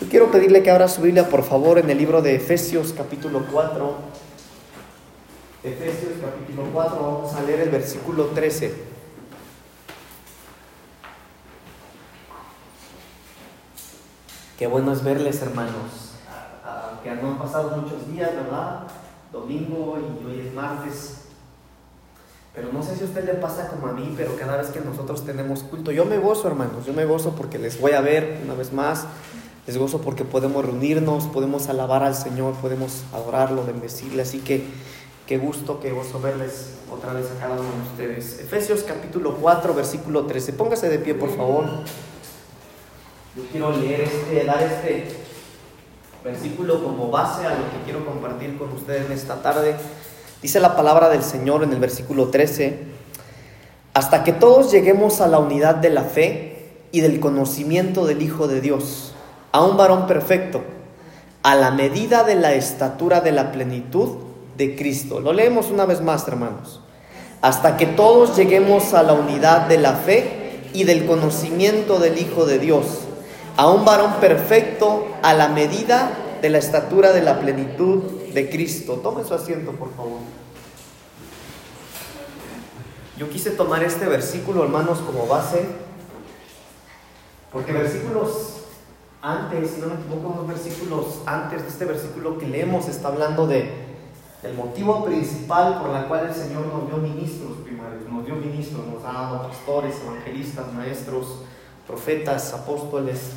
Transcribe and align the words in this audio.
Yo 0.00 0.08
quiero 0.08 0.30
pedirle 0.30 0.62
que 0.62 0.70
abra 0.70 0.88
su 0.88 1.02
Biblia, 1.02 1.28
por 1.28 1.42
favor, 1.42 1.78
en 1.78 1.90
el 1.90 1.98
libro 1.98 2.22
de 2.22 2.34
Efesios 2.34 2.94
capítulo 2.96 3.44
4. 3.52 3.94
Efesios 5.62 6.12
capítulo 6.22 6.70
4, 6.72 7.02
vamos 7.02 7.34
a 7.34 7.42
leer 7.42 7.60
el 7.60 7.68
versículo 7.68 8.26
13. 8.28 8.74
Qué 14.58 14.66
bueno 14.66 14.90
es 14.92 15.04
verles, 15.04 15.42
hermanos. 15.42 16.14
Aunque 16.64 17.10
no 17.22 17.32
han 17.32 17.38
pasado 17.38 17.76
muchos 17.76 18.10
días, 18.10 18.34
¿verdad? 18.34 18.84
Domingo 19.30 19.98
y 19.98 20.26
hoy 20.26 20.46
es 20.46 20.54
martes. 20.54 21.24
Pero 22.54 22.72
no 22.72 22.82
sé 22.82 22.96
si 22.96 23.02
a 23.02 23.06
usted 23.06 23.26
le 23.26 23.34
pasa 23.34 23.68
como 23.68 23.86
a 23.86 23.92
mí, 23.92 24.14
pero 24.16 24.34
cada 24.36 24.56
vez 24.56 24.68
que 24.68 24.80
nosotros 24.80 25.26
tenemos 25.26 25.62
culto, 25.62 25.92
yo 25.92 26.06
me 26.06 26.16
gozo, 26.16 26.48
hermanos, 26.48 26.86
yo 26.86 26.94
me 26.94 27.04
gozo 27.04 27.34
porque 27.36 27.58
les 27.58 27.78
voy 27.78 27.92
a 27.92 28.00
ver 28.00 28.40
una 28.44 28.54
vez 28.54 28.72
más, 28.72 29.04
les 29.66 29.76
gozo 29.76 30.00
porque 30.00 30.24
podemos 30.24 30.64
reunirnos, 30.64 31.26
podemos 31.26 31.68
alabar 31.68 32.02
al 32.02 32.14
Señor, 32.14 32.54
podemos 32.54 33.02
adorarlo, 33.12 33.64
bendecirle, 33.64 34.22
así 34.22 34.38
que 34.38 34.64
qué 35.26 35.38
gusto, 35.38 35.80
qué 35.80 35.92
gozo 35.92 36.20
verles 36.20 36.70
otra 36.90 37.12
vez 37.12 37.26
a 37.30 37.40
cada 37.40 37.52
uno 37.52 37.62
de 37.62 37.90
ustedes. 37.90 38.40
Efesios 38.40 38.82
capítulo 38.82 39.36
4, 39.36 39.74
versículo 39.74 40.26
13, 40.26 40.54
póngase 40.54 40.88
de 40.88 40.98
pie, 40.98 41.14
por 41.14 41.34
favor. 41.36 41.66
Yo 43.36 43.42
quiero 43.52 43.70
leer 43.76 44.00
este, 44.00 44.44
dar 44.44 44.62
este 44.62 45.06
versículo 46.24 46.82
como 46.82 47.10
base 47.10 47.46
a 47.46 47.50
lo 47.50 47.70
que 47.70 47.84
quiero 47.84 48.04
compartir 48.04 48.58
con 48.58 48.72
ustedes 48.72 49.06
en 49.06 49.12
esta 49.12 49.42
tarde. 49.42 49.76
Dice 50.42 50.58
la 50.58 50.74
palabra 50.74 51.08
del 51.08 51.22
Señor 51.22 51.62
en 51.62 51.72
el 51.72 51.78
versículo 51.78 52.28
13, 52.28 52.78
hasta 53.94 54.24
que 54.24 54.32
todos 54.32 54.72
lleguemos 54.72 55.20
a 55.20 55.28
la 55.28 55.38
unidad 55.38 55.76
de 55.76 55.90
la 55.90 56.02
fe 56.02 56.70
y 56.92 57.02
del 57.02 57.20
conocimiento 57.20 58.06
del 58.06 58.22
Hijo 58.22 58.48
de 58.48 58.60
Dios, 58.60 59.09
a 59.52 59.62
un 59.62 59.76
varón 59.76 60.06
perfecto, 60.06 60.62
a 61.42 61.54
la 61.54 61.70
medida 61.70 62.24
de 62.24 62.34
la 62.34 62.52
estatura 62.52 63.20
de 63.20 63.32
la 63.32 63.52
plenitud 63.52 64.18
de 64.56 64.76
Cristo. 64.76 65.20
Lo 65.20 65.32
leemos 65.32 65.70
una 65.70 65.86
vez 65.86 66.00
más, 66.00 66.26
hermanos. 66.28 66.80
Hasta 67.40 67.76
que 67.76 67.86
todos 67.86 68.36
lleguemos 68.36 68.92
a 68.92 69.02
la 69.02 69.14
unidad 69.14 69.66
de 69.66 69.78
la 69.78 69.94
fe 69.94 70.68
y 70.72 70.84
del 70.84 71.06
conocimiento 71.06 71.98
del 71.98 72.18
Hijo 72.18 72.44
de 72.44 72.58
Dios, 72.58 72.86
a 73.56 73.68
un 73.70 73.84
varón 73.84 74.14
perfecto, 74.20 75.06
a 75.22 75.32
la 75.32 75.48
medida 75.48 76.12
de 76.42 76.50
la 76.50 76.58
estatura 76.58 77.12
de 77.12 77.22
la 77.22 77.40
plenitud 77.40 78.02
de 78.32 78.48
Cristo. 78.50 78.94
Tome 79.02 79.24
su 79.24 79.34
asiento, 79.34 79.72
por 79.72 79.94
favor. 79.96 80.20
Yo 83.18 83.28
quise 83.28 83.50
tomar 83.50 83.82
este 83.82 84.06
versículo, 84.06 84.62
hermanos, 84.62 84.98
como 85.00 85.26
base, 85.26 85.62
porque 87.52 87.72
versículos 87.72 88.59
antes, 89.22 89.72
si 89.72 89.80
no 89.80 89.88
me 89.88 89.94
equivoco, 89.94 90.34
dos 90.38 90.48
versículos 90.48 91.20
antes 91.26 91.62
de 91.62 91.68
este 91.68 91.84
versículo 91.84 92.38
que 92.38 92.46
leemos, 92.46 92.88
está 92.88 93.08
hablando 93.08 93.46
de 93.46 93.90
el 94.42 94.54
motivo 94.54 95.04
principal 95.04 95.80
por 95.80 95.94
el 95.94 96.06
cual 96.06 96.28
el 96.28 96.34
Señor 96.34 96.66
nos 96.66 96.86
dio 96.86 96.96
ministros 96.96 97.58
primarios, 97.62 98.08
nos 98.08 98.24
dio 98.24 98.36
ministros, 98.36 98.86
nos 98.86 99.04
ha 99.04 99.12
dado 99.12 99.48
pastores, 99.48 99.96
evangelistas, 100.02 100.72
maestros, 100.72 101.42
profetas, 101.86 102.54
apóstoles, 102.54 103.32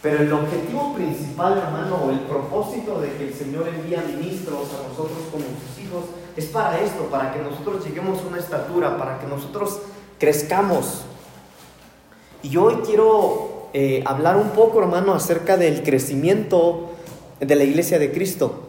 pero 0.00 0.22
el 0.22 0.32
objetivo 0.32 0.94
principal, 0.94 1.58
hermano, 1.58 2.10
el 2.10 2.20
propósito 2.20 3.00
de 3.00 3.12
que 3.14 3.28
el 3.28 3.34
Señor 3.34 3.66
envía 3.66 4.04
ministros 4.06 4.68
a 4.74 4.88
nosotros 4.88 5.18
como 5.32 5.44
sus 5.44 5.84
hijos, 5.84 6.04
es 6.36 6.46
para 6.46 6.78
esto, 6.78 7.06
para 7.10 7.32
que 7.32 7.40
nosotros 7.40 7.84
lleguemos 7.84 8.20
a 8.22 8.28
una 8.28 8.38
estatura, 8.38 8.96
para 8.96 9.18
que 9.18 9.26
nosotros 9.26 9.80
crezcamos. 10.20 11.02
Y 12.44 12.56
hoy 12.56 12.76
quiero 12.86 13.57
eh, 13.72 14.02
hablar 14.06 14.36
un 14.36 14.50
poco, 14.50 14.80
hermano, 14.80 15.14
acerca 15.14 15.56
del 15.56 15.82
crecimiento 15.82 16.92
de 17.40 17.54
la 17.54 17.64
iglesia 17.64 17.98
de 17.98 18.12
Cristo. 18.12 18.64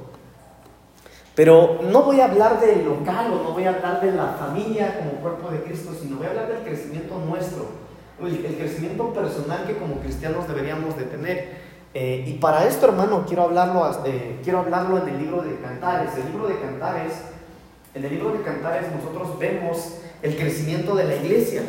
Pero 1.36 1.80
no 1.90 2.04
voy 2.04 2.20
a 2.20 2.26
hablar 2.26 2.60
del 2.60 2.84
local 2.84 3.32
o 3.32 3.44
no 3.44 3.52
voy 3.54 3.64
a 3.64 3.70
hablar 3.70 4.02
de 4.02 4.12
la 4.12 4.34
familia 4.34 5.00
como 5.00 5.22
cuerpo 5.22 5.50
de 5.52 5.64
Cristo, 5.64 5.92
sino 6.00 6.18
voy 6.18 6.28
a 6.28 6.30
hablar 6.32 6.48
del 6.50 6.64
crecimiento 6.64 7.18
nuestro 7.18 7.90
el, 8.28 8.56
crecimiento 8.58 9.14
personal 9.14 9.66
que 9.66 9.78
como 9.78 9.96
cristianos 10.02 10.48
deberíamos 10.48 10.98
de 10.98 11.04
tener. 11.04 11.70
Eh, 11.94 12.26
y 12.28 12.34
para 12.34 12.68
esto, 12.68 12.88
hermano, 12.88 13.26
quiero 13.26 13.44
hablarlo, 13.44 13.90
eh, 14.06 14.40
quiero 14.44 14.60
hablarlo 14.60 15.02
en 15.02 15.10
el 15.10 15.18
libro 15.20 15.42
de 15.42 15.56
Cantares. 15.60 16.12
El 16.18 16.32
libro 16.32 16.48
de 16.48 16.60
Cantares, 16.60 17.14
en 17.94 18.04
el 18.04 18.12
libro 18.12 18.32
de 18.32 18.42
Cantares 18.42 18.86
nosotros 18.94 19.40
vemos 19.40 19.96
el 20.22 20.36
crecimiento 20.36 20.96
de 20.96 21.06
la 21.06 21.16
iglesia. 21.16 21.64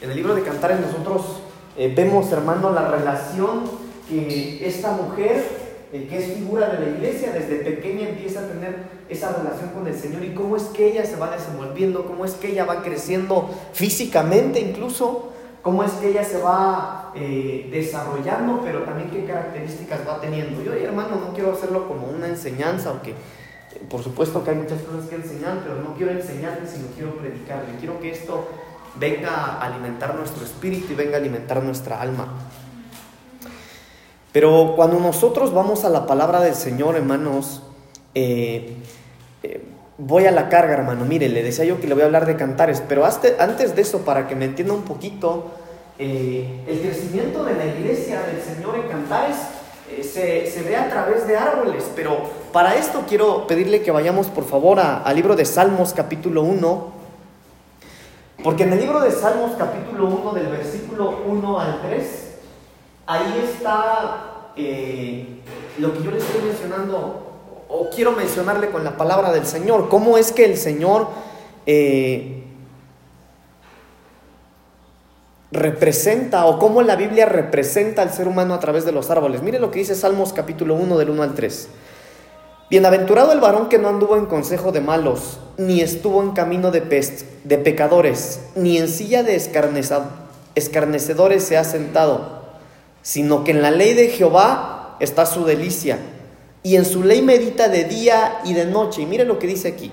En 0.00 0.10
el 0.10 0.16
libro 0.16 0.34
de 0.34 0.42
Cantares 0.42 0.80
nosotros 0.80 1.41
eh, 1.76 1.92
vemos, 1.94 2.30
hermano, 2.32 2.70
la 2.72 2.88
relación 2.88 3.62
que 4.08 4.66
esta 4.66 4.92
mujer, 4.92 5.42
que 5.90 6.18
es 6.18 6.34
figura 6.34 6.68
de 6.68 6.86
la 6.86 6.96
iglesia, 6.96 7.32
desde 7.32 7.56
pequeña 7.56 8.08
empieza 8.08 8.40
a 8.40 8.48
tener 8.48 9.02
esa 9.08 9.32
relación 9.32 9.70
con 9.70 9.86
el 9.86 9.94
Señor 9.94 10.24
y 10.24 10.34
cómo 10.34 10.56
es 10.56 10.64
que 10.64 10.88
ella 10.88 11.04
se 11.04 11.16
va 11.16 11.30
desenvolviendo, 11.30 12.06
cómo 12.06 12.24
es 12.24 12.32
que 12.32 12.52
ella 12.52 12.64
va 12.64 12.82
creciendo 12.82 13.50
físicamente 13.72 14.60
incluso 14.60 15.32
cómo 15.62 15.84
es 15.84 15.92
que 15.92 16.08
ella 16.08 16.24
se 16.24 16.38
va 16.38 17.12
eh, 17.14 17.68
desarrollando, 17.70 18.60
pero 18.64 18.82
también 18.82 19.10
qué 19.10 19.24
características 19.24 20.00
va 20.06 20.20
teniendo. 20.20 20.62
Yo, 20.62 20.72
hermano, 20.72 21.16
no 21.16 21.32
quiero 21.32 21.52
hacerlo 21.52 21.86
como 21.86 22.08
una 22.08 22.26
enseñanza, 22.26 22.90
aunque 22.90 23.10
eh, 23.10 23.14
por 23.88 24.02
supuesto 24.02 24.42
que 24.42 24.50
hay 24.50 24.56
muchas 24.56 24.82
cosas 24.82 25.08
que 25.08 25.14
enseñar, 25.14 25.60
pero 25.62 25.80
no 25.80 25.94
quiero 25.94 26.12
enseñarle, 26.12 26.66
sino 26.66 26.88
quiero 26.88 27.14
predicarle. 27.16 27.76
Quiero 27.78 28.00
que 28.00 28.10
esto 28.10 28.48
venga 28.96 29.30
a 29.30 29.66
alimentar 29.66 30.14
nuestro 30.14 30.44
espíritu 30.44 30.92
y 30.92 30.96
venga 30.96 31.16
a 31.16 31.20
alimentar 31.20 31.62
nuestra 31.62 32.00
alma. 32.00 32.28
Pero 34.32 34.72
cuando 34.76 34.98
nosotros 34.98 35.52
vamos 35.52 35.84
a 35.84 35.90
la 35.90 36.06
palabra 36.06 36.40
del 36.40 36.54
Señor, 36.54 36.96
hermanos, 36.96 37.62
eh, 38.14 38.76
voy 39.98 40.26
a 40.26 40.30
la 40.30 40.48
carga, 40.48 40.74
hermano. 40.74 41.04
Mire, 41.04 41.28
le 41.28 41.42
decía 41.42 41.64
yo 41.64 41.80
que 41.80 41.86
le 41.86 41.94
voy 41.94 42.02
a 42.02 42.06
hablar 42.06 42.26
de 42.26 42.36
cantares, 42.36 42.82
pero 42.88 43.04
antes 43.04 43.76
de 43.76 43.82
eso, 43.82 44.00
para 44.00 44.26
que 44.28 44.34
me 44.34 44.46
entienda 44.46 44.72
un 44.74 44.82
poquito, 44.82 45.50
eh, 45.98 46.64
el 46.66 46.80
crecimiento 46.80 47.44
de 47.44 47.54
la 47.54 47.66
iglesia 47.66 48.22
del 48.22 48.40
Señor 48.40 48.76
en 48.76 48.88
cantares 48.88 49.36
eh, 49.90 50.50
se, 50.50 50.62
ve 50.62 50.76
a 50.76 50.88
través 50.88 51.26
de 51.26 51.36
árboles, 51.36 51.84
pero 51.94 52.22
para 52.52 52.76
esto 52.76 53.04
quiero 53.06 53.46
pedirle 53.46 53.82
que 53.82 53.90
vayamos 53.90 54.28
por 54.28 54.44
favor 54.44 54.80
al 54.80 55.14
libro 55.14 55.36
de 55.36 55.44
Salmos 55.44 55.92
capítulo 55.92 56.42
1, 56.42 57.01
porque 58.42 58.64
en 58.64 58.72
el 58.72 58.80
libro 58.80 59.00
de 59.00 59.10
Salmos 59.10 59.52
capítulo 59.56 60.06
1 60.06 60.32
del 60.32 60.48
versículo 60.48 61.22
1 61.26 61.60
al 61.60 61.82
3, 61.82 62.34
ahí 63.06 63.44
está 63.44 64.50
eh, 64.56 65.40
lo 65.78 65.92
que 65.92 66.02
yo 66.02 66.10
le 66.10 66.18
estoy 66.18 66.42
mencionando 66.42 67.30
o 67.68 67.88
quiero 67.90 68.12
mencionarle 68.12 68.70
con 68.70 68.84
la 68.84 68.96
palabra 68.96 69.32
del 69.32 69.46
Señor, 69.46 69.88
cómo 69.88 70.18
es 70.18 70.32
que 70.32 70.44
el 70.44 70.56
Señor 70.56 71.08
eh, 71.66 72.44
representa 75.52 76.46
o 76.46 76.58
cómo 76.58 76.82
la 76.82 76.96
Biblia 76.96 77.26
representa 77.26 78.02
al 78.02 78.12
ser 78.12 78.26
humano 78.26 78.54
a 78.54 78.60
través 78.60 78.84
de 78.84 78.92
los 78.92 79.10
árboles. 79.10 79.42
Mire 79.42 79.58
lo 79.58 79.70
que 79.70 79.78
dice 79.78 79.94
Salmos 79.94 80.32
capítulo 80.32 80.74
1 80.74 80.98
del 80.98 81.10
1 81.10 81.22
al 81.22 81.34
3. 81.34 81.68
Bienaventurado 82.72 83.32
el 83.32 83.40
varón 83.40 83.68
que 83.68 83.76
no 83.76 83.90
anduvo 83.90 84.16
en 84.16 84.24
consejo 84.24 84.72
de 84.72 84.80
malos, 84.80 85.38
ni 85.58 85.82
estuvo 85.82 86.22
en 86.22 86.30
camino 86.30 86.70
de, 86.70 86.80
de 87.44 87.58
pecadores, 87.58 88.40
ni 88.54 88.78
en 88.78 88.88
silla 88.88 89.22
de 89.22 89.34
escarnecedores 90.54 91.44
se 91.44 91.58
ha 91.58 91.64
sentado, 91.64 92.40
sino 93.02 93.44
que 93.44 93.50
en 93.50 93.60
la 93.60 93.70
ley 93.70 93.92
de 93.92 94.08
Jehová 94.08 94.96
está 95.00 95.26
su 95.26 95.44
delicia 95.44 95.98
y 96.62 96.76
en 96.76 96.86
su 96.86 97.02
ley 97.02 97.20
medita 97.20 97.68
de 97.68 97.84
día 97.84 98.40
y 98.42 98.54
de 98.54 98.64
noche. 98.64 99.02
Y 99.02 99.06
mire 99.06 99.26
lo 99.26 99.38
que 99.38 99.48
dice 99.48 99.68
aquí. 99.68 99.92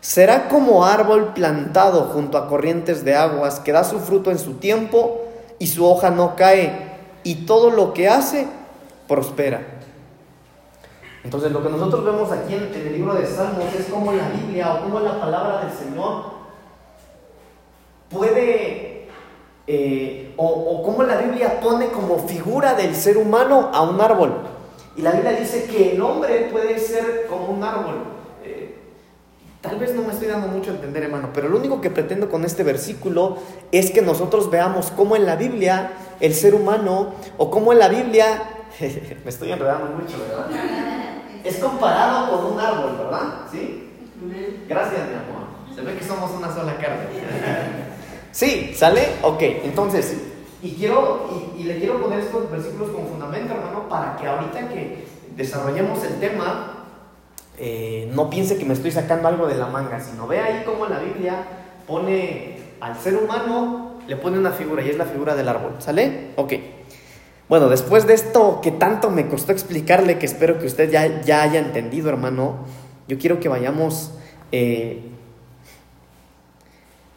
Será 0.00 0.48
como 0.48 0.86
árbol 0.86 1.34
plantado 1.34 2.04
junto 2.04 2.38
a 2.38 2.48
corrientes 2.48 3.04
de 3.04 3.14
aguas, 3.14 3.60
que 3.60 3.72
da 3.72 3.84
su 3.84 4.00
fruto 4.00 4.30
en 4.30 4.38
su 4.38 4.54
tiempo 4.54 5.20
y 5.58 5.66
su 5.66 5.84
hoja 5.84 6.08
no 6.08 6.34
cae, 6.34 6.96
y 7.24 7.44
todo 7.44 7.68
lo 7.68 7.92
que 7.92 8.08
hace 8.08 8.46
prospera. 9.06 9.75
Entonces 11.26 11.50
lo 11.50 11.60
que 11.60 11.70
nosotros 11.70 12.04
vemos 12.04 12.30
aquí 12.30 12.54
en, 12.54 12.72
el 12.72 12.92
libro 12.92 13.14
de 13.14 13.26
Salmos 13.26 13.74
es 13.76 13.86
como 13.86 14.12
la 14.12 14.28
Biblia 14.28 14.74
o 14.74 14.82
como 14.84 15.00
la 15.00 15.20
palabra 15.20 15.64
del 15.64 15.72
Señor 15.76 16.22
puede, 18.08 19.08
eh, 19.66 20.32
o, 20.36 20.46
o 20.46 20.82
como 20.84 21.02
la 21.02 21.16
Biblia 21.16 21.58
pone 21.60 21.88
como 21.88 22.28
figura 22.28 22.74
del 22.74 22.94
ser 22.94 23.18
humano 23.18 23.70
a 23.72 23.82
un 23.82 24.00
árbol. 24.00 24.34
Y 24.96 25.02
la 25.02 25.10
Biblia 25.10 25.32
dice 25.32 25.64
que 25.64 25.94
el 25.94 26.00
hombre 26.00 26.48
puede 26.52 26.78
ser 26.78 27.26
como 27.28 27.46
un 27.46 27.64
árbol. 27.64 28.04
Eh, 28.44 28.76
tal 29.60 29.80
vez 29.80 29.96
no 29.96 30.02
me 30.02 30.12
estoy 30.12 30.28
dando 30.28 30.46
mucho 30.46 30.70
a 30.70 30.74
entender, 30.74 31.02
hermano, 31.02 31.30
pero 31.34 31.48
lo 31.48 31.58
único 31.58 31.80
que 31.80 31.90
pretendo 31.90 32.30
con 32.30 32.44
este 32.44 32.62
versículo 32.62 33.38
es 33.72 33.90
que 33.90 34.00
nosotros 34.00 34.48
veamos 34.48 34.92
cómo 34.92 35.16
en 35.16 35.26
la 35.26 35.34
Biblia 35.34 35.90
el 36.20 36.34
ser 36.34 36.54
humano, 36.54 37.14
o 37.36 37.50
cómo 37.50 37.72
en 37.72 37.80
la 37.80 37.88
Biblia, 37.88 38.44
me 38.80 39.28
estoy 39.28 39.50
enredando 39.50 39.86
mucho, 39.86 40.16
¿verdad? 40.20 40.85
Es 41.46 41.56
comparado 41.56 42.30
con 42.30 42.52
un 42.52 42.60
árbol, 42.60 42.96
¿verdad? 42.98 43.46
¿Sí? 43.50 43.90
Gracias, 44.68 45.00
mi 45.08 45.14
amor. 45.14 45.46
Se 45.74 45.82
ve 45.82 45.96
que 45.96 46.04
somos 46.04 46.30
una 46.32 46.52
sola 46.52 46.76
carne. 46.76 47.04
¿Sí? 48.32 48.74
¿Sale? 48.74 49.16
Ok, 49.22 49.40
entonces, 49.40 50.16
y 50.62 50.72
quiero, 50.72 51.30
y, 51.56 51.62
y 51.62 51.64
le 51.64 51.78
quiero 51.78 52.02
poner 52.02 52.20
estos 52.20 52.50
versículos 52.50 52.90
como 52.90 53.06
fundamento, 53.08 53.52
hermano, 53.52 53.68
hermano, 53.68 53.88
para 53.88 54.16
que 54.16 54.26
ahorita 54.26 54.68
que 54.68 55.06
desarrollemos 55.36 56.02
el 56.04 56.18
tema, 56.18 56.86
eh, 57.58 58.10
no 58.12 58.28
piense 58.28 58.58
que 58.58 58.64
me 58.64 58.74
estoy 58.74 58.90
sacando 58.90 59.28
algo 59.28 59.46
de 59.46 59.54
la 59.54 59.66
manga, 59.66 60.00
sino 60.00 60.26
ve 60.26 60.40
ahí 60.40 60.62
cómo 60.66 60.86
la 60.86 60.98
Biblia 60.98 61.44
pone 61.86 62.58
al 62.80 62.98
ser 62.98 63.16
humano, 63.16 64.00
le 64.06 64.16
pone 64.16 64.38
una 64.38 64.50
figura 64.50 64.82
y 64.82 64.90
es 64.90 64.98
la 64.98 65.04
figura 65.04 65.34
del 65.34 65.48
árbol. 65.48 65.76
¿Sale? 65.78 66.32
Ok. 66.36 66.52
Bueno, 67.48 67.68
después 67.68 68.08
de 68.08 68.14
esto 68.14 68.60
que 68.60 68.72
tanto 68.72 69.08
me 69.08 69.28
costó 69.28 69.52
explicarle, 69.52 70.18
que 70.18 70.26
espero 70.26 70.58
que 70.58 70.66
usted 70.66 70.90
ya, 70.90 71.22
ya 71.22 71.42
haya 71.42 71.60
entendido, 71.60 72.08
hermano, 72.08 72.56
yo 73.06 73.18
quiero 73.18 73.38
que 73.38 73.48
vayamos, 73.48 74.10
eh, 74.50 75.00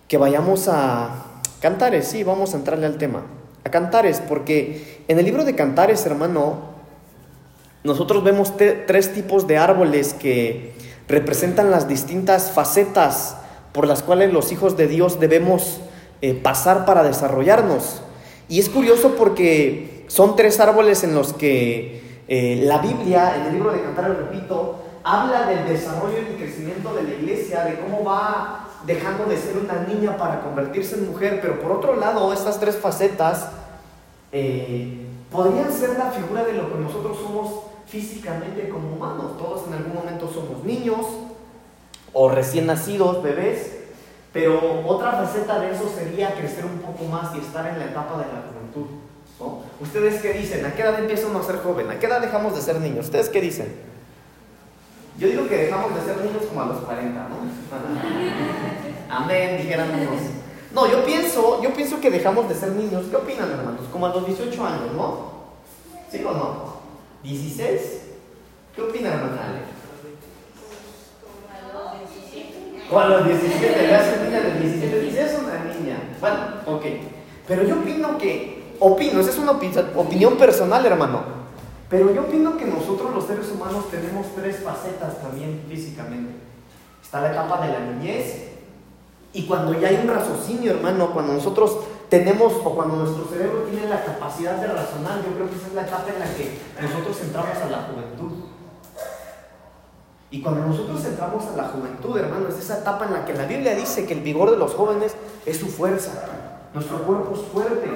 que 0.08 0.18
vayamos 0.18 0.68
a 0.68 1.26
Cantares, 1.62 2.08
sí, 2.08 2.24
vamos 2.24 2.54
a 2.54 2.58
entrarle 2.58 2.86
al 2.86 2.98
tema. 2.98 3.24
A 3.66 3.72
Cantares, 3.72 4.22
porque 4.22 5.04
en 5.08 5.18
el 5.18 5.26
libro 5.26 5.46
de 5.46 5.56
Cantares, 5.56 6.06
hermano, 6.06 6.60
nosotros 7.84 8.24
vemos 8.24 8.54
tres 8.56 9.14
tipos 9.14 9.48
de 9.48 9.58
árboles 9.58 10.14
que 10.14 10.74
representan 11.08 11.72
las 11.72 11.88
distintas 11.88 12.52
facetas 12.52 13.36
por 13.74 13.88
las 13.88 14.04
cuales 14.04 14.32
los 14.32 14.52
hijos 14.52 14.78
de 14.78 14.88
Dios 14.88 15.20
debemos 15.20 15.82
eh, 16.22 16.36
pasar 16.36 16.86
para 16.86 17.02
desarrollarnos. 17.04 18.02
Y 18.48 18.60
es 18.60 18.70
curioso 18.70 19.16
porque 19.18 19.99
son 20.10 20.36
tres 20.36 20.60
árboles 20.60 21.04
en 21.04 21.14
los 21.14 21.34
que 21.34 22.24
eh, 22.28 22.64
la 22.66 22.80
Biblia, 22.80 23.36
en 23.36 23.46
el 23.46 23.54
libro 23.54 23.72
de 23.72 23.84
Cantares, 23.84 24.18
repito, 24.18 24.78
habla 25.04 25.46
del 25.46 25.68
desarrollo 25.68 26.18
y 26.18 26.36
crecimiento 26.36 26.96
de 26.96 27.04
la 27.04 27.10
iglesia, 27.12 27.64
de 27.64 27.80
cómo 27.80 28.04
va 28.04 28.68
dejando 28.88 29.26
de 29.26 29.38
ser 29.38 29.58
una 29.58 29.84
niña 29.84 30.18
para 30.18 30.42
convertirse 30.42 30.96
en 30.96 31.12
mujer, 31.12 31.40
pero 31.42 31.60
por 31.60 31.72
otro 31.74 31.96
lado, 31.96 32.34
estas 32.34 32.60
tres 32.60 32.76
facetas 32.76 33.50
eh, 34.32 35.06
podrían 35.32 35.72
ser 35.72 35.96
la 35.98 36.10
figura 36.10 36.44
de 36.44 36.54
lo 36.54 36.74
que 36.74 36.80
nosotros 36.80 37.16
somos 37.18 37.66
físicamente 37.86 38.68
como 38.68 38.96
humanos. 38.96 39.38
Todos 39.38 39.68
en 39.68 39.74
algún 39.74 39.94
momento 39.94 40.28
somos 40.34 40.64
niños 40.64 41.06
o 42.14 42.30
recién 42.30 42.66
nacidos, 42.66 43.22
bebés, 43.22 43.78
pero 44.34 44.88
otra 44.88 45.12
faceta 45.12 45.60
de 45.60 45.72
eso 45.72 45.88
sería 45.88 46.34
crecer 46.34 46.66
un 46.66 46.80
poco 46.80 47.04
más 47.06 47.36
y 47.36 47.40
estar 47.40 47.68
en 47.68 47.78
la 47.78 47.86
etapa 47.86 48.18
de 48.18 48.26
la 48.26 48.44
juventud. 48.50 49.09
¿Ustedes 49.80 50.22
qué 50.22 50.34
dicen? 50.34 50.66
¿A 50.66 50.74
qué 50.74 50.82
edad 50.82 51.00
empieza 51.00 51.28
uno 51.28 51.40
a 51.40 51.44
ser 51.44 51.58
joven? 51.58 51.90
¿A 51.90 52.00
qué 52.00 52.08
edad 52.08 52.20
dejamos 52.20 52.56
de 52.56 52.62
ser 52.62 52.80
niños? 52.82 53.06
¿Ustedes 53.06 53.30
qué 53.30 53.40
dicen? 53.40 53.74
Yo 55.18 55.28
digo 55.28 55.48
que 55.48 55.58
dejamos 55.58 55.96
de 55.96 56.02
ser 56.02 56.18
niños 56.24 56.44
como 56.48 56.62
a 56.62 56.66
los 56.68 56.78
40, 56.80 57.28
¿no? 57.30 57.38
Amén, 59.16 59.58
dijeran 59.58 59.90
unos. 59.90 60.22
No, 60.74 60.90
yo 60.90 61.04
pienso, 61.04 61.62
yo 61.64 61.74
pienso 61.74 62.00
que 62.00 62.12
dejamos 62.12 62.48
de 62.48 62.56
ser 62.56 62.72
niños. 62.74 63.06
¿Qué 63.10 63.16
opinan, 63.16 63.50
hermanos? 63.50 63.82
Como 63.92 64.06
a 64.06 64.10
los 64.10 64.26
18 64.26 64.66
años, 64.66 64.94
¿no? 64.96 65.32
¿Sí 66.12 66.24
o 66.24 66.32
no? 66.32 66.80
¿16? 67.24 67.80
¿Qué 68.76 68.82
opinan, 68.82 69.14
hermana 69.14 69.66
O 72.92 73.00
a 73.00 73.08
los 73.08 73.26
17, 73.26 73.88
ya 73.88 74.02
es 74.02 74.22
niña 74.22 74.40
de 74.42 74.60
17, 74.60 75.00
dice, 75.02 75.26
es 75.26 75.40
una 75.40 75.64
niña. 75.66 75.98
Bueno, 76.20 76.38
ok. 76.66 76.86
Pero 77.48 77.64
yo 77.64 77.80
opino 77.80 78.18
que, 78.18 78.59
opino, 78.80 79.20
esa 79.20 79.32
es 79.32 79.38
una 79.38 79.52
opinión 79.52 80.38
personal, 80.38 80.86
hermano. 80.86 81.40
Pero 81.90 82.14
yo 82.14 82.22
opino 82.22 82.56
que 82.56 82.66
nosotros 82.66 83.14
los 83.14 83.26
seres 83.26 83.50
humanos 83.52 83.90
tenemos 83.90 84.28
tres 84.36 84.64
facetas 84.64 85.22
también 85.22 85.64
físicamente. 85.68 86.34
Está 87.02 87.22
la 87.22 87.32
etapa 87.32 87.66
de 87.66 87.74
la 87.74 87.80
niñez 87.80 88.50
y 89.34 89.46
cuando 89.46 89.80
ya 89.80 89.90
hay 89.90 90.00
un 90.04 90.08
raciocinio, 90.08 90.72
hermano, 90.72 91.12
cuando 91.14 91.34
nosotros 91.34 91.78
tenemos 92.10 92.54
o 92.64 92.76
cuando 92.76 92.96
nuestro 92.96 93.26
cerebro 93.26 93.64
tiene 93.70 93.88
la 93.88 94.04
capacidad 94.04 94.56
de 94.56 94.68
razonar, 94.68 95.24
yo 95.24 95.34
creo 95.36 95.50
que 95.50 95.56
esa 95.56 95.68
es 95.68 95.74
la 95.74 95.82
etapa 95.84 96.10
en 96.14 96.20
la 96.20 96.26
que 96.34 96.58
nosotros 96.82 97.22
entramos 97.22 97.58
a 97.58 97.70
la 97.70 97.78
juventud. 97.84 98.46
Y 100.32 100.42
cuando 100.42 100.68
nosotros 100.68 101.04
entramos 101.06 101.46
a 101.46 101.56
la 101.56 101.70
juventud, 101.70 102.18
hermano, 102.18 102.50
es 102.50 102.58
esa 102.58 102.80
etapa 102.80 103.06
en 103.06 103.14
la 103.14 103.26
que 103.26 103.34
la 103.34 103.46
Biblia 103.46 103.76
dice 103.76 104.06
que 104.06 104.14
el 104.14 104.22
vigor 104.22 104.52
de 104.52 104.58
los 104.58 104.74
jóvenes 104.74 105.16
es 105.46 105.58
su 105.58 105.68
fuerza. 105.68 106.12
Nuestro 106.74 107.00
cuerpo 107.04 107.34
es 107.36 107.42
fuerte, 107.52 107.90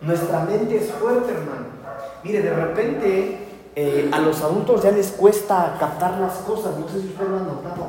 nuestra 0.00 0.40
mente 0.44 0.76
es 0.76 0.90
fuerte, 0.92 1.32
hermano. 1.32 1.66
Mire, 2.22 2.42
de 2.42 2.54
repente 2.54 3.48
eh, 3.74 4.10
a 4.12 4.18
los 4.20 4.40
adultos 4.42 4.82
ya 4.82 4.90
les 4.90 5.08
cuesta 5.12 5.76
captar 5.78 6.18
las 6.18 6.34
cosas, 6.38 6.76
no 6.78 6.88
sé 6.88 7.00
si 7.00 7.08
ustedes 7.08 7.30
lo 7.30 7.36
han 7.36 7.46
notado. 7.46 7.86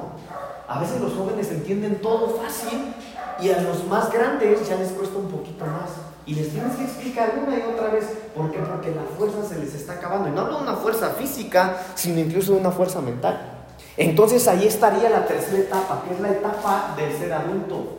A 0.68 0.80
veces 0.80 1.02
los 1.02 1.14
jóvenes 1.14 1.50
entienden 1.50 2.02
todo 2.02 2.40
fácil 2.42 2.94
y 3.42 3.50
a 3.50 3.62
los 3.62 3.86
más 3.88 4.12
grandes 4.12 4.68
ya 4.68 4.76
les 4.76 4.90
cuesta 4.90 5.18
un 5.18 5.30
poquito 5.30 5.66
más. 5.66 5.90
Y 6.26 6.36
les 6.36 6.50
tienes 6.50 6.76
que 6.76 6.84
explicar 6.84 7.34
una 7.44 7.58
y 7.58 7.62
otra 7.64 7.90
vez 7.90 8.06
por 8.36 8.52
qué, 8.52 8.60
porque 8.60 8.92
la 8.92 9.02
fuerza 9.18 9.44
se 9.48 9.60
les 9.60 9.74
está 9.74 9.94
acabando. 9.94 10.30
Y 10.30 10.32
no 10.32 10.42
hablo 10.42 10.58
de 10.58 10.64
una 10.64 10.76
fuerza 10.76 11.10
física, 11.12 11.78
sino 11.96 12.20
incluso 12.20 12.54
de 12.54 12.60
una 12.60 12.70
fuerza 12.70 13.02
mental. 13.02 13.66
Entonces 13.98 14.48
ahí 14.48 14.68
estaría 14.68 15.10
la 15.10 15.26
tercera 15.26 15.58
etapa, 15.58 16.04
que 16.08 16.14
es 16.14 16.20
la 16.20 16.30
etapa 16.30 16.94
del 16.96 17.18
ser 17.18 17.34
adulto. 17.34 17.98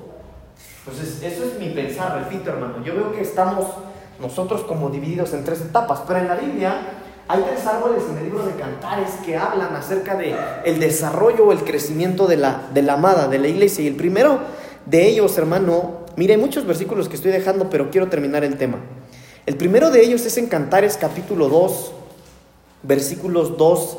Entonces, 0.86 1.22
eso 1.22 1.44
es 1.44 1.58
mi 1.58 1.70
pensar, 1.70 2.18
repito 2.18 2.50
hermano. 2.50 2.82
Yo 2.84 2.94
veo 2.94 3.12
que 3.12 3.20
estamos 3.20 3.66
nosotros 4.20 4.62
como 4.62 4.90
divididos 4.90 5.32
en 5.32 5.44
tres 5.44 5.60
etapas, 5.60 6.02
pero 6.06 6.20
en 6.20 6.28
la 6.28 6.36
Biblia 6.36 6.80
hay 7.28 7.42
tres 7.42 7.64
árboles 7.66 8.02
en 8.10 8.18
el 8.18 8.24
libro 8.24 8.44
de 8.44 8.52
Cantares 8.54 9.10
que 9.24 9.36
hablan 9.36 9.74
acerca 9.76 10.16
de 10.16 10.34
el 10.64 10.80
desarrollo 10.80 11.46
o 11.46 11.52
el 11.52 11.64
crecimiento 11.64 12.26
de 12.26 12.36
la, 12.36 12.62
de 12.74 12.82
la 12.82 12.94
amada, 12.94 13.28
de 13.28 13.38
la 13.38 13.48
iglesia. 13.48 13.84
Y 13.84 13.86
el 13.86 13.94
primero 13.94 14.40
de 14.86 15.08
ellos, 15.08 15.38
hermano, 15.38 16.00
mire, 16.16 16.34
hay 16.34 16.40
muchos 16.40 16.66
versículos 16.66 17.08
que 17.08 17.16
estoy 17.16 17.30
dejando, 17.30 17.70
pero 17.70 17.90
quiero 17.90 18.08
terminar 18.08 18.42
el 18.42 18.58
tema. 18.58 18.78
El 19.46 19.56
primero 19.56 19.90
de 19.90 20.02
ellos 20.02 20.26
es 20.26 20.36
en 20.38 20.48
Cantares 20.48 20.96
capítulo 20.96 21.48
2, 21.48 21.92
versículos 22.82 23.56
2 23.56 23.96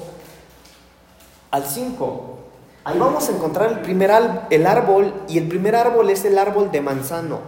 al 1.52 1.66
5. 1.66 2.38
Ahí 2.84 2.98
vamos 3.00 3.30
a 3.30 3.32
encontrar 3.32 3.72
el 3.72 3.80
primer 3.80 4.12
el 4.50 4.66
árbol 4.68 5.14
y 5.28 5.38
el 5.38 5.48
primer 5.48 5.76
árbol 5.76 6.10
es 6.10 6.26
el 6.26 6.38
árbol 6.38 6.72
de 6.72 6.82
manzano. 6.82 7.40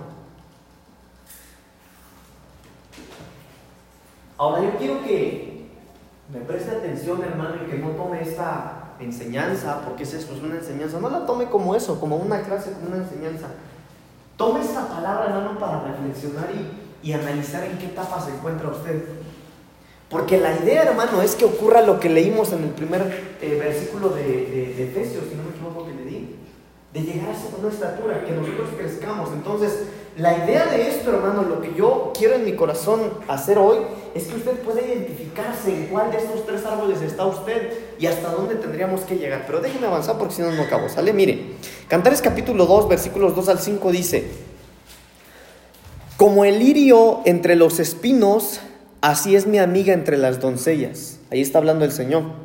Ahora 4.44 4.62
yo 4.62 4.78
quiero 4.78 5.02
que 5.02 5.70
me 6.34 6.42
preste 6.42 6.72
atención, 6.72 7.24
hermano, 7.24 7.56
y 7.66 7.72
que 7.72 7.78
no 7.78 7.92
tome 7.92 8.22
esta 8.22 8.92
enseñanza, 9.00 9.84
porque 9.86 10.04
es 10.04 10.14
es 10.14 10.30
una 10.30 10.56
enseñanza. 10.56 11.00
No 11.00 11.10
la 11.10 11.26
tome 11.26 11.46
como 11.46 11.76
eso, 11.76 11.98
como 11.98 12.18
una 12.18 12.42
clase, 12.42 12.74
como 12.74 12.88
una 12.88 12.98
enseñanza. 12.98 13.48
Tome 14.36 14.60
esta 14.60 14.90
palabra, 14.90 15.28
hermano, 15.28 15.58
para 15.58 15.84
reflexionar 15.84 16.50
y, 17.02 17.14
analizar 17.14 17.64
en 17.64 17.78
qué 17.78 17.86
etapa 17.86 18.20
se 18.20 18.32
encuentra 18.32 18.68
usted. 18.68 19.06
Porque 20.10 20.38
la 20.38 20.58
idea, 20.58 20.84
hermano, 20.84 21.22
es 21.22 21.36
que 21.36 21.46
ocurra 21.46 21.82
lo 21.82 22.02
que 22.02 22.10
leímos 22.10 22.52
en 22.52 22.64
el 22.64 22.72
primer 22.72 23.38
eh, 23.42 23.58
versículo 23.58 24.10
de, 24.10 24.24
de 24.24 24.90
Efesios, 24.90 25.24
si 25.30 25.36
no 25.36 25.44
me 25.44 25.52
equivoco 25.52 25.86
que 25.86 25.94
le 25.94 26.04
di, 26.04 26.36
de 26.94 27.02
llegar 27.02 27.30
a 27.30 27.60
una 27.60 27.74
estatura, 27.74 28.24
que 28.24 28.32
nosotros 28.32 28.70
crezcamos. 28.78 29.30
Entonces, 29.34 29.88
la 30.16 30.38
idea 30.38 30.68
de 30.68 30.90
esto, 30.90 31.10
hermano, 31.10 31.42
lo 31.42 31.60
que 31.60 31.74
yo 31.76 32.14
quiero 32.16 32.36
en 32.36 32.46
mi 32.46 32.54
corazón 32.54 33.02
hacer 33.28 33.58
hoy, 33.58 33.78
es 34.14 34.26
que 34.26 34.36
usted 34.36 34.60
pueda 34.60 34.80
identificarse 34.82 35.76
en 35.76 35.88
cuál 35.88 36.12
de 36.12 36.18
estos 36.18 36.46
tres 36.46 36.64
árboles 36.66 37.02
está 37.02 37.26
usted 37.26 37.74
y 37.98 38.06
hasta 38.06 38.30
dónde 38.30 38.56
tendríamos 38.56 39.02
que 39.02 39.16
llegar. 39.16 39.46
Pero 39.48 39.60
déjeme 39.60 39.88
avanzar 39.88 40.20
porque 40.20 40.36
si 40.36 40.42
no, 40.44 40.52
no 40.52 40.62
acabo. 40.62 40.88
¿Sale? 40.88 41.14
Mire, 41.14 41.56
Cantares 41.88 42.22
capítulo 42.22 42.66
2, 42.66 42.88
versículos 42.90 43.36
2 43.36 43.50
al 43.50 43.60
5 43.60 43.92
dice, 43.92 44.24
como 46.18 46.46
el 46.46 46.60
lirio 46.60 47.22
entre 47.26 47.56
los 47.56 47.80
espinos, 47.80 48.62
así 49.02 49.36
es 49.36 49.48
mi 49.48 49.58
amiga 49.60 49.94
entre 49.94 50.18
las 50.18 50.40
doncellas. 50.40 51.20
Ahí 51.32 51.42
está 51.42 51.58
hablando 51.58 51.86
el 51.86 51.92
Señor. 51.92 52.43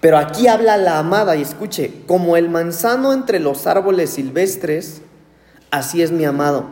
Pero 0.00 0.18
aquí 0.18 0.48
habla 0.48 0.76
la 0.76 0.98
amada 0.98 1.36
y 1.36 1.42
escuche, 1.42 1.92
como 2.06 2.36
el 2.36 2.48
manzano 2.48 3.12
entre 3.12 3.40
los 3.40 3.66
árboles 3.66 4.10
silvestres, 4.10 5.02
así 5.70 6.02
es 6.02 6.12
mi 6.12 6.24
amado 6.24 6.64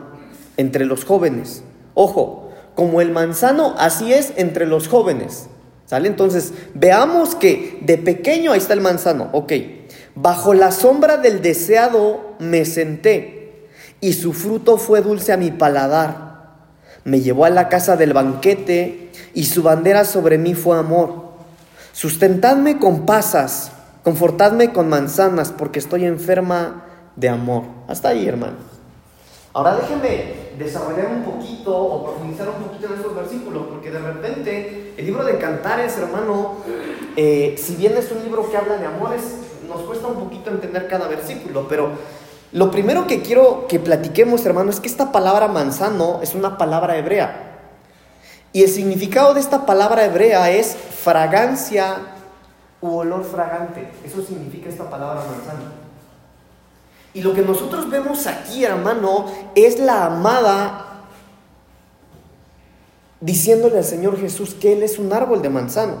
entre 0.57 0.85
los 0.85 1.05
jóvenes. 1.05 1.63
Ojo, 1.93 2.51
como 2.75 3.01
el 3.01 3.11
manzano, 3.11 3.75
así 3.77 4.13
es 4.13 4.33
entre 4.35 4.65
los 4.65 4.87
jóvenes. 4.87 5.47
¿Sale? 5.85 6.07
Entonces, 6.07 6.53
veamos 6.73 7.35
que 7.35 7.77
de 7.81 7.99
pequeño, 7.99 8.51
ahí 8.51 8.57
está 8.57 8.73
el 8.73 8.81
manzano, 8.81 9.29
ok. 9.33 9.53
Bajo 10.15 10.53
la 10.53 10.71
sombra 10.71 11.17
del 11.17 11.41
deseado 11.41 12.35
me 12.39 12.65
senté 12.65 13.67
y 14.01 14.13
su 14.13 14.33
fruto 14.33 14.77
fue 14.77 15.01
dulce 15.01 15.31
a 15.31 15.37
mi 15.37 15.51
paladar. 15.51 16.25
Me 17.03 17.21
llevó 17.21 17.45
a 17.45 17.51
la 17.51 17.69
casa 17.69 17.97
del 17.97 18.13
banquete 18.13 19.11
y 19.35 19.45
su 19.45 19.61
bandera 19.61 20.05
sobre 20.05 20.39
mí 20.39 20.55
fue 20.55 20.77
amor. 20.77 21.34
Sustentadme 21.95 22.77
con 22.77 23.05
pasas, 23.05 23.71
confortadme 24.03 24.73
con 24.73 24.89
manzanas 24.89 25.53
porque 25.57 25.79
estoy 25.79 26.03
enferma 26.03 26.83
de 27.15 27.29
amor. 27.29 27.63
Hasta 27.87 28.09
ahí, 28.09 28.27
hermano. 28.27 28.57
Ahora 29.53 29.77
déjenme 29.77 30.33
desarrollar 30.59 31.07
un 31.07 31.23
poquito 31.23 31.73
o 31.73 32.03
profundizar 32.03 32.49
un 32.49 32.65
poquito 32.65 32.87
en 32.87 32.95
estos 32.95 33.15
versículos, 33.15 33.67
porque 33.69 33.91
de 33.91 33.99
repente 33.99 34.93
el 34.97 35.05
libro 35.05 35.23
de 35.23 35.37
Cantares, 35.37 35.97
hermano, 35.97 36.55
eh, 37.15 37.55
si 37.57 37.77
bien 37.77 37.95
es 37.95 38.11
un 38.11 38.21
libro 38.23 38.51
que 38.51 38.57
habla 38.57 38.75
de 38.75 38.87
amores, 38.87 39.21
nos 39.65 39.83
cuesta 39.83 40.07
un 40.07 40.15
poquito 40.15 40.49
entender 40.49 40.89
cada 40.89 41.07
versículo, 41.07 41.65
pero 41.69 41.91
lo 42.51 42.71
primero 42.71 43.07
que 43.07 43.21
quiero 43.21 43.67
que 43.69 43.79
platiquemos, 43.79 44.45
hermano, 44.45 44.69
es 44.69 44.81
que 44.81 44.89
esta 44.89 45.13
palabra 45.13 45.47
manzano 45.47 46.19
es 46.21 46.35
una 46.35 46.57
palabra 46.57 46.97
hebrea. 46.97 47.54
Y 48.55 48.63
el 48.63 48.69
significado 48.69 49.33
de 49.33 49.41
esta 49.41 49.65
palabra 49.65 50.05
hebrea 50.05 50.49
es 50.49 50.77
fragancia 50.77 51.97
u 52.79 52.95
olor 52.95 53.25
fragante. 53.25 53.91
Eso 54.05 54.21
significa 54.21 54.69
esta 54.69 54.89
palabra 54.89 55.25
manzana. 55.29 55.73
Y 57.13 57.21
lo 57.21 57.33
que 57.33 57.41
nosotros 57.41 57.89
vemos 57.89 58.27
aquí, 58.27 58.63
hermano, 58.63 59.25
es 59.55 59.77
la 59.77 60.05
amada 60.05 61.03
diciéndole 63.19 63.79
al 63.79 63.83
Señor 63.83 64.17
Jesús 64.17 64.53
que 64.53 64.71
Él 64.71 64.83
es 64.83 64.99
un 64.99 65.11
árbol 65.11 65.41
de 65.41 65.49
manzano. 65.49 65.97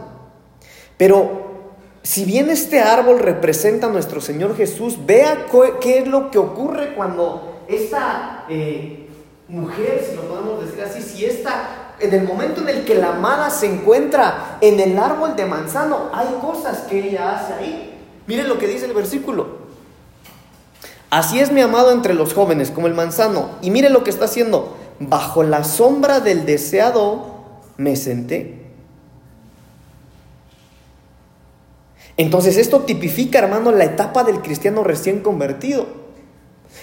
Pero 0.95 1.73
si 2.03 2.23
bien 2.23 2.49
este 2.49 2.79
árbol 2.79 3.19
representa 3.19 3.87
a 3.87 3.89
nuestro 3.89 4.21
Señor 4.21 4.55
Jesús, 4.55 5.05
vea 5.05 5.47
qué 5.81 5.97
es 5.97 6.07
lo 6.07 6.31
que 6.31 6.37
ocurre 6.37 6.95
cuando 6.95 7.65
esta 7.67 8.45
eh, 8.47 9.09
mujer, 9.49 10.05
si 10.09 10.15
lo 10.15 10.21
podemos 10.21 10.65
decir 10.65 10.81
así, 10.81 11.01
si 11.01 11.25
esta, 11.25 11.84
en 11.99 12.13
el 12.13 12.23
momento 12.23 12.61
en 12.61 12.69
el 12.69 12.85
que 12.85 12.95
la 12.95 13.09
amada 13.09 13.49
se 13.49 13.67
encuentra 13.67 14.57
en 14.61 14.79
el 14.79 14.97
árbol 14.97 15.35
de 15.35 15.45
manzano, 15.45 16.09
hay 16.13 16.27
cosas 16.41 16.79
que 16.89 17.09
ella 17.09 17.35
hace 17.35 17.53
ahí. 17.53 17.99
Miren 18.27 18.49
lo 18.49 18.57
que 18.57 18.67
dice 18.67 18.85
el 18.85 18.93
versículo. 18.93 19.65
Así 21.09 21.39
es 21.39 21.51
mi 21.51 21.61
amado 21.61 21.91
entre 21.91 22.13
los 22.13 22.33
jóvenes, 22.33 22.71
como 22.71 22.87
el 22.87 22.93
manzano. 22.93 23.51
Y 23.61 23.71
mire 23.71 23.89
lo 23.89 24.03
que 24.03 24.09
está 24.09 24.25
haciendo 24.25 24.75
bajo 24.99 25.43
la 25.43 25.63
sombra 25.63 26.19
del 26.19 26.45
deseado 26.45 27.33
me 27.77 27.95
senté. 27.95 28.65
Entonces 32.17 32.57
esto 32.57 32.81
tipifica, 32.81 33.39
hermano, 33.39 33.71
la 33.71 33.83
etapa 33.83 34.23
del 34.23 34.41
cristiano 34.41 34.83
recién 34.83 35.19
convertido. 35.19 36.04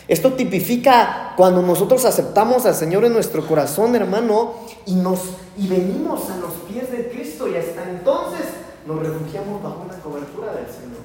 Esto 0.08 0.32
tipifica 0.32 1.34
cuando 1.36 1.62
nosotros 1.62 2.04
aceptamos 2.04 2.66
al 2.66 2.74
Señor 2.74 3.04
en 3.04 3.12
nuestro 3.12 3.46
corazón, 3.46 3.94
hermano, 3.94 4.54
y 4.86 4.94
nos 4.94 5.20
y 5.56 5.68
venimos 5.68 6.30
a 6.30 6.36
los 6.38 6.52
pies 6.68 6.90
de 6.90 7.08
Cristo 7.10 7.46
y 7.48 7.56
hasta 7.56 7.88
entonces 7.88 8.46
nos 8.86 8.98
refugiamos 9.00 9.62
bajo 9.62 9.82
una 9.84 9.98
cobertura 9.98 10.52
del 10.52 10.66
Señor. 10.66 11.02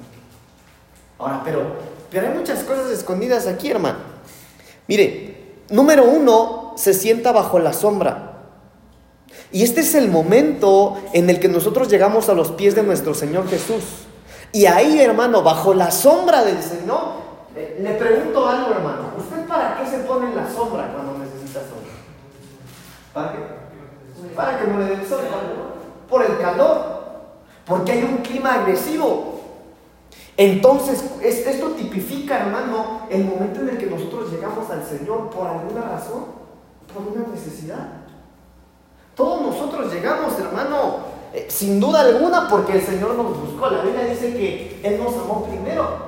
Ahora, 1.19 1.41
pero, 1.43 1.61
pero 2.09 2.27
hay 2.27 2.33
muchas 2.33 2.63
cosas 2.63 2.89
escondidas 2.91 3.47
aquí, 3.47 3.69
hermano. 3.69 3.99
Mire, 4.87 5.55
número 5.69 6.05
uno, 6.05 6.73
se 6.77 6.93
sienta 6.93 7.31
bajo 7.31 7.59
la 7.59 7.73
sombra. 7.73 8.33
Y 9.51 9.63
este 9.63 9.81
es 9.81 9.95
el 9.95 10.09
momento 10.09 10.97
en 11.13 11.29
el 11.29 11.39
que 11.39 11.47
nosotros 11.47 11.89
llegamos 11.89 12.29
a 12.29 12.33
los 12.33 12.51
pies 12.51 12.75
de 12.75 12.83
nuestro 12.83 13.13
Señor 13.13 13.49
Jesús. 13.49 13.83
Y 14.51 14.65
ahí, 14.65 14.99
hermano, 14.99 15.43
bajo 15.43 15.73
la 15.73 15.91
sombra 15.91 16.43
del 16.43 16.61
Señor, 16.63 17.26
eh, 17.57 17.79
le 17.81 17.93
pregunto 17.95 18.47
algo, 18.47 18.71
hermano. 18.71 19.11
¿Usted 19.17 19.47
para 19.47 19.77
qué 19.77 19.89
se 19.89 19.99
pone 19.99 20.27
en 20.27 20.35
la 20.35 20.47
sombra 20.47 20.93
cuando 20.93 21.17
necesita 21.17 21.61
sombra? 21.61 21.93
¿Para 23.13 23.31
qué? 23.31 23.39
Para 24.35 24.59
que 24.59 24.67
no 24.67 24.79
le 24.79 24.85
dé 24.85 24.93
el 24.93 25.05
sol. 25.07 25.21
Por 26.07 26.23
el 26.23 26.37
calor. 26.37 26.97
Porque 27.65 27.91
hay 27.93 28.03
un 28.03 28.17
clima 28.17 28.53
agresivo. 28.53 29.41
Entonces, 30.37 31.03
esto 31.23 31.71
tipifica, 31.71 32.37
hermano, 32.37 33.07
el 33.09 33.25
momento 33.25 33.61
en 33.61 33.69
el 33.69 33.77
que 33.79 33.87
nosotros 33.87 34.31
llegamos 34.31 34.69
al 34.69 34.85
Señor 34.85 35.31
por 35.31 35.47
alguna 35.47 35.81
razón 35.81 36.37
por 36.93 37.13
una 37.13 37.27
necesidad. 37.27 37.87
Todos 39.15 39.41
nosotros 39.41 39.91
llegamos, 39.91 40.37
hermano, 40.39 40.97
eh, 41.33 41.47
sin 41.49 41.79
duda 41.79 42.01
alguna, 42.01 42.47
porque 42.47 42.73
el 42.73 42.81
Señor 42.81 43.15
nos 43.15 43.39
buscó. 43.39 43.69
La 43.69 43.81
Biblia 43.81 44.05
dice 44.05 44.33
que 44.33 44.79
Él 44.83 45.01
nos 45.03 45.15
amó 45.15 45.43
primero. 45.43 46.06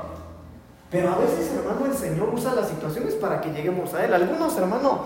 Pero 0.91 1.09
a 1.09 1.17
veces, 1.17 1.51
hermano, 1.53 1.85
el 1.85 1.95
Señor 1.95 2.29
usa 2.33 2.55
las 2.55 2.69
situaciones 2.69 3.13
para 3.15 3.41
que 3.41 3.51
lleguemos 3.51 3.93
a 3.93 4.03
Él. 4.03 4.13
Algunos, 4.13 4.57
hermano, 4.57 5.01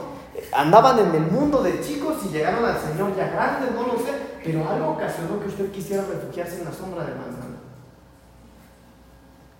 andaban 0.54 1.00
en 1.00 1.14
el 1.14 1.30
mundo 1.30 1.62
de 1.62 1.82
chicos 1.82 2.16
y 2.26 2.30
llegaron 2.30 2.64
al 2.64 2.80
Señor 2.80 3.16
ya 3.18 3.28
grandes, 3.28 3.72
no 3.72 3.88
lo 3.88 3.98
sé. 3.98 4.14
Pero 4.44 4.68
algo 4.68 4.92
ocasionó 4.92 5.40
que 5.42 5.48
usted 5.48 5.72
quisiera 5.72 6.04
refugiarse 6.04 6.60
en 6.60 6.66
la 6.66 6.74
sombra 6.74 7.04
de 7.04 7.16
manzana. 7.16 7.58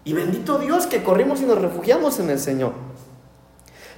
Y 0.06 0.14
bendito 0.14 0.58
Dios 0.60 0.86
que 0.88 1.04
corrimos 1.04 1.42
y 1.42 1.46
nos 1.46 1.62
refugiamos 1.62 2.20
en 2.20 2.30
el 2.30 2.40
Señor. 2.40 2.74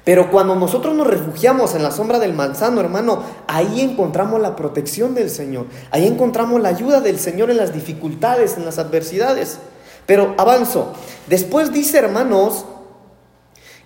Pero 0.03 0.29
cuando 0.29 0.55
nosotros 0.55 0.93
nos 0.93 1.07
refugiamos 1.07 1.73
en 1.73 1.81
la 1.81 1.89
sombra 1.89 2.19
del 2.19 2.33
manzano, 2.33 2.79
hermano, 2.79 3.23
ahí 3.47 3.81
encontramos 3.81 4.39
la 4.39 4.55
protección 4.55 5.15
del 5.15 5.31
Señor. 5.31 5.65
Ahí 5.89 6.05
encontramos 6.05 6.61
la 6.61 6.69
ayuda 6.69 7.01
del 7.01 7.19
Señor 7.19 7.49
en 7.49 7.57
las 7.57 7.73
dificultades, 7.73 8.55
en 8.55 8.65
las 8.65 8.77
adversidades. 8.77 9.59
Pero 10.05 10.35
avanzo. 10.37 10.93
Después 11.27 11.71
dice, 11.71 11.97
hermanos, 11.97 12.65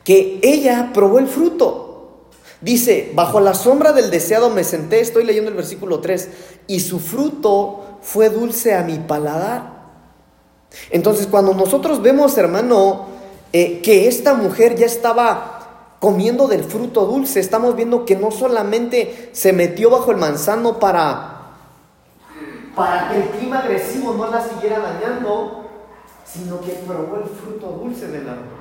que 0.03 0.39
ella 0.43 0.91
probó 0.93 1.19
el 1.19 1.27
fruto. 1.27 2.27
Dice, 2.61 3.11
bajo 3.13 3.39
la 3.39 3.53
sombra 3.53 3.93
del 3.93 4.11
deseado 4.11 4.49
me 4.49 4.63
senté, 4.63 4.99
estoy 4.99 5.23
leyendo 5.23 5.49
el 5.49 5.55
versículo 5.55 5.99
3, 5.99 6.29
y 6.67 6.81
su 6.81 6.99
fruto 6.99 7.99
fue 8.01 8.29
dulce 8.29 8.75
a 8.75 8.83
mi 8.83 8.97
paladar. 8.99 9.79
Entonces, 10.89 11.27
cuando 11.27 11.53
nosotros 11.53 12.01
vemos, 12.01 12.37
hermano, 12.37 13.07
eh, 13.53 13.81
que 13.81 14.07
esta 14.07 14.33
mujer 14.33 14.75
ya 14.75 14.85
estaba 14.85 15.59
comiendo 15.99 16.47
del 16.47 16.63
fruto 16.63 17.05
dulce. 17.05 17.39
Estamos 17.39 17.75
viendo 17.75 18.05
que 18.05 18.15
no 18.15 18.31
solamente 18.31 19.29
se 19.33 19.53
metió 19.53 19.89
bajo 19.89 20.11
el 20.11 20.17
manzano 20.17 20.79
para, 20.79 21.55
para 22.75 23.09
que 23.09 23.17
el 23.17 23.29
clima 23.29 23.59
agresivo 23.59 24.13
no 24.13 24.29
la 24.29 24.47
siguiera 24.47 24.79
dañando, 24.79 25.58
sino 26.31 26.61
que 26.61 26.71
probó 26.85 27.17
el 27.17 27.29
fruto 27.29 27.67
dulce 27.83 28.07
del 28.07 28.29
árbol. 28.29 28.59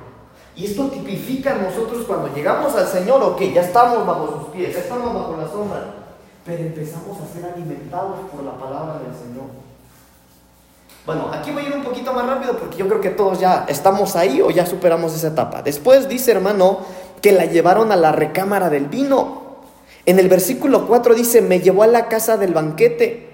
Y 0.55 0.65
esto 0.65 0.87
tipifica 0.87 1.55
a 1.55 1.57
nosotros 1.57 2.05
cuando 2.05 2.33
llegamos 2.33 2.75
al 2.75 2.87
Señor, 2.87 3.21
ok, 3.23 3.41
ya 3.53 3.61
estamos 3.61 4.05
bajo 4.05 4.39
sus 4.39 4.47
pies, 4.49 4.73
ya 4.73 4.81
estamos 4.81 5.13
bajo 5.13 5.37
la 5.37 5.47
sombra, 5.47 5.93
pero 6.45 6.63
empezamos 6.63 7.17
a 7.21 7.33
ser 7.33 7.45
alimentados 7.53 8.19
por 8.31 8.43
la 8.43 8.57
palabra 8.57 8.99
del 8.99 9.13
Señor. 9.13 9.45
Bueno, 11.05 11.29
aquí 11.31 11.51
voy 11.51 11.63
a 11.63 11.69
ir 11.69 11.75
un 11.75 11.83
poquito 11.83 12.13
más 12.13 12.25
rápido 12.27 12.57
porque 12.57 12.77
yo 12.77 12.87
creo 12.87 13.01
que 13.01 13.09
todos 13.09 13.39
ya 13.39 13.65
estamos 13.67 14.15
ahí 14.15 14.41
o 14.41 14.49
ya 14.49 14.65
superamos 14.65 15.15
esa 15.15 15.29
etapa. 15.29 15.61
Después 15.61 16.09
dice, 16.09 16.31
hermano, 16.31 16.79
que 17.21 17.31
la 17.31 17.45
llevaron 17.45 17.91
a 17.91 17.95
la 17.95 18.11
recámara 18.11 18.69
del 18.69 18.87
vino. 18.87 19.41
En 20.05 20.19
el 20.19 20.27
versículo 20.27 20.87
4 20.87 21.15
dice, 21.15 21.41
me 21.41 21.61
llevó 21.61 21.83
a 21.83 21.87
la 21.87 22.07
casa 22.07 22.37
del 22.37 22.53
banquete. 22.53 23.28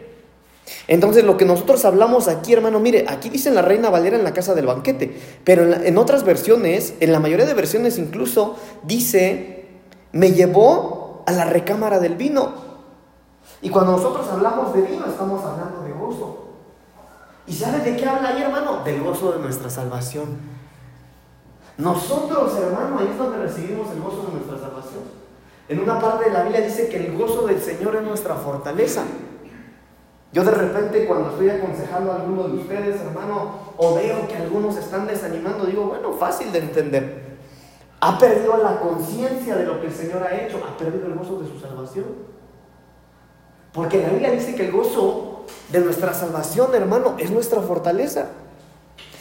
Entonces 0.87 1.23
lo 1.23 1.37
que 1.37 1.45
nosotros 1.45 1.85
hablamos 1.85 2.27
aquí, 2.27 2.53
hermano, 2.53 2.79
mire, 2.79 3.05
aquí 3.07 3.29
dice 3.29 3.51
la 3.51 3.61
Reina 3.61 3.89
Valera 3.89 4.17
en 4.17 4.23
la 4.23 4.33
casa 4.33 4.53
del 4.53 4.65
banquete, 4.65 5.19
pero 5.43 5.63
en, 5.63 5.97
otras 5.97 6.23
versiones, 6.23 6.95
en 6.99 7.11
la 7.11 7.19
mayoría 7.19 7.45
de 7.45 7.53
versiones 7.53 7.97
incluso, 7.97 8.55
dice, 8.83 9.67
me 10.11 10.31
llevó 10.31 11.23
a 11.27 11.31
la 11.31 11.45
recámara 11.45 11.99
del 11.99 12.15
vino. 12.15 12.53
Y 13.61 13.69
cuando 13.69 13.93
nosotros 13.93 14.27
hablamos 14.31 14.73
de 14.73 14.81
vino, 14.81 15.05
estamos 15.05 15.43
hablando 15.43 15.81
de 15.83 15.91
gozo. 15.91 16.45
¿Y 17.47 17.53
sabe 17.53 17.79
de 17.79 17.95
qué 17.95 18.05
habla 18.05 18.29
ahí, 18.29 18.41
hermano? 18.41 18.83
Del 18.83 19.01
gozo 19.01 19.33
de 19.33 19.39
nuestra 19.39 19.69
salvación. 19.69 20.55
Nosotros, 21.77 22.53
hermano, 22.57 22.99
ahí 22.99 23.09
es 23.11 23.17
donde 23.17 23.37
recibimos 23.37 23.91
el 23.91 24.01
gozo 24.01 24.23
de 24.27 24.33
nuestra 24.33 24.57
salvación. 24.57 25.03
En 25.67 25.79
una 25.79 25.99
parte 25.99 26.25
de 26.25 26.31
la 26.31 26.43
Biblia 26.43 26.61
dice 26.61 26.89
que 26.89 26.97
el 26.97 27.17
gozo 27.17 27.45
del 27.47 27.61
Señor 27.61 27.95
es 27.95 28.03
nuestra 28.03 28.35
fortaleza. 28.35 29.03
Yo 30.35 30.43
de 30.43 30.51
repente 30.51 31.05
cuando 31.05 31.29
estoy 31.29 31.49
aconsejando 31.49 32.11
a 32.11 32.15
alguno 32.17 32.49
de 32.49 32.57
ustedes, 32.57 32.99
hermano, 32.99 33.51
o 33.77 33.95
veo 33.95 34.27
que 34.27 34.35
algunos 34.35 34.75
están 34.75 35.07
desanimando, 35.07 35.65
digo, 35.65 35.85
bueno, 35.85 36.11
fácil 36.11 36.51
de 36.51 36.59
entender. 36.59 37.37
Ha 38.01 38.19
perdido 38.19 38.57
la 38.57 38.81
conciencia 38.81 39.55
de 39.55 39.63
lo 39.63 39.79
que 39.79 39.87
el 39.87 39.93
Señor 39.93 40.23
ha 40.23 40.35
hecho, 40.35 40.59
ha 40.67 40.77
perdido 40.77 41.07
el 41.07 41.15
gozo 41.15 41.39
de 41.39 41.47
su 41.47 41.57
salvación. 41.57 42.03
Porque 43.71 44.01
la 44.01 44.09
Biblia 44.09 44.31
dice 44.31 44.55
que 44.55 44.65
el 44.65 44.73
gozo 44.73 45.45
de 45.71 45.79
nuestra 45.79 46.13
salvación, 46.13 46.75
hermano, 46.75 47.15
es 47.17 47.31
nuestra 47.31 47.61
fortaleza. 47.61 48.25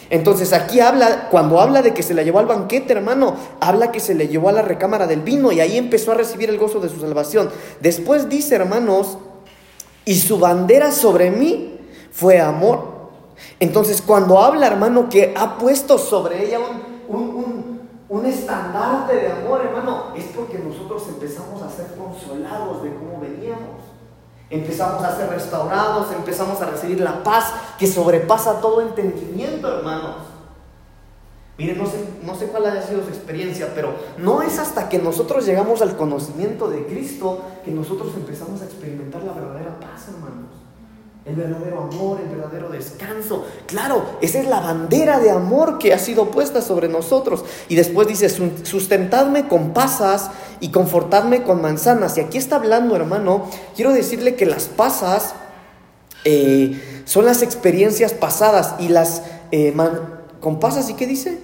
Entonces 0.09 0.51
aquí 0.51 0.81
habla, 0.81 1.29
cuando 1.29 1.61
habla 1.61 1.81
de 1.81 1.93
que 1.93 2.03
se 2.03 2.13
la 2.13 2.23
llevó 2.23 2.39
al 2.39 2.45
banquete, 2.45 2.91
hermano, 2.91 3.37
habla 3.61 3.89
que 3.93 4.01
se 4.01 4.15
le 4.15 4.27
llevó 4.27 4.49
a 4.49 4.51
la 4.51 4.63
recámara 4.63 5.07
del 5.07 5.21
vino 5.21 5.53
y 5.53 5.61
ahí 5.61 5.77
empezó 5.77 6.11
a 6.11 6.15
recibir 6.15 6.49
el 6.49 6.57
gozo 6.57 6.81
de 6.81 6.89
su 6.89 6.99
salvación. 6.99 7.49
Después 7.79 8.27
dice, 8.27 8.55
hermanos, 8.55 9.17
y 10.05 10.15
su 10.15 10.39
bandera 10.39 10.91
sobre 10.91 11.31
mí 11.31 11.79
fue 12.11 12.39
amor. 12.39 12.95
Entonces 13.59 14.01
cuando 14.01 14.39
habla, 14.39 14.67
hermano, 14.67 15.09
que 15.09 15.33
ha 15.35 15.57
puesto 15.57 15.97
sobre 15.97 16.45
ella 16.45 16.59
un, 16.59 17.17
un, 17.17 17.81
un 18.07 18.25
estandarte 18.25 19.15
de 19.15 19.31
amor, 19.31 19.61
hermano, 19.65 20.13
es 20.15 20.25
porque 20.35 20.59
nosotros 20.59 21.03
empezamos 21.09 21.61
a 21.61 21.69
ser 21.69 21.87
consolados 21.97 22.83
de 22.83 22.93
cómo 22.93 23.19
veníamos. 23.19 23.81
Empezamos 24.49 25.03
a 25.03 25.17
ser 25.17 25.29
restaurados, 25.29 26.13
empezamos 26.15 26.61
a 26.61 26.67
recibir 26.67 27.01
la 27.01 27.23
paz 27.23 27.51
que 27.79 27.87
sobrepasa 27.87 28.61
todo 28.61 28.81
entendimiento, 28.81 29.67
hermanos. 29.67 30.17
Miren, 31.57 31.77
no 31.77 31.85
sé, 31.85 31.97
no 32.23 32.35
sé 32.35 32.47
cuál 32.47 32.65
haya 32.65 32.81
sido 32.81 33.01
su 33.01 33.09
experiencia, 33.09 33.71
pero 33.73 33.93
no 34.17 34.41
es 34.41 34.59
hasta 34.59 34.89
que 34.89 34.99
nosotros 34.99 35.45
llegamos 35.45 35.81
al 35.81 35.95
conocimiento 35.95 36.69
de 36.69 36.85
Cristo 36.85 37.41
que 37.63 37.71
nosotros 37.71 38.11
empezamos 38.15 38.61
a 38.61 38.65
experimentar 38.65 39.23
la 39.23 39.31
verdadera 39.31 39.64
hermanos 40.07 40.65
el 41.25 41.35
verdadero 41.35 41.81
amor, 41.91 42.19
el 42.21 42.29
verdadero 42.35 42.69
descanso. 42.69 43.45
Claro, 43.65 44.05
esa 44.21 44.39
es 44.39 44.47
la 44.47 44.59
bandera 44.59 45.19
de 45.19 45.31
amor 45.31 45.79
que 45.79 45.91
ha 45.91 45.97
sido 45.97 46.29
puesta 46.29 46.61
sobre 46.61 46.87
nosotros. 46.87 47.43
Y 47.67 47.75
después 47.75 48.07
dice, 48.07 48.29
sustentadme 48.29 49.47
con 49.47 49.73
pasas 49.73 50.29
y 50.59 50.69
confortadme 50.69 51.41
con 51.41 51.61
manzanas. 51.61 52.15
Y 52.17 52.21
aquí 52.21 52.37
está 52.37 52.57
hablando, 52.57 52.95
hermano, 52.95 53.49
quiero 53.75 53.91
decirle 53.91 54.35
que 54.35 54.45
las 54.45 54.67
pasas 54.67 55.33
eh, 56.25 57.03
son 57.05 57.25
las 57.25 57.41
experiencias 57.41 58.13
pasadas 58.13 58.75
y 58.79 58.89
las... 58.89 59.23
Eh, 59.51 59.75
¿Con 60.41 60.59
pasas 60.59 60.91
y 60.91 60.93
qué 60.93 61.07
dice? 61.07 61.39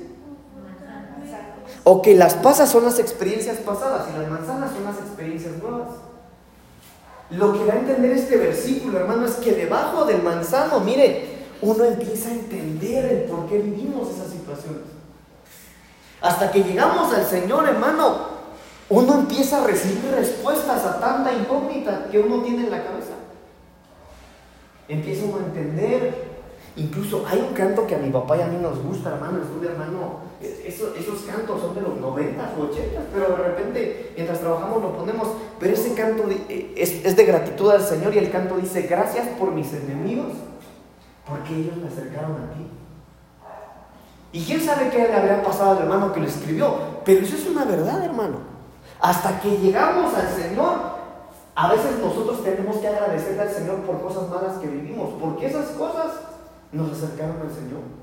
O 1.83 2.03
que 2.03 2.13
las 2.13 2.35
pasas 2.35 2.69
son 2.69 2.83
las 2.83 2.99
experiencias 2.99 3.57
pasadas 3.57 4.09
y 4.13 4.19
las 4.19 4.29
manzanas 4.29 4.71
son 4.73 4.83
las 4.83 4.97
experiencias 4.97 5.57
nuevas. 5.57 6.10
Lo 7.31 7.53
que 7.53 7.65
va 7.65 7.73
a 7.73 7.79
entender 7.79 8.11
este 8.11 8.37
versículo, 8.37 8.99
hermano, 8.99 9.25
es 9.25 9.35
que 9.35 9.53
debajo 9.53 10.05
del 10.05 10.21
manzano, 10.21 10.79
mire, 10.81 11.39
uno 11.61 11.83
empieza 11.83 12.29
a 12.29 12.33
entender 12.33 13.05
el 13.05 13.21
por 13.23 13.47
qué 13.47 13.59
vivimos 13.59 14.09
esas 14.09 14.31
situaciones. 14.31 14.83
Hasta 16.21 16.51
que 16.51 16.63
llegamos 16.63 17.13
al 17.13 17.25
Señor, 17.25 17.67
hermano, 17.67 18.31
uno 18.89 19.19
empieza 19.19 19.63
a 19.63 19.67
recibir 19.67 20.11
respuestas 20.11 20.85
a 20.85 20.99
tanta 20.99 21.33
incógnita 21.33 22.07
que 22.11 22.19
uno 22.19 22.43
tiene 22.43 22.65
en 22.65 22.71
la 22.71 22.83
cabeza. 22.83 23.13
Empieza 24.87 25.25
uno 25.25 25.37
a 25.37 25.45
entender 25.45 26.31
Incluso 26.75 27.25
hay 27.27 27.39
un 27.39 27.53
canto 27.53 27.85
que 27.85 27.95
a 27.95 27.97
mi 27.97 28.09
papá 28.09 28.37
y 28.37 28.41
a 28.41 28.47
mí 28.47 28.57
nos 28.61 28.81
gusta, 28.81 29.09
hermano, 29.09 29.41
estudia, 29.41 29.71
hermano. 29.71 30.30
Esos, 30.65 31.21
cantos 31.23 31.61
son 31.61 31.75
de 31.75 31.81
los 31.81 31.97
90 31.99 32.53
o 32.57 32.63
80, 32.63 33.01
pero 33.13 33.29
de 33.29 33.35
repente 33.35 34.13
mientras 34.15 34.39
trabajamos 34.39 34.81
lo 34.81 34.97
ponemos. 34.97 35.27
Pero 35.59 35.73
ese 35.73 35.93
canto 35.93 36.23
eh, 36.29 36.73
es, 36.75 37.05
es 37.05 37.15
de 37.15 37.25
gratitud 37.25 37.69
al 37.69 37.83
Señor 37.83 38.13
y 38.15 38.17
el 38.17 38.31
canto 38.31 38.57
dice, 38.57 38.83
gracias 38.83 39.27
por 39.39 39.51
mis 39.51 39.71
enemigos, 39.73 40.33
porque 41.27 41.55
ellos 41.55 41.77
me 41.77 41.87
acercaron 41.87 42.31
a 42.31 42.53
ti. 42.53 42.67
Y 44.33 44.43
quién 44.43 44.61
sabe 44.61 44.89
qué 44.89 44.99
le 44.99 45.13
habría 45.13 45.43
pasado 45.43 45.71
al 45.71 45.83
hermano 45.83 46.13
que 46.13 46.21
lo 46.21 46.27
escribió, 46.27 46.75
pero 47.03 47.21
eso 47.21 47.35
es 47.35 47.45
una 47.47 47.65
verdad, 47.65 48.03
hermano. 48.03 48.37
Hasta 49.01 49.39
que 49.41 49.57
llegamos 49.57 50.13
al 50.13 50.29
Señor, 50.29 50.77
a 51.55 51.69
veces 51.69 51.99
nosotros 51.99 52.43
tenemos 52.43 52.77
que 52.77 52.87
agradecerle 52.87 53.41
al 53.41 53.51
Señor 53.51 53.77
por 53.81 54.01
cosas 54.01 54.29
malas 54.29 54.57
que 54.57 54.67
vivimos, 54.67 55.09
porque 55.19 55.47
esas 55.47 55.67
cosas 55.71 56.13
nos 56.71 56.91
acercaron 56.91 57.41
al 57.41 57.53
Señor. 57.53 58.00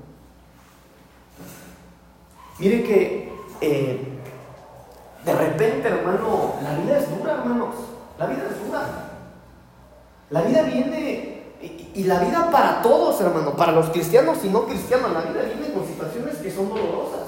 Mire 2.59 2.83
que 2.83 3.31
eh, 3.61 4.19
de 5.25 5.33
repente, 5.33 5.87
hermano, 5.87 6.53
la 6.63 6.75
vida 6.75 6.99
es 6.99 7.17
dura, 7.17 7.33
hermanos. 7.33 7.75
La 8.17 8.25
vida 8.25 8.43
es 8.49 8.65
dura. 8.65 9.09
La 10.29 10.41
vida 10.41 10.63
viene, 10.63 11.43
y, 11.93 12.03
la 12.03 12.19
vida 12.19 12.49
para 12.51 12.81
todos, 12.81 13.19
hermano, 13.21 13.55
para 13.55 13.71
los 13.71 13.89
cristianos 13.89 14.37
y 14.43 14.49
no 14.49 14.65
cristianos, 14.65 15.11
la 15.11 15.21
vida 15.21 15.41
viene 15.43 15.73
con 15.73 15.85
situaciones 15.85 16.35
que 16.37 16.51
son 16.51 16.69
dolorosas. 16.69 17.27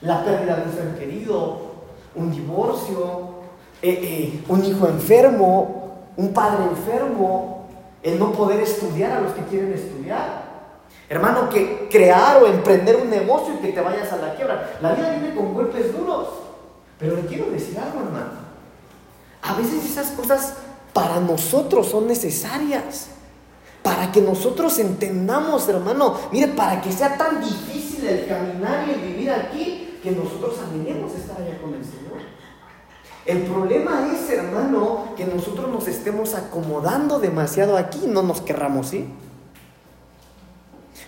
La 0.00 0.24
pérdida 0.24 0.56
de 0.56 0.62
un 0.62 0.72
ser 0.72 0.98
querido, 0.98 1.58
un 2.14 2.30
divorcio, 2.32 3.42
eh, 3.80 3.98
eh, 4.02 4.44
un 4.48 4.64
hijo 4.64 4.88
enfermo, 4.88 5.92
un 6.16 6.32
padre 6.32 6.64
enfermo, 6.64 7.68
el 8.02 8.18
no 8.18 8.32
poder 8.32 8.60
estudiar 8.60 9.12
a 9.12 9.20
los 9.20 9.32
que 9.32 9.42
quieren 9.42 9.72
estudiar. 9.72 10.41
Hermano, 11.12 11.50
que 11.50 11.90
crear 11.90 12.42
o 12.42 12.46
emprender 12.46 12.96
un 12.96 13.10
negocio 13.10 13.52
y 13.52 13.58
que 13.58 13.72
te 13.72 13.82
vayas 13.82 14.10
a 14.14 14.16
la 14.16 14.34
quiebra. 14.34 14.78
La 14.80 14.94
vida 14.94 15.10
viene 15.10 15.34
con 15.34 15.52
golpes 15.52 15.94
duros. 15.94 16.26
Pero 16.98 17.16
le 17.16 17.26
quiero 17.26 17.50
decir 17.50 17.78
algo, 17.78 18.00
hermano. 18.00 18.30
A 19.42 19.52
veces 19.52 19.84
esas 19.84 20.12
cosas 20.12 20.54
para 20.94 21.20
nosotros 21.20 21.88
son 21.88 22.06
necesarias. 22.06 23.08
Para 23.82 24.10
que 24.10 24.22
nosotros 24.22 24.78
entendamos, 24.78 25.68
hermano. 25.68 26.18
Mire, 26.32 26.48
para 26.48 26.80
que 26.80 26.90
sea 26.90 27.18
tan 27.18 27.42
difícil 27.42 28.06
el 28.06 28.26
caminar 28.26 28.88
y 28.88 28.92
el 28.92 29.00
vivir 29.00 29.32
aquí, 29.32 29.98
que 30.02 30.12
nosotros 30.12 30.54
anhelemos 30.66 31.12
estar 31.12 31.36
allá 31.36 31.60
con 31.60 31.74
el 31.74 31.84
Señor. 31.84 32.22
El 33.26 33.42
problema 33.42 34.08
es, 34.14 34.30
hermano, 34.30 35.08
que 35.14 35.26
nosotros 35.26 35.68
nos 35.68 35.86
estemos 35.88 36.34
acomodando 36.34 37.18
demasiado 37.18 37.76
aquí, 37.76 38.06
no 38.06 38.22
nos 38.22 38.40
querramos 38.40 38.86
¿sí? 38.86 39.12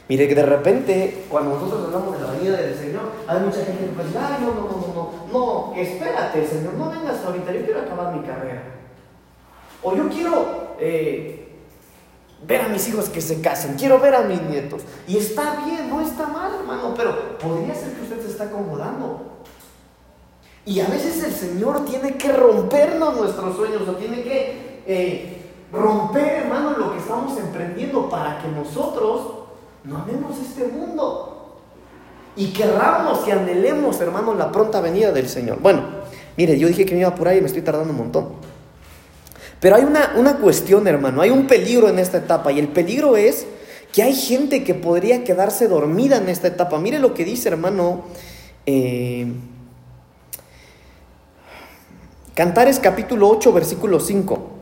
Mire 0.06 0.28
que 0.28 0.34
de 0.34 0.44
repente, 0.44 1.24
cuando 1.30 1.54
nosotros 1.54 1.86
hablamos 1.86 2.18
de 2.18 2.24
la 2.24 2.32
venida 2.32 2.56
del 2.58 2.74
Señor, 2.74 3.10
hay 3.26 3.40
mucha 3.40 3.64
gente 3.64 3.86
que 3.86 4.04
dice, 4.04 4.18
ay, 4.18 4.36
no, 4.40 4.52
no, 4.52 4.68
no, 4.68 4.94
no, 4.94 5.12
no, 5.32 5.74
espérate, 5.74 6.46
Señor, 6.46 6.74
no 6.74 6.90
vengas 6.90 7.24
ahorita, 7.24 7.52
yo 7.52 7.64
quiero 7.64 7.80
acabar 7.80 8.14
mi 8.14 8.22
carrera. 8.22 8.62
O 9.82 9.96
yo 9.96 10.08
quiero 10.10 10.74
eh, 10.78 11.56
ver 12.46 12.60
a 12.60 12.68
mis 12.68 12.86
hijos 12.88 13.08
que 13.08 13.22
se 13.22 13.40
casen, 13.40 13.76
quiero 13.76 13.98
ver 13.98 14.14
a 14.14 14.22
mis 14.22 14.42
nietos. 14.42 14.82
Y 15.08 15.16
está 15.16 15.64
bien, 15.64 15.88
no 15.88 16.02
está 16.02 16.26
mal, 16.26 16.52
hermano, 16.54 16.92
pero 16.94 17.38
podría 17.38 17.74
ser 17.74 17.94
que 17.94 18.02
usted 18.02 18.20
se 18.20 18.28
está 18.28 18.44
acomodando. 18.44 19.38
Y 20.66 20.80
a 20.80 20.86
veces 20.86 21.24
el 21.24 21.32
Señor 21.32 21.86
tiene 21.86 22.18
que 22.18 22.30
rompernos 22.30 23.16
nuestros 23.16 23.56
sueños, 23.56 23.88
o 23.88 23.92
tiene 23.92 24.22
que 24.22 24.82
eh, 24.86 25.50
romper, 25.72 26.44
hermano, 26.44 26.76
lo 26.76 26.92
que 26.92 26.98
estamos 26.98 27.38
emprendiendo 27.38 28.10
para 28.10 28.38
que 28.38 28.48
nosotros 28.48 29.43
no 29.84 29.98
amemos 29.98 30.36
este 30.40 30.66
mundo. 30.66 31.60
Y 32.36 32.48
querramos 32.48 33.26
y 33.28 33.30
anhelemos, 33.30 34.00
hermanos, 34.00 34.36
la 34.36 34.50
pronta 34.50 34.80
venida 34.80 35.12
del 35.12 35.28
Señor. 35.28 35.60
Bueno, 35.60 35.82
mire, 36.36 36.58
yo 36.58 36.66
dije 36.66 36.84
que 36.84 36.94
me 36.94 37.00
iba 37.02 37.14
por 37.14 37.28
ahí 37.28 37.38
y 37.38 37.40
me 37.40 37.46
estoy 37.46 37.62
tardando 37.62 37.90
un 37.90 37.98
montón. 37.98 38.28
Pero 39.60 39.76
hay 39.76 39.84
una, 39.84 40.14
una 40.16 40.38
cuestión, 40.38 40.88
hermano, 40.88 41.22
hay 41.22 41.30
un 41.30 41.46
peligro 41.46 41.88
en 41.88 41.98
esta 41.98 42.18
etapa 42.18 42.50
y 42.50 42.58
el 42.58 42.68
peligro 42.68 43.16
es 43.16 43.46
que 43.92 44.02
hay 44.02 44.14
gente 44.14 44.64
que 44.64 44.74
podría 44.74 45.22
quedarse 45.22 45.68
dormida 45.68 46.16
en 46.16 46.28
esta 46.28 46.48
etapa. 46.48 46.78
Mire 46.78 46.98
lo 46.98 47.14
que 47.14 47.24
dice, 47.24 47.48
hermano. 47.48 48.02
Eh, 48.66 49.26
Cantares 52.34 52.80
capítulo 52.80 53.28
8, 53.28 53.52
versículo 53.52 54.00
5. 54.00 54.53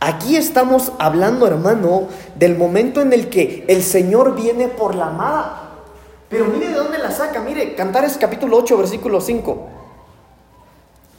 Aquí 0.00 0.36
estamos 0.36 0.92
hablando, 0.98 1.46
hermano, 1.46 2.08
del 2.36 2.56
momento 2.56 3.00
en 3.00 3.12
el 3.12 3.28
que 3.28 3.64
el 3.68 3.82
Señor 3.82 4.34
viene 4.34 4.68
por 4.68 4.94
la 4.94 5.08
amada. 5.08 5.70
Pero 6.28 6.46
mire 6.46 6.68
de 6.68 6.74
dónde 6.74 6.98
la 6.98 7.10
saca. 7.10 7.40
Mire, 7.40 7.74
Cantares 7.74 8.16
capítulo 8.18 8.56
8, 8.56 8.78
versículo 8.78 9.20
5. 9.20 9.68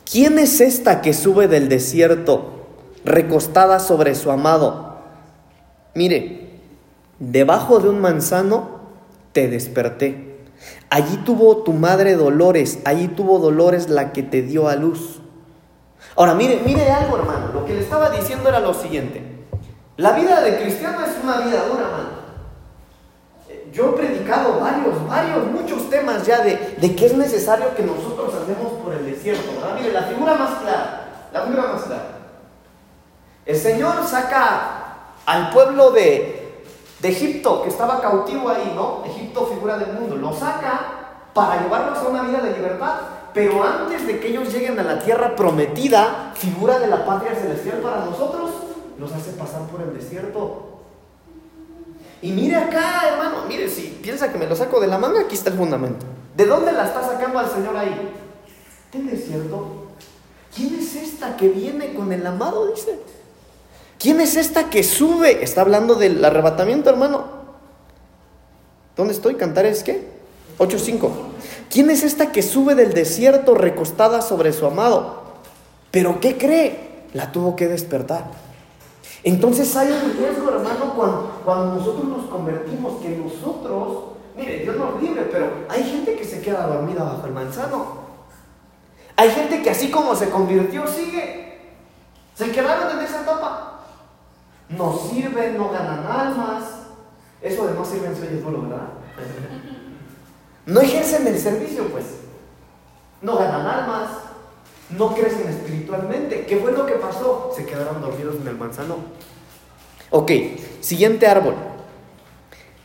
¿Quién 0.10 0.40
es 0.40 0.60
esta 0.60 1.02
que 1.02 1.14
sube 1.14 1.48
del 1.48 1.70
desierto, 1.70 2.66
recostada 3.06 3.80
sobre 3.80 4.16
su 4.16 4.32
amado? 4.32 4.98
Mire, 5.94 6.50
debajo 7.20 7.80
de 7.80 7.90
un 7.90 8.02
manzano 8.02 8.82
te 9.32 9.48
desperté. 9.48 10.40
Allí 10.90 11.18
tuvo 11.18 11.58
tu 11.64 11.74
madre 11.74 12.16
dolores, 12.16 12.80
allí 12.84 13.08
tuvo 13.08 13.40
dolores 13.40 13.90
la 13.90 14.12
que 14.12 14.24
te 14.24 14.42
dio 14.42 14.68
a 14.68 14.76
luz. 14.76 15.20
Ahora, 16.15 16.34
mire, 16.34 16.62
mire 16.65 16.91
algo, 16.91 17.17
hermano. 17.17 17.50
Lo 17.54 17.65
que 17.65 17.74
le 17.74 17.82
estaba 17.82 18.10
diciendo 18.10 18.50
era 18.50 18.60
lo 18.60 18.74
siguiente. 18.74 19.45
La 19.97 20.12
vida 20.13 20.41
de 20.41 20.62
cristiano 20.62 21.06
es 21.06 21.12
una 21.24 21.38
vida 21.38 21.65
dura, 21.65 21.86
hermano. 21.86 22.21
Yo 23.71 23.89
he 23.89 23.93
predicado 23.93 24.60
varios, 24.60 25.08
varios, 25.08 25.45
muchos 25.47 25.89
temas 25.89 26.26
ya 26.26 26.41
de, 26.41 26.76
de 26.78 26.95
que 26.95 27.06
es 27.06 27.13
necesario 27.15 27.74
que 27.74 27.84
nosotros 27.84 28.34
andemos 28.36 28.74
por 28.84 28.93
el 28.93 29.06
desierto, 29.06 29.50
¿verdad? 29.56 29.76
Mire, 29.76 29.93
la 29.93 30.04
figura 30.04 30.36
más 30.36 30.60
clara, 30.60 31.30
la 31.32 31.41
figura 31.43 31.63
más 31.71 31.84
clara. 31.84 32.04
El 33.45 33.56
Señor 33.56 34.06
saca 34.06 34.82
al 35.26 35.52
pueblo 35.52 35.91
de, 35.91 36.63
de 37.00 37.10
Egipto, 37.10 37.63
que 37.63 37.69
estaba 37.69 38.02
cautivo 38.02 38.50
ahí, 38.50 38.74
¿no? 38.76 39.04
Egipto, 39.06 39.45
figura 39.47 39.78
del 39.78 39.93
mundo, 39.93 40.17
lo 40.17 40.34
saca 40.34 40.82
para 41.34 41.62
llevarlos 41.62 41.97
a 41.97 42.08
una 42.08 42.24
vida 42.24 42.41
de 42.41 42.52
libertad. 42.52 42.95
Pero 43.34 43.63
antes 43.63 44.06
de 44.06 44.20
que 44.20 44.28
ellos 44.28 44.52
lleguen 44.52 44.78
a 44.80 44.84
la 44.84 45.00
tierra 45.00 45.36
prometida, 45.36 46.34
figura 46.36 46.80
de 46.80 46.88
la 46.88 47.06
patria 47.06 47.34
celestial 47.34 47.78
para 47.78 48.06
nosotros, 48.06 48.52
los 49.00 49.12
hace 49.13 49.32
pasar 49.32 49.62
por 49.67 49.82
el 49.82 49.94
desierto. 49.94 50.67
Y 52.22 52.32
mire 52.32 52.56
acá, 52.56 53.10
hermano, 53.10 53.46
mire, 53.48 53.70
si 53.70 54.00
piensa 54.02 54.32
que 54.32 54.38
me 54.38 54.48
lo 54.48 54.56
saco 54.56 54.80
de 54.80 54.88
la 54.88 54.98
manga, 54.98 55.22
aquí 55.22 55.36
está 55.36 55.50
el 55.50 55.58
fundamento. 55.58 56.06
¿De 56.36 56.46
dónde 56.46 56.72
la 56.72 56.86
está 56.86 57.04
sacando 57.04 57.39
al 57.39 57.50
Señor 57.50 57.76
ahí? 57.76 58.12
Del 58.91 59.10
desierto. 59.10 59.88
¿Quién 60.56 60.76
es 60.76 60.96
esta 60.96 61.38
que 61.38 61.50
viene 61.50 61.94
con 61.94 62.12
el 62.12 62.26
amado? 62.28 62.67
Dice. 62.67 63.00
¿Quién 63.98 64.20
es 64.20 64.36
esta 64.36 64.70
que 64.70 64.84
sube? 64.84 65.44
Está 65.44 65.62
hablando 65.62 65.96
del 65.96 66.24
arrebatamiento, 66.24 66.89
hermano. 66.89 67.26
¿Dónde 68.96 69.13
estoy? 69.13 69.36
¿Cantar 69.36 69.65
es 69.65 69.84
qué? 69.84 70.20
8.5. 70.58 71.10
¿Quién 71.70 71.90
es 71.90 72.04
esta 72.04 72.32
que 72.32 72.42
sube 72.42 72.76
del 72.76 72.94
desierto 72.94 73.56
recostada 73.56 74.22
sobre 74.22 74.54
su 74.54 74.66
amado? 74.66 75.22
Pero 75.92 76.20
¿qué 76.20 76.38
cree? 76.38 77.06
La 77.14 77.32
tuvo 77.32 77.56
que 77.56 77.68
despertar. 77.68 78.26
Entonces 79.24 79.76
hay 79.76 79.92
un 79.92 80.18
riesgo, 80.18 80.50
hermano, 80.50 80.94
cuando, 80.96 81.42
cuando 81.46 81.76
nosotros 81.76 82.06
nos 82.06 82.26
convertimos, 82.26 83.02
que 83.02 83.10
nosotros, 83.10 84.04
mire, 84.36 84.60
Dios 84.60 84.76
nos 84.76 85.02
libre, 85.02 85.30
pero 85.32 85.66
hay 85.70 85.84
gente 85.84 86.16
que 86.16 86.26
se 86.26 86.42
queda 86.42 86.66
dormida 86.68 87.04
bajo 87.04 87.28
el 87.28 87.34
manzano. 87.34 88.02
Hay 89.16 89.30
gente 89.30 89.62
que 89.62 89.70
así 89.70 89.92
como 89.92 90.16
se 90.16 90.30
convirtió, 90.30 90.88
sigue. 90.88 91.60
Se 92.34 92.52
quedaron 92.52 92.98
en 92.98 93.06
esa 93.06 93.22
etapa. 93.22 93.82
No 94.70 94.98
sirven, 94.98 95.58
no 95.58 95.70
ganan 95.70 96.06
almas. 96.08 96.64
Eso 97.42 97.68
de 97.68 97.74
no 97.74 97.86
sirven 97.86 98.14
oye 98.14 98.42
duro, 98.42 98.64
¿verdad? 98.64 98.88
No 100.71 100.79
ejercen 100.79 101.27
el 101.27 101.38
servicio, 101.38 101.86
pues. 101.89 102.05
No 103.21 103.38
ganan 103.38 103.67
almas, 103.67 104.10
no 104.89 105.13
crecen 105.13 105.49
espiritualmente. 105.49 106.45
¿Qué 106.45 106.57
fue 106.57 106.71
lo 106.71 106.86
que 106.86 106.93
pasó? 106.93 107.51
Se 107.53 107.65
quedaron 107.65 108.01
dormidos 108.01 108.38
en 108.41 108.47
el 108.47 108.55
manzano. 108.55 108.95
Ok, 110.12 110.31
siguiente 110.79 111.27
árbol. 111.27 111.55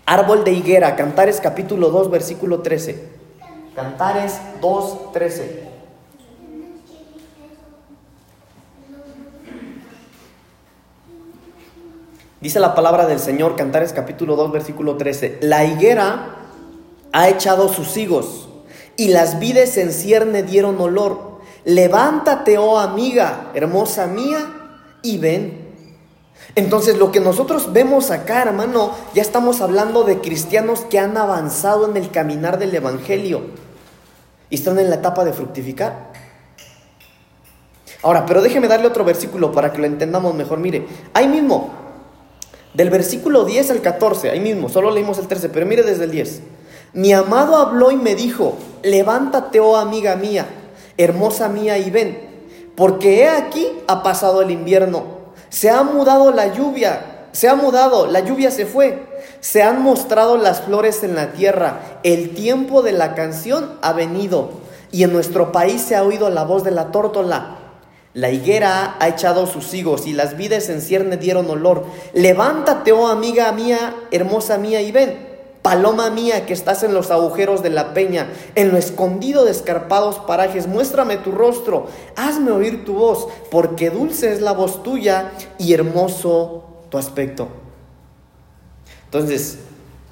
Árbol 0.05 0.43
de 0.43 0.51
higuera, 0.51 0.97
Cantares 0.97 1.41
capítulo 1.41 1.91
2, 1.91 2.11
versículo 2.11 2.61
13. 2.61 3.09
Cantares 3.77 4.41
2, 4.61 5.13
13. 5.13 5.69
Dice 12.41 12.59
la 12.59 12.75
palabra 12.75 13.07
del 13.07 13.21
Señor, 13.21 13.55
Cantares 13.55 13.93
capítulo 13.93 14.35
2, 14.35 14.51
versículo 14.51 14.97
13. 14.97 15.39
La 15.43 15.65
higuera 15.65 16.36
ha 17.17 17.31
echado 17.31 17.73
sus 17.73 17.97
higos 17.97 18.47
y 18.95 19.09
las 19.09 19.39
vides 19.39 19.79
en 19.79 19.91
cierne 19.91 20.43
dieron 20.43 20.79
olor. 20.79 21.41
Levántate, 21.65 22.59
oh 22.59 22.79
amiga, 22.79 23.53
hermosa 23.55 24.07
mía, 24.07 24.77
y 25.01 25.17
ven. 25.17 25.67
Entonces 26.57 26.99
lo 26.99 27.13
que 27.13 27.21
nosotros 27.21 27.73
vemos 27.73 28.11
acá, 28.11 28.43
hermano, 28.43 28.93
ya 29.15 29.23
estamos 29.23 29.63
hablando 29.63 30.05
de 30.05 30.21
cristianos 30.21 30.81
que 30.81 30.99
han 30.99 31.17
avanzado 31.17 31.89
en 31.89 31.97
el 31.97 32.11
caminar 32.11 32.59
del 32.59 32.75
Evangelio 32.75 33.45
y 34.51 34.57
están 34.57 34.79
en 34.79 34.91
la 34.91 34.97
etapa 34.97 35.25
de 35.25 35.33
fructificar. 35.33 36.13
Ahora, 38.03 38.27
pero 38.27 38.43
déjeme 38.43 38.69
darle 38.69 38.89
otro 38.89 39.07
versículo 39.07 39.53
para 39.53 39.73
que 39.73 39.79
lo 39.79 39.87
entendamos 39.87 40.35
mejor. 40.35 40.59
Mire, 40.59 40.87
ahí 41.15 41.29
mismo, 41.29 41.71
del 42.75 42.91
versículo 42.91 43.47
10 43.47 43.71
al 43.71 43.81
14, 43.81 44.29
ahí 44.29 44.41
mismo, 44.41 44.69
solo 44.69 44.91
leímos 44.91 45.17
el 45.17 45.27
13, 45.29 45.49
pero 45.49 45.65
mire 45.65 45.83
desde 45.83 46.05
el 46.05 46.11
10. 46.11 46.43
Mi 46.97 47.13
amado 47.13 47.57
habló 47.57 47.93
y 47.93 47.97
me 47.97 48.17
dijo, 48.17 48.57
levántate, 48.83 49.61
oh 49.61 49.77
amiga 49.77 50.17
mía, 50.17 50.49
hermosa 50.99 51.49
mía, 51.49 51.79
y 51.79 51.91
ven, 51.91 52.19
porque 52.75 53.21
he 53.23 53.29
aquí 53.29 53.69
ha 53.87 54.03
pasado 54.03 54.43
el 54.43 54.51
invierno 54.51 55.17
se 55.49 55.71
ha 55.71 55.83
mudado 55.85 56.33
la 56.33 56.53
lluvia, 56.53 57.29
se 57.33 57.49
ha 57.49 57.55
mudado, 57.55 58.07
la 58.07 58.21
lluvia 58.21 58.51
se 58.51 58.67
fue. 58.67 59.07
Se 59.41 59.63
han 59.63 59.81
mostrado 59.83 60.37
las 60.37 60.63
flores 60.63 61.03
en 61.03 61.15
la 61.15 61.33
tierra. 61.33 61.99
El 62.03 62.35
tiempo 62.35 62.83
de 62.83 62.93
la 62.93 63.15
canción 63.15 63.79
ha 63.83 63.93
venido. 63.93 64.51
Y 64.91 65.03
en 65.03 65.13
nuestro 65.13 65.53
país 65.53 65.83
se 65.83 65.95
ha 65.95 66.03
oído 66.03 66.31
la 66.31 66.45
voz 66.45 66.65
de 66.65 66.73
la 66.73 66.91
tórtola. 66.91 67.59
La 68.13 68.31
higuera 68.31 68.97
ha 68.99 69.09
echado 69.09 69.47
sus 69.47 69.73
higos 69.75 70.07
y 70.07 70.13
las 70.13 70.37
vides 70.37 70.69
en 70.69 70.81
cierne 70.81 71.17
dieron 71.17 71.49
olor. 71.51 71.85
Levántate, 72.15 72.93
oh 72.93 73.07
amiga 73.09 73.53
mía, 73.53 73.95
hermosa 74.11 74.59
mía, 74.59 74.81
y 74.81 74.91
ven. 74.91 75.26
Paloma 75.67 76.11
mía 76.11 76.47
que 76.47 76.53
estás 76.53 76.85
en 76.85 76.95
los 76.95 77.11
agujeros 77.11 77.61
de 77.61 77.71
la 77.71 77.93
peña, 77.93 78.31
en 78.55 78.71
lo 78.71 78.79
escondido 78.79 79.45
de 79.45 79.51
escarpados 79.51 80.21
parajes, 80.21 80.69
muéstrame 80.69 81.17
tu 81.17 81.33
rostro, 81.33 81.89
hazme 82.15 82.53
oír 82.53 82.85
tu 82.85 82.95
voz, 82.95 83.27
porque 83.51 83.91
dulce 83.91 84.33
es 84.33 84.41
la 84.41 84.53
voz 84.53 84.85
tuya 84.85 85.33
y 85.59 85.75
hermoso 85.75 86.63
tu 86.89 86.99
aspecto. 86.99 87.49
Entonces, 89.07 89.59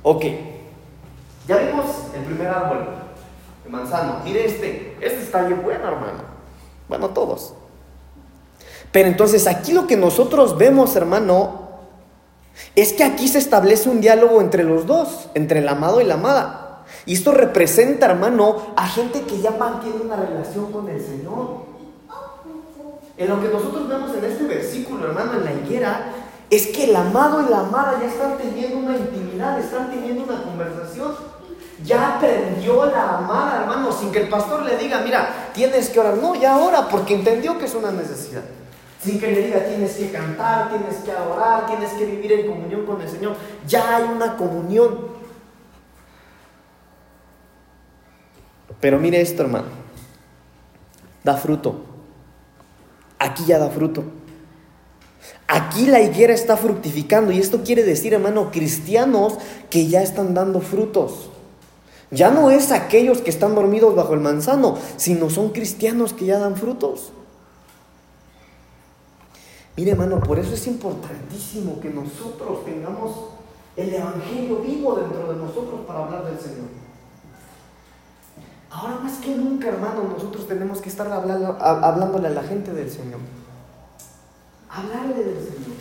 ok, 0.03 0.25
ya 1.47 1.59
vimos 1.59 1.87
el 2.17 2.25
primer 2.25 2.49
árbol 2.49 2.88
de 3.62 3.71
manzano. 3.71 4.23
Mire 4.25 4.47
este, 4.47 4.97
este 5.01 5.23
está 5.23 5.45
bien 5.45 5.62
bueno, 5.62 5.87
hermano. 5.87 6.25
Bueno, 6.88 7.11
todos. 7.11 7.55
Pero 8.90 9.07
entonces 9.07 9.47
aquí 9.47 9.73
lo 9.73 9.87
que 9.87 9.97
nosotros 9.97 10.59
vemos, 10.59 10.97
hermano, 10.97 11.63
es 12.77 12.93
que 12.93 13.05
aquí 13.05 13.29
se 13.29 13.38
establece 13.38 13.88
un 13.88 14.01
diálogo 14.01 14.40
entre 14.40 14.64
los 14.64 14.87
dos, 14.87 15.29
entre 15.35 15.61
el 15.61 15.69
amado 15.69 16.01
y 16.01 16.05
la 16.05 16.14
amada. 16.14 16.85
Y 17.07 17.14
esto 17.14 17.33
representa, 17.33 18.07
hermano, 18.07 18.75
a 18.77 18.87
gente 18.87 19.23
que 19.23 19.40
ya 19.40 19.53
mantiene 19.53 19.97
una 20.05 20.17
relación 20.17 20.73
con 20.73 20.88
el 20.88 21.01
Señor. 21.01 21.64
En 23.17 23.29
lo 23.29 23.40
que 23.40 23.49
nosotros 23.49 23.88
vemos 23.88 24.11
en 24.17 24.25
este 24.25 24.45
versículo, 24.45 25.07
hermano, 25.07 25.35
en 25.35 25.45
la 25.45 25.53
higuera, 25.53 26.12
es 26.51 26.67
que 26.69 26.85
el 26.85 26.97
amado 26.97 27.43
y 27.47 27.51
la 27.51 27.61
amada 27.61 27.99
ya 28.01 28.09
están 28.09 28.37
teniendo 28.38 28.79
una 28.79 28.97
intimidad, 28.97 29.59
están 29.59 29.90
teniendo 29.90 30.25
una 30.25 30.43
conversación. 30.43 31.12
Ya 31.85 32.17
aprendió 32.17 32.87
la 32.87 33.19
amada, 33.19 33.62
hermano, 33.62 33.93
sin 33.93 34.11
que 34.11 34.23
el 34.23 34.29
pastor 34.29 34.62
le 34.62 34.77
diga, 34.77 35.01
mira, 35.01 35.51
tienes 35.53 35.90
que 35.90 36.01
orar. 36.01 36.17
No, 36.17 36.35
ya 36.35 36.57
ora, 36.59 36.88
porque 36.88 37.14
entendió 37.14 37.59
que 37.59 37.67
es 37.67 37.75
una 37.75 37.90
necesidad. 37.90 38.43
Sin 39.05 39.21
que 39.21 39.31
le 39.31 39.43
diga 39.43 39.61
tienes 39.67 39.97
que 39.97 40.11
cantar, 40.11 40.71
tienes 40.71 40.97
que 41.05 41.12
adorar, 41.12 41.67
tienes 41.67 41.90
que 41.93 42.07
vivir 42.07 42.33
en 42.33 42.47
comunión 42.47 42.87
con 42.87 43.01
el 43.03 43.09
Señor. 43.09 43.37
Ya 43.67 43.97
hay 43.97 44.05
una 44.05 44.37
comunión. 44.37 45.09
Pero 48.81 48.99
mire 48.99 49.21
esto, 49.21 49.43
hermano. 49.43 49.67
Da 51.23 51.37
fruto. 51.37 51.85
Aquí 53.19 53.45
ya 53.45 53.59
da 53.59 53.69
fruto. 53.69 54.05
Aquí 55.47 55.87
la 55.87 56.01
higuera 56.01 56.33
está 56.33 56.57
fructificando 56.57 57.31
y 57.31 57.38
esto 57.38 57.62
quiere 57.62 57.83
decir, 57.83 58.14
hermano, 58.14 58.51
cristianos 58.51 59.35
que 59.69 59.87
ya 59.87 60.03
están 60.03 60.33
dando 60.33 60.61
frutos. 60.61 61.29
Ya 62.11 62.31
no 62.31 62.51
es 62.51 62.73
aquellos 62.73 63.19
que 63.19 63.31
están 63.31 63.55
dormidos 63.55 63.95
bajo 63.95 64.14
el 64.14 64.21
manzano, 64.21 64.79
sino 64.97 65.29
son 65.29 65.51
cristianos 65.51 66.14
que 66.14 66.25
ya 66.25 66.38
dan 66.38 66.57
frutos. 66.57 67.12
Mire 69.76 69.90
hermano, 69.90 70.20
por 70.20 70.38
eso 70.38 70.54
es 70.54 70.66
importantísimo 70.68 71.80
que 71.80 71.90
nosotros 71.90 72.64
tengamos 72.64 73.30
el 73.76 73.92
Evangelio 73.92 74.58
vivo 74.60 74.94
dentro 74.94 75.32
de 75.32 75.38
nosotros 75.38 75.80
para 75.87 76.04
hablar 76.04 76.24
del 76.26 76.38
Señor. 76.38 76.68
Ahora 78.70 78.96
más 78.96 79.18
que 79.18 79.34
nunca, 79.34 79.68
hermano, 79.68 80.04
nosotros 80.04 80.46
tenemos 80.46 80.80
que 80.80 80.88
estar 80.88 81.10
hablando, 81.10 81.56
hablándole 81.60 82.28
a 82.28 82.30
la 82.30 82.42
gente 82.42 82.72
del 82.72 82.90
Señor. 82.90 83.20
Hablarle 84.68 85.24
del 85.24 85.38
Señor. 85.38 85.76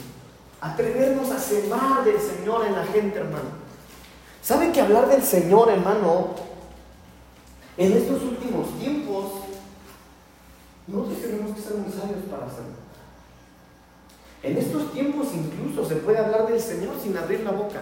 Atrevernos 0.62 1.30
a 1.32 1.40
sembrar 1.40 2.04
del 2.04 2.20
Señor 2.20 2.66
en 2.66 2.76
la 2.76 2.86
gente, 2.86 3.18
hermano. 3.18 3.64
¿Sabe 4.42 4.72
que 4.72 4.82
hablar 4.82 5.08
del 5.08 5.24
Señor, 5.24 5.70
hermano, 5.70 6.30
en 7.78 7.92
estos 7.94 8.22
últimos 8.24 8.78
tiempos, 8.80 9.26
nosotros 10.88 11.22
tenemos 11.22 11.56
que 11.56 11.62
ser 11.62 11.78
muy 11.78 11.92
sabios 11.92 12.26
para 12.30 12.46
hacerlo? 12.46 12.83
En 14.44 14.58
estos 14.58 14.92
tiempos 14.92 15.30
incluso 15.34 15.88
se 15.88 15.96
puede 15.96 16.18
hablar 16.18 16.48
del 16.48 16.60
Señor 16.60 16.96
sin 17.02 17.18
abrir 17.18 17.40
la 17.40 17.52
boca. 17.52 17.80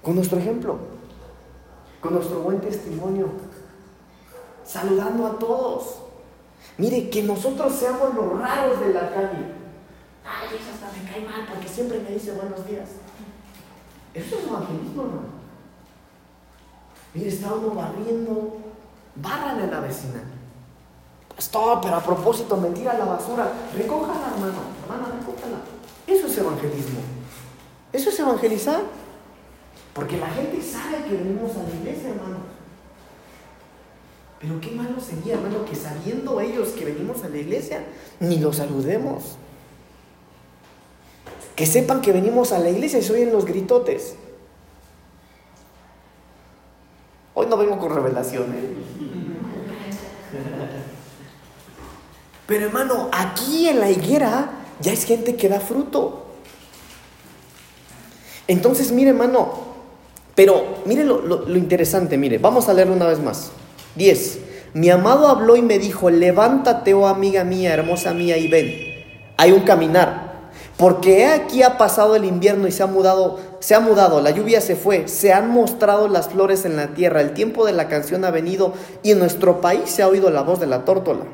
Con 0.00 0.14
nuestro 0.14 0.38
ejemplo, 0.38 0.78
con 2.00 2.14
nuestro 2.14 2.40
buen 2.40 2.60
testimonio, 2.60 3.28
saludando 4.64 5.26
a 5.26 5.38
todos. 5.38 5.98
Mire, 6.78 7.10
que 7.10 7.24
nosotros 7.24 7.72
seamos 7.74 8.14
los 8.14 8.38
raros 8.38 8.80
de 8.80 8.94
la 8.94 9.10
calle. 9.10 9.46
Ay, 10.24 10.56
eso 10.56 10.70
hasta 10.72 10.96
me 10.96 11.10
cae 11.10 11.24
mal 11.24 11.46
porque 11.52 11.68
siempre 11.68 11.98
me 11.98 12.10
dice 12.10 12.32
buenos 12.32 12.64
días. 12.66 12.90
Eso 14.14 14.38
es 14.38 14.46
evangelismo, 14.46 15.02
hermano. 15.02 15.42
Mire, 17.14 17.28
está 17.28 17.52
uno 17.54 17.74
barriendo, 17.74 18.56
bárrale 19.16 19.64
a 19.64 19.66
la 19.66 19.80
vecina. 19.80 20.22
Stop, 21.42 21.82
pero 21.82 21.96
a 21.96 22.00
propósito, 22.00 22.56
mentira 22.56 22.96
la 22.96 23.04
basura. 23.04 23.52
Recójala, 23.76 24.30
hermano. 24.32 24.62
Hermana, 24.82 25.12
recójala. 25.18 25.58
Eso 26.06 26.28
es 26.28 26.38
evangelismo. 26.38 27.00
Eso 27.92 28.10
es 28.10 28.20
evangelizar. 28.20 28.80
Porque 29.92 30.18
la 30.18 30.28
gente 30.28 30.62
sabe 30.62 31.02
que 31.04 31.16
venimos 31.16 31.50
a 31.56 31.64
la 31.64 31.74
iglesia, 31.74 32.10
hermano. 32.10 32.36
Pero 34.38 34.60
qué 34.60 34.70
malo 34.70 35.00
sería, 35.00 35.34
hermano, 35.34 35.64
que 35.64 35.74
sabiendo 35.74 36.40
ellos 36.40 36.68
que 36.70 36.84
venimos 36.84 37.24
a 37.24 37.28
la 37.28 37.36
iglesia, 37.36 37.84
ni 38.20 38.38
los 38.38 38.56
saludemos. 38.56 39.36
Que 41.56 41.66
sepan 41.66 42.00
que 42.00 42.12
venimos 42.12 42.52
a 42.52 42.60
la 42.60 42.70
iglesia 42.70 43.00
y 43.00 43.02
se 43.02 43.12
oyen 43.12 43.32
los 43.32 43.46
gritotes. 43.46 44.14
Hoy 47.34 47.46
no 47.46 47.56
vengo 47.56 47.78
con 47.78 47.92
revelación, 47.92 48.44
¿eh? 48.52 48.81
Pero 52.52 52.66
hermano, 52.66 53.08
aquí 53.12 53.66
en 53.66 53.80
la 53.80 53.88
higuera 53.88 54.50
ya 54.78 54.92
es 54.92 55.06
gente 55.06 55.36
que 55.36 55.48
da 55.48 55.58
fruto. 55.58 56.26
Entonces, 58.46 58.92
mire, 58.92 59.08
hermano, 59.08 59.54
pero 60.34 60.82
mire 60.84 61.02
lo, 61.02 61.48
interesante, 61.56 62.18
mire, 62.18 62.36
vamos 62.36 62.68
a 62.68 62.74
leerlo 62.74 62.92
una 62.92 63.06
vez 63.06 63.20
más. 63.20 63.52
10. 63.96 64.40
Mi 64.74 64.90
amado 64.90 65.28
habló 65.28 65.56
y 65.56 65.62
me 65.62 65.78
dijo, 65.78 66.10
levántate, 66.10 66.92
oh 66.92 67.06
amiga 67.06 67.42
mía, 67.42 67.72
hermosa 67.72 68.12
mía, 68.12 68.36
y 68.36 68.48
ven. 68.48 68.70
Hay 69.38 69.52
un 69.52 69.62
caminar. 69.62 70.50
Porque 70.76 71.24
aquí 71.24 71.62
ha 71.62 71.78
pasado 71.78 72.16
el 72.16 72.26
invierno 72.26 72.68
y 72.68 72.72
se 72.72 72.82
ha 72.82 72.86
mudado, 72.86 73.40
se 73.60 73.74
ha 73.74 73.80
mudado, 73.80 74.20
la 74.20 74.30
lluvia 74.30 74.60
se 74.60 74.76
fue, 74.76 75.08
se 75.08 75.32
han 75.32 75.48
mostrado 75.48 76.06
las 76.06 76.28
flores 76.28 76.66
en 76.66 76.76
la 76.76 76.88
tierra, 76.88 77.22
el 77.22 77.32
tiempo 77.32 77.64
de 77.64 77.72
la 77.72 77.88
canción 77.88 78.26
ha 78.26 78.30
venido 78.30 78.74
y 79.02 79.12
en 79.12 79.20
nuestro 79.20 79.62
país 79.62 79.88
se 79.88 80.02
ha 80.02 80.08
oído 80.08 80.28
la 80.28 80.42
voz 80.42 80.60
de 80.60 80.66
la 80.66 80.84
tórtola. 80.84 81.24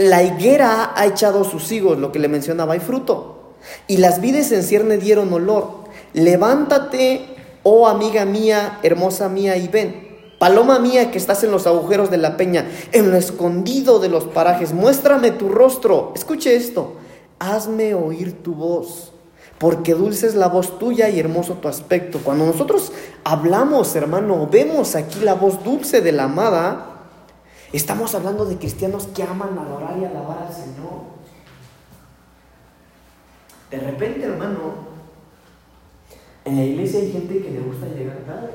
La 0.00 0.22
higuera 0.22 0.94
ha 0.96 1.04
echado 1.04 1.44
sus 1.44 1.70
higos, 1.70 1.98
lo 1.98 2.10
que 2.10 2.18
le 2.18 2.28
mencionaba, 2.28 2.72
hay 2.72 2.80
fruto. 2.80 3.52
Y 3.86 3.98
las 3.98 4.22
vides 4.22 4.50
en 4.50 4.62
cierne 4.62 4.96
dieron 4.96 5.30
olor. 5.30 5.84
Levántate, 6.14 7.36
oh 7.64 7.86
amiga 7.86 8.24
mía, 8.24 8.78
hermosa 8.82 9.28
mía, 9.28 9.58
y 9.58 9.68
ven. 9.68 10.08
Paloma 10.38 10.78
mía 10.78 11.10
que 11.10 11.18
estás 11.18 11.44
en 11.44 11.50
los 11.50 11.66
agujeros 11.66 12.10
de 12.10 12.16
la 12.16 12.38
peña, 12.38 12.66
en 12.92 13.10
lo 13.10 13.18
escondido 13.18 13.98
de 13.98 14.08
los 14.08 14.24
parajes, 14.24 14.72
muéstrame 14.72 15.32
tu 15.32 15.50
rostro. 15.50 16.12
Escuche 16.16 16.56
esto. 16.56 16.94
hazme 17.38 17.92
oír 17.92 18.42
tu 18.42 18.54
voz, 18.54 19.12
porque 19.58 19.92
dulce 19.92 20.28
es 20.28 20.34
la 20.34 20.48
voz 20.48 20.78
tuya 20.78 21.10
y 21.10 21.20
hermoso 21.20 21.56
tu 21.56 21.68
aspecto. 21.68 22.20
Cuando 22.24 22.46
nosotros 22.46 22.90
hablamos, 23.22 23.94
hermano, 23.96 24.48
vemos 24.50 24.96
aquí 24.96 25.20
la 25.20 25.34
voz 25.34 25.62
dulce 25.62 26.00
de 26.00 26.12
la 26.12 26.24
amada, 26.24 26.89
estamos 27.72 28.14
hablando 28.14 28.44
de 28.44 28.56
cristianos 28.56 29.06
que 29.14 29.22
aman 29.22 29.58
adorar 29.58 29.96
y 29.98 30.04
alabar 30.04 30.46
al 30.46 30.52
Señor. 30.52 31.20
De 33.70 33.78
repente, 33.78 34.24
hermano, 34.24 34.90
en 36.44 36.56
la 36.56 36.64
iglesia 36.64 37.00
hay 37.00 37.12
gente 37.12 37.40
que 37.40 37.50
le 37.50 37.60
gusta 37.60 37.86
llegar 37.86 38.18
tarde. 38.26 38.50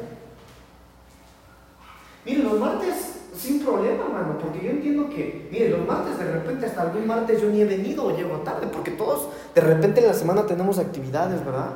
Mire, 2.26 2.44
los 2.44 2.60
martes 2.60 3.16
sin 3.34 3.64
problema, 3.64 4.06
hermano, 4.06 4.38
porque 4.40 4.64
yo 4.64 4.72
entiendo 4.72 5.10
que, 5.10 5.48
mire, 5.52 5.70
los 5.70 5.86
martes 5.86 6.18
de 6.18 6.32
repente 6.32 6.66
hasta 6.66 6.82
algún 6.82 7.06
martes 7.06 7.42
yo 7.42 7.50
ni 7.50 7.62
he 7.62 7.66
venido 7.66 8.06
o 8.06 8.16
llego 8.16 8.38
tarde, 8.38 8.68
porque 8.68 8.92
todos 8.92 9.30
de 9.54 9.62
repente 9.62 10.02
en 10.02 10.08
la 10.08 10.14
semana 10.14 10.46
tenemos 10.46 10.80
actividades, 10.80 11.44
¿verdad? 11.46 11.72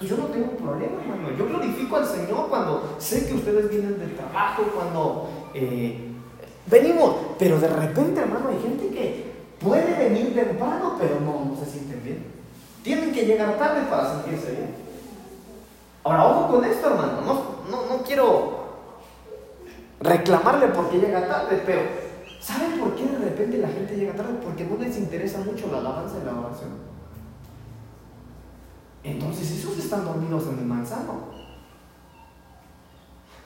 Yo 0.00 0.16
no 0.16 0.24
tengo 0.26 0.52
problema, 0.52 1.02
hermano. 1.02 1.36
Yo 1.36 1.46
glorifico 1.46 1.96
al 1.96 2.06
Señor 2.06 2.48
cuando 2.48 2.96
sé 2.98 3.26
que 3.26 3.34
ustedes 3.34 3.68
vienen 3.68 3.98
del 3.98 4.16
trabajo, 4.16 4.62
cuando 4.74 5.28
eh, 5.52 6.09
venimos, 6.70 7.16
pero 7.38 7.58
de 7.58 7.68
repente, 7.68 8.20
hermano, 8.20 8.48
hay 8.48 8.60
gente 8.60 8.88
que 8.88 9.32
puede 9.60 10.08
venir 10.08 10.34
temprano, 10.34 10.96
pero 10.98 11.20
no, 11.20 11.44
no 11.44 11.56
se 11.56 11.70
sienten 11.70 12.02
bien. 12.02 12.24
Tienen 12.82 13.12
que 13.12 13.26
llegar 13.26 13.58
tarde 13.58 13.82
para 13.90 14.14
sentirse 14.14 14.52
bien. 14.52 14.74
Ahora, 16.02 16.26
ojo 16.26 16.54
con 16.54 16.64
esto, 16.64 16.86
hermano. 16.88 17.20
No, 17.20 17.34
no, 17.70 17.86
no 17.86 18.02
quiero 18.02 18.60
reclamarle 20.00 20.68
porque 20.68 20.98
llega 20.98 21.28
tarde, 21.28 21.62
pero 21.66 21.82
¿saben 22.40 22.80
por 22.80 22.94
qué 22.94 23.04
de 23.04 23.18
repente 23.18 23.58
la 23.58 23.68
gente 23.68 23.96
llega 23.96 24.14
tarde? 24.14 24.38
Porque 24.42 24.64
no 24.64 24.76
les 24.76 24.96
interesa 24.96 25.40
mucho 25.40 25.68
la 25.70 25.78
alabanza 25.78 26.16
y 26.22 26.24
la 26.24 26.40
oración. 26.40 26.90
Entonces 29.02 29.50
esos 29.50 29.78
están 29.78 30.04
dormidos 30.04 30.44
en 30.46 30.58
el 30.58 30.64
manzano. 30.64 31.39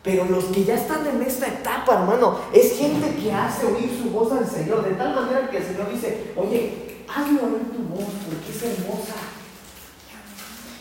Pero 0.04 0.26
los 0.26 0.44
que 0.44 0.64
ya 0.64 0.74
están 0.74 1.06
en 1.06 1.22
esta 1.22 1.48
etapa, 1.48 1.94
hermano, 1.94 2.36
es 2.52 2.76
gente 2.76 3.16
que 3.16 3.32
hace 3.32 3.64
oír 3.64 3.90
su 4.02 4.10
voz 4.10 4.30
al 4.32 4.46
Señor, 4.46 4.84
de 4.84 4.92
tal 4.92 5.14
manera 5.14 5.48
que 5.48 5.56
el 5.56 5.64
Señor 5.64 5.90
dice, 5.90 6.34
oye, 6.36 7.06
hazme 7.08 7.40
oír 7.40 7.72
tu 7.72 7.82
voz 7.84 8.12
porque 8.26 8.50
es 8.50 8.62
hermosa. 8.62 9.14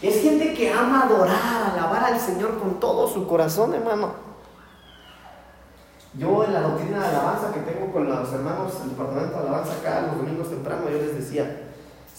Es 0.01 0.21
gente 0.21 0.53
que 0.53 0.69
ama 0.69 1.03
adorar, 1.03 1.71
alabar 1.71 2.03
al 2.03 2.19
Señor 2.19 2.59
con 2.59 2.81
todo 2.81 3.07
su 3.07 3.25
corazón, 3.25 3.73
hermano. 3.73 4.11
Yo 6.15 6.43
en 6.43 6.53
la 6.53 6.59
doctrina 6.59 6.99
de 6.99 7.07
alabanza 7.07 7.53
que 7.53 7.61
tengo 7.61 7.93
con 7.93 8.09
los 8.09 8.33
hermanos 8.33 8.77
del 8.77 8.89
departamento 8.89 9.35
de 9.35 9.39
alabanza 9.39 9.71
acá 9.71 10.01
los 10.01 10.17
domingos 10.17 10.49
temprano, 10.49 10.89
yo 10.91 10.97
les 10.97 11.15
decía, 11.15 11.62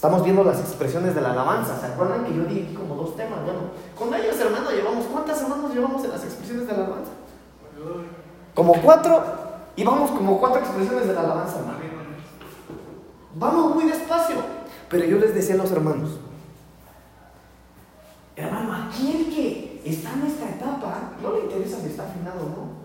estamos 0.05 0.23
viendo 0.23 0.45
las 0.45 0.61
expresiones 0.61 1.15
de 1.15 1.23
la 1.23 1.33
alabanza. 1.33 1.81
¿Se 1.81 1.87
acuerdan 1.87 2.27
que 2.27 2.35
yo 2.35 2.45
di 2.45 2.61
aquí 2.61 2.75
como 2.75 2.95
dos 2.95 3.17
temas? 3.17 3.43
Bueno, 3.43 3.61
con 3.99 4.13
ellos, 4.13 4.39
hermano, 4.39 4.71
llevamos, 4.71 5.07
¿cuántas 5.07 5.39
semanas 5.39 5.73
llevamos 5.73 6.05
en 6.05 6.11
las 6.11 6.23
expresiones 6.23 6.67
de 6.67 6.75
la 6.75 6.81
alabanza? 6.81 7.13
Como 8.55 8.75
cuatro, 8.83 9.25
y 9.75 9.83
vamos 9.83 10.11
como 10.11 10.39
cuatro 10.39 10.61
expresiones 10.61 11.07
de 11.07 11.15
la 11.15 11.21
alabanza, 11.21 11.59
hermano. 11.59 11.79
Vamos 13.37 13.75
muy 13.75 13.85
despacio. 13.85 14.37
Pero 14.91 15.07
yo 15.07 15.17
les 15.17 15.35
decía 15.35 15.55
a 15.55 15.59
los 15.59 15.73
hermanos, 15.73 16.19
hermano, 18.37 18.75
aquel 18.75 19.31
que 19.31 19.81
está 19.87 20.13
en 20.13 20.27
esta 20.27 20.51
etapa, 20.51 21.13
no 21.23 21.33
le 21.33 21.45
interesa 21.45 21.81
si 21.81 21.87
está 21.87 22.03
afinado 22.03 22.41
o 22.41 22.49
no. 22.51 22.85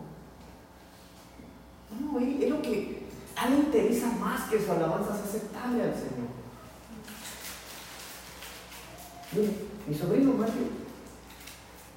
No, 2.14 2.18
es 2.18 2.50
lo 2.50 2.62
que 2.62 3.10
a 3.36 3.48
él 3.48 3.56
le 3.56 3.60
interesa 3.60 4.08
más 4.22 4.50
que 4.50 4.66
su 4.66 4.72
alabanza 4.72 5.14
sea 5.16 5.26
aceptable 5.26 5.84
al 5.84 5.94
Señor. 5.94 6.29
Mi 9.32 9.96
sobrino 9.96 10.34
Mario, 10.34 10.54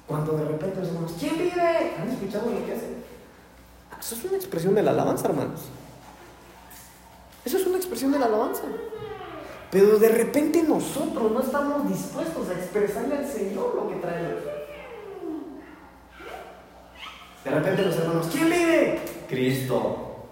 cuando 0.07 0.33
de 0.33 0.45
repente 0.45 0.79
los 0.79 0.89
hermanos, 0.89 1.13
¿quién 1.19 1.37
vive? 1.37 1.95
¿Han 1.99 2.09
escuchado 2.09 2.51
lo 2.51 2.65
que 2.65 2.73
hace? 2.73 2.93
Eso 3.99 4.15
es 4.15 4.25
una 4.25 4.37
expresión 4.37 4.75
de 4.75 4.83
la 4.83 4.91
alabanza, 4.91 5.27
hermanos. 5.27 5.61
Eso 7.45 7.57
es 7.57 7.65
una 7.65 7.77
expresión 7.77 8.11
de 8.11 8.19
la 8.19 8.25
alabanza. 8.25 8.63
Pero 9.71 9.97
de 9.97 10.09
repente 10.09 10.61
nosotros 10.63 11.31
no 11.31 11.39
estamos 11.39 11.87
dispuestos 11.89 12.49
a 12.49 12.53
expresarle 12.53 13.17
al 13.17 13.27
Señor 13.27 13.73
lo 13.75 13.89
que 13.89 13.95
traemos. 13.95 14.43
De 17.43 17.49
repente 17.49 17.81
los 17.81 17.95
hermanos, 17.95 18.27
¿quién 18.31 18.45
vive? 18.45 19.01
Cristo. 19.27 20.27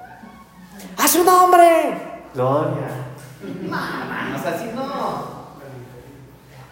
¡A 0.97 1.07
su 1.07 1.23
nombre! 1.23 2.21
Gloria. 2.33 2.87
No, 3.63 3.77
hermanos, 3.77 4.45
así 4.45 4.69
no. 4.75 5.40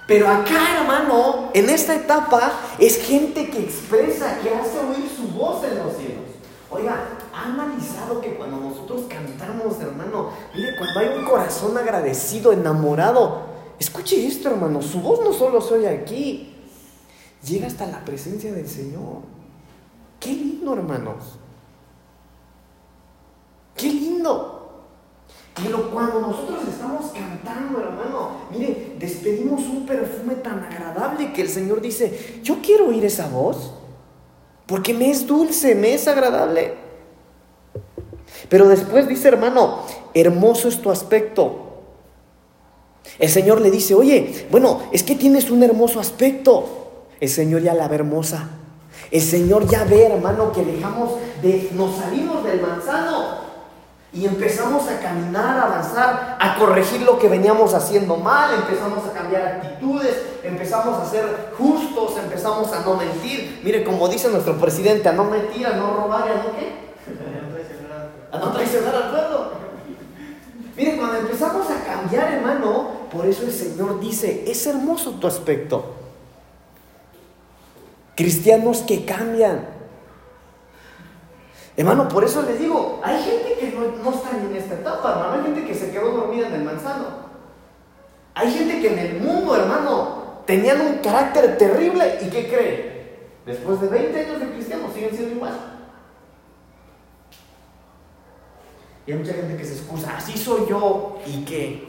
Pero 0.10 0.28
acá, 0.28 0.80
hermano, 0.80 1.52
en 1.54 1.70
esta 1.70 1.94
etapa 1.94 2.52
es 2.80 2.98
gente 2.98 3.48
que 3.52 3.60
expresa, 3.60 4.40
que 4.42 4.50
hace 4.50 4.80
oír 4.80 5.08
su 5.16 5.28
voz 5.28 5.64
en 5.64 5.78
los 5.78 5.96
cielos. 5.96 6.26
Oiga, 6.72 7.10
ha 7.32 7.44
analizado 7.44 8.20
que 8.20 8.34
cuando 8.34 8.58
nosotros 8.58 9.04
cantamos, 9.08 9.80
hermano, 9.80 10.32
mire, 10.56 10.76
cuando 10.80 11.00
hay 11.00 11.10
un 11.16 11.26
corazón 11.26 11.78
agradecido, 11.78 12.52
enamorado, 12.52 13.44
escuche 13.78 14.26
esto, 14.26 14.50
hermano, 14.50 14.82
su 14.82 15.00
voz 15.00 15.20
no 15.24 15.32
solo 15.32 15.62
se 15.62 15.76
oye 15.76 15.88
aquí, 15.90 16.56
llega 17.46 17.68
hasta 17.68 17.86
la 17.86 18.04
presencia 18.04 18.52
del 18.52 18.68
Señor. 18.68 19.22
Qué 20.20 20.32
lindo, 20.34 20.74
hermanos. 20.74 21.38
Qué 23.76 23.90
lindo. 23.90 24.59
Pero 25.64 25.92
cuando 25.92 26.22
nosotros 26.22 26.60
estamos 26.68 27.12
cantando, 27.12 27.80
hermano, 27.80 28.32
mire, 28.52 28.96
despedimos 28.98 29.62
un 29.62 29.86
perfume 29.86 30.36
tan 30.36 30.64
agradable 30.64 31.34
que 31.34 31.42
el 31.42 31.50
Señor 31.50 31.82
dice, 31.82 32.40
yo 32.44 32.58
quiero 32.62 32.88
oír 32.88 33.04
esa 33.06 33.28
voz, 33.28 33.74
porque 34.66 34.94
me 34.94 35.10
es 35.10 35.26
dulce, 35.28 35.76
me 35.76 35.94
es 35.94 36.08
agradable. 36.08 36.76
Pero 38.48 38.68
después 38.68 39.08
dice, 39.08 39.28
hermano, 39.28 39.80
hermoso 40.14 40.68
es 40.68 40.82
tu 40.82 40.92
aspecto. 40.92 41.66
El 43.18 43.30
Señor 43.30 43.60
le 43.62 43.72
dice, 43.72 43.96
oye, 43.96 44.48
bueno, 44.52 44.84
es 44.92 45.04
que 45.04 45.16
tienes 45.16 45.50
un 45.50 45.64
hermoso 45.64 46.00
aspecto. 46.00 47.04
El 47.20 47.30
Señor 47.30 47.62
ya 47.62 47.74
la 47.74 47.88
ve 47.88 47.96
hermosa. 47.96 48.50
El 49.12 49.22
Señor 49.22 49.68
ya 49.68 49.84
ve, 49.84 50.04
hermano, 50.04 50.52
que 50.52 50.64
dejamos 50.64 51.14
de, 51.42 51.70
nos 51.74 51.98
salimos 51.98 52.44
del 52.44 52.62
manzano 52.62 53.49
y 54.12 54.26
empezamos 54.26 54.88
a 54.88 55.00
caminar, 55.00 55.60
a 55.60 55.64
avanzar, 55.66 56.38
a 56.40 56.56
corregir 56.58 57.02
lo 57.02 57.20
que 57.20 57.30
veníamos 57.30 57.76
haciendo 57.76 58.18
mal, 58.18 58.56
empezamos 58.56 59.06
a 59.06 59.14
cambiar 59.14 59.44
actitudes, 59.44 60.16
empezamos 60.44 60.98
a 61.00 61.10
ser 61.10 61.54
justos, 61.58 62.18
empezamos 62.18 62.74
a 62.74 62.80
no 62.80 62.96
mentir. 62.96 63.62
Mire, 63.64 63.84
como 63.84 64.08
dice 64.08 64.30
nuestro 64.30 64.58
presidente, 64.58 65.10
a 65.10 65.14
no 65.14 65.26
mentir, 65.26 65.68
a 65.68 65.76
no 65.76 65.94
robar, 65.94 66.24
a 66.24 66.36
no 66.36 66.56
qué? 66.58 66.90
A 68.32 68.38
no 68.38 68.52
traicionar 68.52 68.94
al 68.94 69.10
pueblo. 69.10 69.52
Mire, 70.78 70.98
cuando 70.98 71.18
empezamos 71.18 71.66
a 71.72 71.84
cambiar, 71.84 72.32
hermano, 72.32 72.92
por 73.12 73.26
eso 73.26 73.42
el 73.42 73.52
Señor 73.52 74.00
dice, 74.00 74.44
es 74.46 74.68
hermoso 74.68 75.14
tu 75.14 75.26
aspecto. 75.26 75.96
Cristianos 78.16 78.84
que 78.84 79.04
cambian. 79.04 79.79
Hermano, 81.80 82.08
por 82.10 82.26
eso 82.26 82.42
les 82.42 82.60
digo, 82.60 83.00
hay 83.02 83.24
gente 83.24 83.54
que 83.58 83.72
no, 83.72 84.04
no 84.04 84.14
está 84.14 84.32
en 84.32 84.54
esta 84.54 84.74
etapa, 84.74 85.12
hermano. 85.12 85.36
Hay 85.36 85.44
gente 85.44 85.66
que 85.66 85.74
se 85.74 85.92
quedó 85.92 86.12
dormida 86.12 86.48
en 86.48 86.56
el 86.56 86.64
manzano. 86.64 87.06
Hay 88.36 88.52
gente 88.52 88.82
que 88.82 88.92
en 88.92 89.00
el 89.00 89.22
mundo, 89.22 89.56
hermano, 89.56 90.42
tenían 90.46 90.82
un 90.82 90.98
carácter 90.98 91.58
terrible 91.58 92.20
y 92.22 92.30
¿qué 92.30 92.50
cree? 92.50 93.30
Después 93.46 93.80
de 93.80 93.88
20 93.88 94.20
años 94.20 94.42
de 94.42 94.50
cristianos 94.50 94.94
siguen 94.94 95.12
siendo 95.12 95.36
igual. 95.36 95.54
Y 99.08 99.14
hay 99.14 99.18
mucha 99.18 99.32
gente 99.32 99.56
que 99.56 99.64
se 99.64 99.76
excusa, 99.76 100.18
así 100.18 100.38
soy 100.38 100.68
yo 100.68 101.18
y 101.26 101.46
qué. 101.46 101.88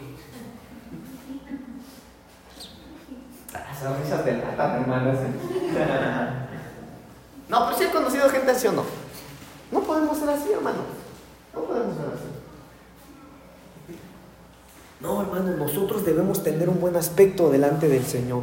Esas 3.77 4.01
risas 4.01 4.25
de 4.25 4.35
lata, 4.35 4.77
hermanas. 4.77 5.19
no, 7.49 7.65
pero 7.65 7.77
sí 7.77 7.83
he 7.83 7.91
conocido 7.91 8.29
gente 8.29 8.53
así 8.53 8.69
o 8.69 8.73
no. 8.73 9.00
No 9.71 9.81
podemos 9.81 10.19
ser 10.19 10.31
así, 10.31 10.53
hermano. 10.53 10.79
No 11.55 11.61
podemos 11.63 11.97
ser 11.97 12.07
así. 12.07 12.31
No, 15.01 15.23
hermano, 15.23 15.57
nosotros 15.57 16.05
debemos 16.05 16.43
tener 16.43 16.69
un 16.69 16.81
buen 16.81 16.97
aspecto 16.97 17.51
delante 17.51 17.89
del 17.89 18.05
Señor. 18.05 18.43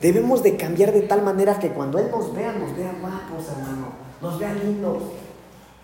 Debemos 0.00 0.42
de 0.44 0.56
cambiar 0.56 0.92
de 0.92 1.02
tal 1.02 1.22
manera 1.22 1.58
que 1.58 1.70
cuando 1.70 1.98
Él 1.98 2.10
nos 2.10 2.32
vea, 2.32 2.52
nos 2.52 2.76
vea 2.76 2.92
guapos, 3.00 3.48
hermano. 3.50 3.88
Nos 4.22 4.38
vea 4.38 4.54
lindos. 4.54 5.02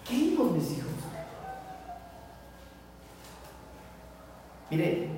¿Qué 0.06 0.14
lindos, 0.14 0.52
mis 0.52 0.70
hijos? 0.72 0.90
Mire, 4.70 5.08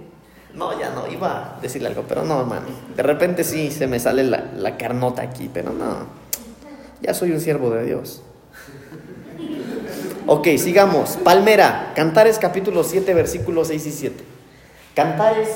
no, 0.54 0.78
ya 0.78 0.90
no, 0.90 1.06
iba 1.06 1.56
a 1.56 1.60
decirle 1.60 1.88
algo, 1.88 2.04
pero 2.08 2.24
no, 2.24 2.40
hermano. 2.40 2.66
De 2.94 3.02
repente 3.02 3.44
sí 3.44 3.70
se 3.70 3.86
me 3.86 4.00
sale 4.00 4.24
la, 4.24 4.52
la 4.56 4.78
carnota 4.78 5.22
aquí, 5.22 5.50
pero 5.52 5.72
no. 5.72 6.06
Ya 7.02 7.12
soy 7.12 7.32
un 7.32 7.40
siervo 7.40 7.70
de 7.70 7.84
Dios. 7.84 8.22
Ok, 10.28 10.48
sigamos. 10.58 11.16
Palmera, 11.18 11.92
Cantares 11.94 12.40
capítulo 12.40 12.82
7, 12.82 13.14
versículos 13.14 13.68
6 13.68 13.86
y 13.86 13.92
7. 13.92 14.24
Cantares, 14.96 15.48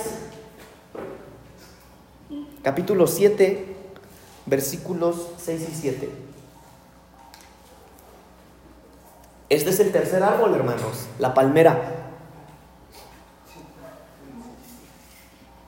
capítulo 2.63 3.09
7, 3.09 3.67
versículos 4.47 5.27
6 5.39 5.69
y 5.73 5.75
7. 5.75 6.11
Este 9.49 9.71
es 9.71 9.81
el 9.81 9.91
tercer 9.91 10.23
árbol, 10.23 10.55
hermanos, 10.55 11.09
la 11.19 11.35
palmera. 11.35 12.13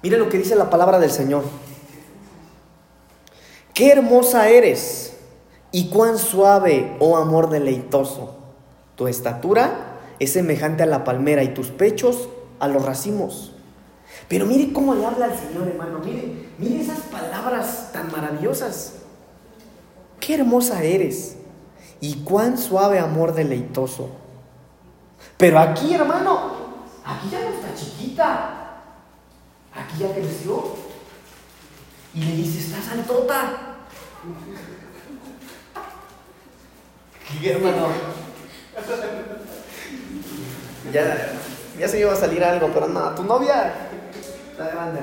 Mire 0.04 0.16
lo 0.16 0.28
que 0.28 0.38
dice 0.38 0.54
la 0.54 0.70
palabra 0.70 1.00
del 1.00 1.10
Señor. 1.10 1.42
Qué 3.74 3.90
hermosa 3.90 4.48
eres 4.48 5.16
y 5.72 5.90
cuán 5.90 6.18
suave, 6.18 6.96
oh 7.00 7.16
amor 7.16 7.50
deleitoso. 7.50 8.41
Tu 9.02 9.08
estatura 9.08 9.98
es 10.20 10.32
semejante 10.32 10.84
a 10.84 10.86
la 10.86 11.02
palmera 11.02 11.42
y 11.42 11.54
tus 11.54 11.70
pechos 11.70 12.28
a 12.60 12.68
los 12.68 12.84
racimos. 12.84 13.52
Pero 14.28 14.46
mire 14.46 14.72
cómo 14.72 14.94
le 14.94 15.04
habla 15.04 15.24
al 15.24 15.36
Señor, 15.36 15.66
hermano. 15.66 15.98
Mire, 16.04 16.50
mire 16.56 16.82
esas 16.82 17.00
palabras 17.00 17.90
tan 17.92 18.12
maravillosas. 18.12 18.98
Qué 20.20 20.36
hermosa 20.36 20.84
eres 20.84 21.34
y 22.00 22.22
cuán 22.22 22.56
suave 22.56 23.00
amor 23.00 23.34
deleitoso. 23.34 24.08
Pero 25.36 25.58
aquí, 25.58 25.94
hermano, 25.94 26.52
aquí 27.04 27.28
ya 27.28 27.40
no 27.40 27.48
está 27.48 27.74
chiquita. 27.74 28.82
Aquí 29.74 29.98
ya 29.98 30.14
creció. 30.14 30.76
Y 32.14 32.22
le 32.22 32.36
dice, 32.36 32.60
estás 32.60 32.92
altota. 32.92 33.74
¿Qué 37.40 37.50
hermano? 37.50 38.21
Ya, 40.92 41.32
ya 41.78 41.88
se 41.88 42.00
iba 42.00 42.12
a 42.12 42.16
salir 42.16 42.44
algo, 42.44 42.70
pero 42.72 42.88
no, 42.88 43.14
tu 43.14 43.24
novia 43.24 43.72
grande, 44.56 45.00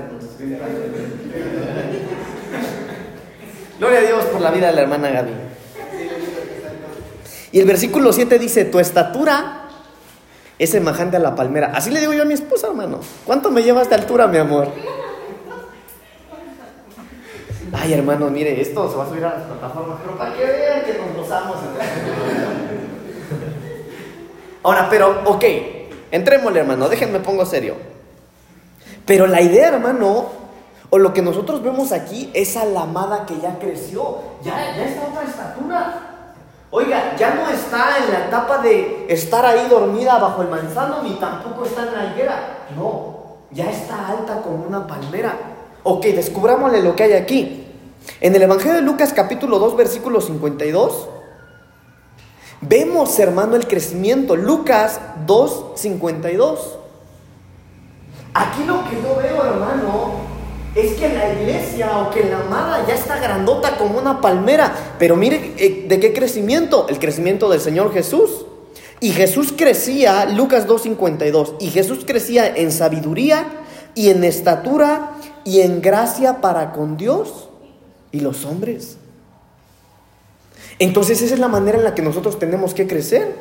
Gloria 3.78 4.00
a 4.00 4.02
Dios 4.02 4.26
por 4.26 4.42
la 4.42 4.52
vida 4.52 4.68
de 4.68 4.74
la 4.74 4.82
hermana 4.82 5.10
Gaby. 5.10 5.32
Y 7.52 7.60
el 7.60 7.66
versículo 7.66 8.14
7 8.14 8.38
dice, 8.38 8.66
tu 8.66 8.80
estatura 8.80 9.70
es 10.60 10.70
semejante 10.70 11.18
a 11.18 11.20
la 11.20 11.36
palmera. 11.36 11.72
Así 11.74 11.90
le 11.90 12.00
digo 12.00 12.14
yo 12.14 12.24
a 12.24 12.26
mi 12.26 12.34
esposa, 12.34 12.68
hermano. 12.68 13.00
¿Cuánto 13.26 13.50
me 13.50 13.64
llevas 13.64 13.90
de 13.90 13.96
altura, 13.96 14.28
mi 14.28 14.38
amor? 14.38 14.68
Ay, 17.72 17.94
hermano, 17.94 18.30
mire, 18.30 18.60
esto 18.62 18.90
se 18.90 18.98
va 18.98 19.06
a 19.06 19.08
subir 19.08 19.24
a 19.24 19.36
las 19.36 19.44
plataformas, 19.44 20.00
pero 20.02 20.18
para 20.18 20.36
que 20.36 20.44
vean 20.44 20.84
que 20.84 20.98
nos 20.98 21.16
gozamos. 21.16 21.58
Ahora, 24.64 24.88
pero, 24.90 25.22
ok, 25.26 25.44
entrémosle, 26.12 26.60
hermano, 26.60 26.90
déjenme 26.90 27.20
pongo 27.20 27.46
serio. 27.46 27.76
Pero 29.06 29.26
la 29.26 29.42
idea, 29.42 29.70
hermano, 29.70 30.28
o 30.90 30.98
lo 30.98 31.14
que 31.14 31.22
nosotros 31.22 31.64
vemos 31.64 31.92
aquí 31.92 32.30
es 32.34 32.58
a 32.58 32.66
la 32.66 32.82
amada 32.82 33.26
que 33.26 33.40
ya 33.40 33.58
creció, 33.60 34.18
ya, 34.44 34.76
ya 34.76 34.86
está 34.86 35.08
otra 35.08 35.24
estatura. 35.24 36.10
Oiga, 36.72 37.16
ya 37.18 37.34
no 37.34 37.50
está 37.50 37.98
en 37.98 38.14
la 38.14 38.28
etapa 38.28 38.60
de 38.60 39.08
estar 39.10 39.46
ahí 39.46 39.68
dormida 39.70 40.20
bajo 40.20 40.42
el 40.42 40.50
manzano, 40.50 41.02
ni 41.04 41.16
tampoco 41.16 41.66
está 41.66 41.88
en 41.88 41.94
la 41.94 42.06
higuera. 42.14 42.66
No, 42.76 43.38
ya 43.52 43.70
está 43.70 44.08
alta 44.10 44.42
como 44.42 44.66
una 44.66 44.86
palmera. 44.86 45.34
Ok, 45.84 46.06
descubrámosle 46.06 46.84
lo 46.84 46.96
que 46.96 47.04
hay 47.04 47.14
aquí. 47.14 47.66
En 48.22 48.36
el 48.36 48.42
Evangelio 48.42 48.76
de 48.76 48.82
Lucas 48.82 49.14
capítulo 49.14 49.60
2, 49.60 49.78
versículo 49.78 50.22
52, 50.22 51.10
vemos, 52.62 53.18
hermano, 53.20 53.56
el 53.56 53.68
crecimiento. 53.68 54.36
Lucas 54.36 55.00
2, 55.26 55.74
52. 55.76 56.78
Aquí 58.34 58.64
lo 58.66 58.84
que 58.90 58.96
yo 59.02 59.16
veo, 59.16 59.44
hermano, 59.44 60.12
es 60.76 60.94
que 60.94 61.10
la 61.10 61.34
iglesia 61.34 61.98
o 61.98 62.12
que 62.12 62.24
la 62.24 62.40
amada 62.40 62.86
ya 62.88 62.94
está 62.94 63.20
grandota 63.20 63.78
como 63.78 63.98
una 63.98 64.22
palmera. 64.22 64.74
Pero 65.00 65.16
mire, 65.16 65.54
eh, 65.58 65.86
¿de 65.88 66.00
qué 66.00 66.14
crecimiento? 66.14 66.88
El 66.90 67.00
crecimiento 67.00 67.50
del 67.50 67.60
Señor 67.60 67.92
Jesús. 67.94 68.46
Y 69.02 69.12
Jesús 69.12 69.54
crecía, 69.56 70.26
Lucas 70.26 70.68
2.52, 70.68 71.56
y 71.60 71.70
Jesús 71.70 72.04
crecía 72.06 72.48
en 72.54 72.72
sabiduría 72.72 73.48
y 73.96 74.10
en 74.10 74.26
estatura 74.26 75.14
y 75.46 75.62
en 75.62 75.82
gracia 75.82 76.42
para 76.42 76.74
con 76.74 76.98
Dios 76.98 77.50
y 78.12 78.20
los 78.20 78.44
hombres. 78.46 78.99
Entonces 80.80 81.22
esa 81.22 81.34
es 81.34 81.40
la 81.40 81.50
manera 81.50 81.78
en 81.78 81.84
la 81.84 81.94
que 81.94 82.02
nosotros 82.02 82.40
tenemos 82.40 82.74
que 82.74 82.88
crecer. 82.88 83.36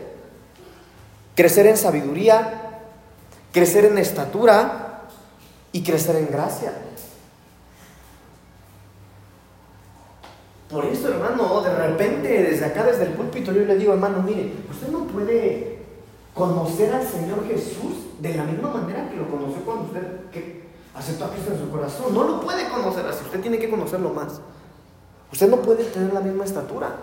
Crecer 1.37 1.67
en 1.67 1.77
sabiduría, 1.77 2.81
crecer 3.53 3.85
en 3.85 3.97
estatura 3.97 5.05
y 5.71 5.85
crecer 5.85 6.17
en 6.17 6.29
gracia. 6.31 6.73
Por 10.69 10.85
eso, 10.85 11.09
hermano, 11.09 11.63
de 11.63 11.75
repente, 11.75 12.43
desde 12.43 12.67
acá, 12.67 12.85
desde 12.85 13.05
el 13.05 13.11
púlpito, 13.11 13.53
yo 13.53 13.63
le 13.63 13.77
digo, 13.77 13.95
hermano, 13.95 14.23
mire, 14.23 14.53
usted 14.71 14.89
no 14.89 15.07
puede 15.07 15.79
conocer 16.35 16.93
al 16.93 17.07
Señor 17.07 17.47
Jesús 17.47 17.95
de 18.21 18.35
la 18.35 18.45
misma 18.45 18.75
manera 18.75 19.09
que 19.09 19.17
lo 19.17 19.31
conoció 19.31 19.65
cuando 19.65 19.85
usted 19.85 20.03
aceptó 20.95 21.25
a 21.25 21.31
Cristo 21.31 21.53
en 21.53 21.61
su 21.61 21.71
corazón. 21.71 22.13
No 22.13 22.25
lo 22.25 22.41
puede 22.41 22.69
conocer 22.69 23.07
así, 23.07 23.25
usted 23.25 23.41
tiene 23.41 23.59
que 23.59 23.71
conocerlo 23.71 24.11
más. 24.11 24.41
Usted 25.33 25.49
no 25.49 25.57
puede 25.59 25.85
tener 25.85 26.13
la 26.13 26.21
misma 26.21 26.45
estatura. 26.45 26.95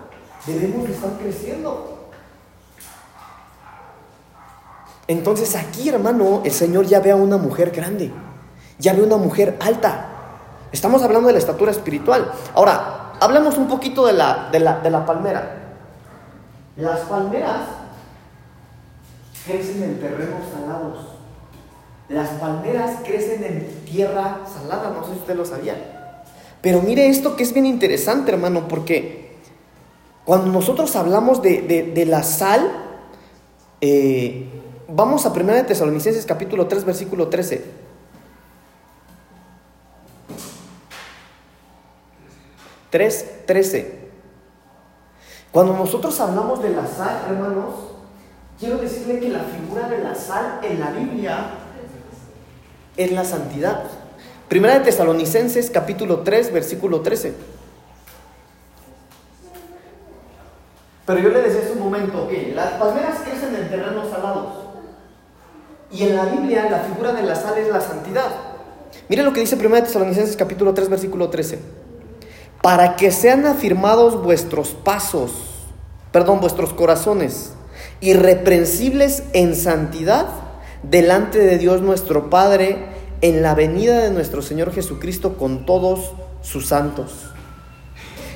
Debemos 0.46 0.90
estar 0.90 1.12
creciendo. 1.18 2.10
Entonces 5.08 5.56
aquí, 5.56 5.90
hermano, 5.90 6.42
el 6.44 6.52
Señor 6.52 6.86
ya 6.86 7.00
ve 7.00 7.12
a 7.12 7.16
una 7.16 7.38
mujer 7.38 7.72
grande, 7.72 8.12
ya 8.80 8.94
ve 8.94 9.02
a 9.02 9.06
una 9.06 9.18
mujer 9.18 9.58
alta. 9.60 10.12
Estamos 10.72 11.02
hablando 11.04 11.28
de 11.28 11.34
la 11.34 11.40
estatura 11.40 11.72
espiritual. 11.72 12.32
Ahora, 12.54 13.14
hablamos 13.20 13.58
un 13.58 13.68
poquito 13.68 14.06
de 14.06 14.14
la, 14.14 14.50
de 14.52 14.60
la, 14.60 15.06
palmera. 15.06 15.58
Las 16.76 17.02
palmeras 17.02 17.62
crecen 19.46 19.84
en 19.84 20.00
terrenos 20.00 20.42
salados. 20.52 21.06
Las 22.10 22.30
palmeras 22.40 23.00
crecen 23.04 23.44
en 23.44 23.86
tierra 23.86 24.40
salada, 24.52 24.92
no 24.92 25.04
sé 25.06 25.14
si 25.14 25.20
usted 25.20 25.36
lo 25.36 25.46
sabía. 25.46 26.22
Pero 26.62 26.82
mire 26.82 27.08
esto 27.08 27.36
que 27.36 27.44
es 27.44 27.54
bien 27.54 27.66
interesante, 27.66 28.32
hermano, 28.32 28.68
porque 28.68 29.25
cuando 30.26 30.52
nosotros 30.52 30.96
hablamos 30.96 31.44
de, 31.44 32.06
la 32.08 32.24
sal, 32.24 32.68
eh, 33.80 34.50
vamos 34.88 35.28
a 35.28 35.30
1 35.30 35.54
de 35.54 35.64
Tesalonicenses 35.64 36.26
capítulo 36.26 36.68
3, 36.68 36.84
versículo 36.84 37.28
13. 37.28 37.64
3.13. 42.92 43.86
Cuando 45.52 45.74
nosotros 45.74 46.20
hablamos 46.20 46.64
de 46.64 46.70
la 46.72 46.88
sal, 46.88 47.26
hermanos, 47.30 47.76
quiero 48.60 48.78
decirle 48.78 49.20
que 49.20 49.30
la 49.30 49.44
figura 49.44 49.88
de 49.90 50.00
la 50.00 50.16
sal 50.16 50.60
en 50.64 50.80
la 50.80 50.90
Biblia 50.90 51.50
es 52.98 53.12
la 53.12 53.26
santidad. 53.26 53.84
Primera 54.50 54.80
de 54.80 54.86
Tesalonicenses 54.86 55.70
capítulo 55.70 56.22
3, 56.22 56.52
versículo 56.52 57.02
13. 57.02 57.55
Pero 61.06 61.20
yo 61.20 61.30
le 61.30 61.42
decía 61.42 61.62
hace 61.62 61.74
un 61.74 61.80
momento, 61.80 62.28
que 62.28 62.54
las 62.56 62.74
palmeras 62.74 63.20
crecen 63.24 63.56
en 63.56 63.70
terrenos 63.70 64.10
salados. 64.10 64.54
Y 65.92 66.04
en 66.04 66.16
la 66.16 66.26
Biblia 66.26 66.70
la 66.70 66.80
figura 66.80 67.14
de 67.14 67.24
la 67.24 67.36
sal 67.36 67.58
es 67.58 67.70
la 67.70 67.82
santidad. 67.82 68.32
Mire 69.08 69.24
lo 69.24 69.34
que 69.34 69.42
dice 69.42 69.58
Primera 69.58 69.82
de 69.82 69.88
Tesalonicenses 69.88 70.36
capítulo 70.36 70.74
3, 70.74 70.90
versículo 70.90 71.30
13 71.30 71.86
para 72.66 72.96
que 72.96 73.12
sean 73.12 73.46
afirmados 73.46 74.24
vuestros 74.24 74.70
pasos, 74.70 75.32
perdón, 76.12 76.40
vuestros 76.40 76.74
corazones, 76.74 77.54
irreprensibles 78.02 79.22
en 79.34 79.56
santidad 79.56 80.26
delante 80.82 81.38
de 81.38 81.60
Dios 81.60 81.84
nuestro 81.84 82.32
Padre 82.32 82.88
en 83.22 83.44
la 83.44 83.54
venida 83.54 84.00
de 84.00 84.10
nuestro 84.10 84.42
Señor 84.42 84.74
Jesucristo 84.74 85.38
con 85.38 85.68
todos 85.68 86.14
sus 86.42 86.66
santos. 86.66 87.35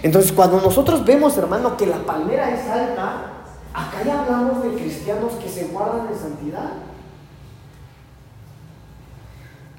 Entonces, 0.02 0.32
cuando 0.32 0.62
nosotros 0.62 1.04
vemos, 1.06 1.38
hermano, 1.38 1.76
que 1.76 1.86
la 1.86 1.98
palmera 1.98 2.50
es 2.52 2.70
alta, 2.70 3.34
acá 3.74 4.04
ya 4.06 4.22
hablamos 4.22 4.64
de 4.64 4.74
cristianos 4.76 5.34
que 5.34 5.50
se 5.50 5.68
guardan 5.68 6.08
en 6.08 6.18
santidad. 6.18 6.72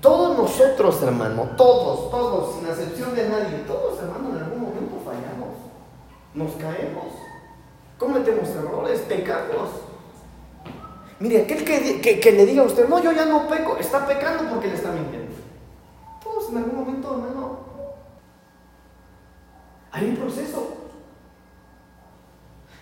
Todos 0.01 0.37
nosotros, 0.37 1.03
hermano, 1.03 1.51
todos, 1.57 2.11
todos, 2.11 2.57
sin 2.57 2.67
excepción 2.67 3.15
de 3.15 3.29
nadie, 3.29 3.59
todos, 3.67 3.99
hermano, 3.99 4.35
en 4.35 4.45
algún 4.45 4.63
momento 4.63 4.97
fallamos, 5.05 5.57
nos 6.35 6.53
caemos, 6.53 7.13
cometemos 7.99 8.49
errores, 8.49 9.01
pecamos. 9.01 9.69
Mire, 11.19 11.43
aquel 11.43 11.65
que, 11.65 12.19
que, 12.19 12.33
le 12.33 12.47
diga 12.47 12.63
a 12.63 12.67
usted, 12.67 12.89
no, 12.89 13.03
yo 13.03 13.13
ya 13.13 13.27
no 13.27 13.47
peco, 13.47 13.77
está 13.77 14.07
pecando 14.07 14.49
porque 14.49 14.69
le 14.69 14.75
está 14.75 14.91
mintiendo. 14.91 15.35
Todos 16.25 16.49
en 16.49 16.57
algún 16.57 16.77
momento, 16.77 17.13
hermano, 17.13 17.50
hay 19.93 20.09
un 20.11 20.17
proceso. 20.17 20.77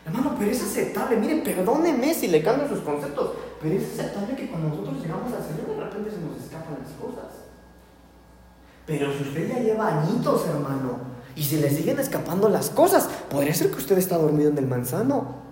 Hermano, 0.04 0.34
pero 0.38 0.50
es 0.50 0.62
aceptable. 0.62 1.16
Mire, 1.16 1.42
perdóneme 1.42 2.14
si 2.14 2.28
le 2.28 2.42
cambio 2.42 2.68
sus 2.68 2.80
conceptos. 2.80 3.32
pero 3.60 3.74
es 3.74 3.98
aceptable 3.98 4.36
que 4.36 4.48
cuando 4.48 4.68
nosotros 4.68 5.02
llegamos 5.02 5.32
al 5.32 5.42
Señor 5.42 5.76
de 5.76 5.84
repente 5.84 6.10
se 6.10 6.20
nos 6.20 6.36
escapan 6.36 6.78
las 6.82 6.92
cosas. 6.92 7.48
Pero 8.86 9.12
si 9.12 9.22
usted 9.22 9.48
ya 9.48 9.58
lleva 9.58 10.00
añitos, 10.00 10.46
hermano, 10.46 10.98
y 11.36 11.42
se 11.44 11.60
le 11.60 11.70
siguen 11.70 12.00
escapando 12.00 12.48
las 12.48 12.70
cosas, 12.70 13.08
podría 13.30 13.52
ser 13.54 13.70
que 13.70 13.76
usted 13.76 13.98
está 13.98 14.16
dormido 14.16 14.50
en 14.50 14.58
el 14.58 14.66
manzano. 14.66 15.48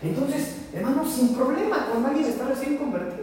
Entonces, 0.00 0.56
hermanos, 0.72 1.12
sin 1.12 1.34
problema, 1.34 1.86
cuando 1.90 2.08
alguien 2.08 2.26
está 2.26 2.46
recién 2.46 2.76
convertido. 2.76 3.13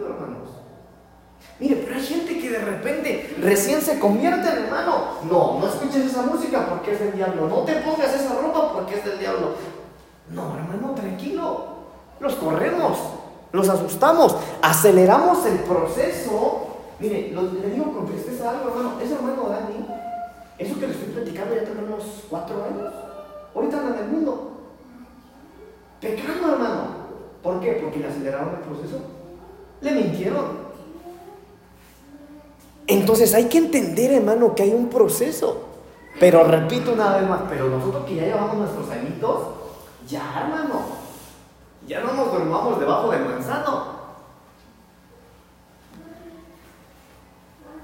Mire, 1.61 1.75
pero 1.75 1.95
hay 1.95 2.01
gente 2.03 2.39
que 2.39 2.49
de 2.49 2.57
repente 2.57 3.35
recién 3.39 3.81
se 3.81 3.99
convierte 3.99 4.47
hermano. 4.47 5.19
No, 5.29 5.59
no 5.59 5.67
escuches 5.67 6.07
esa 6.07 6.23
música 6.23 6.65
porque 6.67 6.93
es 6.93 6.99
del 6.99 7.13
diablo. 7.13 7.47
No 7.47 7.59
te 7.59 7.73
pongas 7.73 8.11
esa 8.15 8.33
ropa 8.33 8.73
porque 8.73 8.95
es 8.95 9.05
del 9.05 9.19
diablo. 9.19 9.53
No, 10.31 10.57
hermano, 10.57 10.95
tranquilo. 10.95 11.67
Los 12.19 12.33
corremos, 12.33 12.97
los 13.51 13.69
asustamos, 13.69 14.35
aceleramos 14.59 15.45
el 15.45 15.59
proceso. 15.59 16.67
Mire, 16.99 17.29
le 17.29 17.69
digo 17.69 17.93
con 17.93 18.07
tristeza 18.07 18.49
algo, 18.49 18.69
hermano. 18.69 18.99
Ese 18.99 19.13
hermano 19.13 19.47
Dani, 19.47 19.85
eso 20.57 20.79
que 20.79 20.87
le 20.87 20.93
estoy 20.93 21.09
platicando 21.09 21.53
ya 21.53 21.63
tiene 21.63 21.83
unos 21.83 22.23
cuatro 22.27 22.55
años. 22.63 22.91
Ahorita 23.53 23.77
anda 23.77 23.97
en 23.99 24.03
el 24.05 24.09
mundo. 24.09 24.51
Pecando, 25.99 26.53
hermano. 26.53 27.01
¿Por 27.43 27.59
qué? 27.59 27.73
Porque 27.73 27.99
le 27.99 28.07
aceleraron 28.07 28.49
el 28.49 28.61
proceso. 28.61 28.97
Le 29.81 29.91
mintieron. 29.91 30.60
Entonces 32.87 33.33
hay 33.33 33.45
que 33.45 33.57
entender, 33.57 34.11
hermano, 34.11 34.55
que 34.55 34.63
hay 34.63 34.73
un 34.73 34.89
proceso. 34.89 35.67
Pero 36.19 36.43
repito 36.43 36.93
una 36.93 37.15
vez 37.17 37.27
más, 37.27 37.41
pero 37.49 37.69
nosotros 37.69 38.05
que 38.05 38.15
ya 38.15 38.23
llevamos 38.23 38.57
nuestros 38.57 38.89
añitos, 38.89 39.39
ya, 40.07 40.21
hermano, 40.43 40.81
ya 41.87 42.01
no 42.01 42.13
nos 42.13 42.31
dormamos 42.31 42.79
debajo 42.79 43.11
del 43.11 43.25
manzano. 43.25 44.01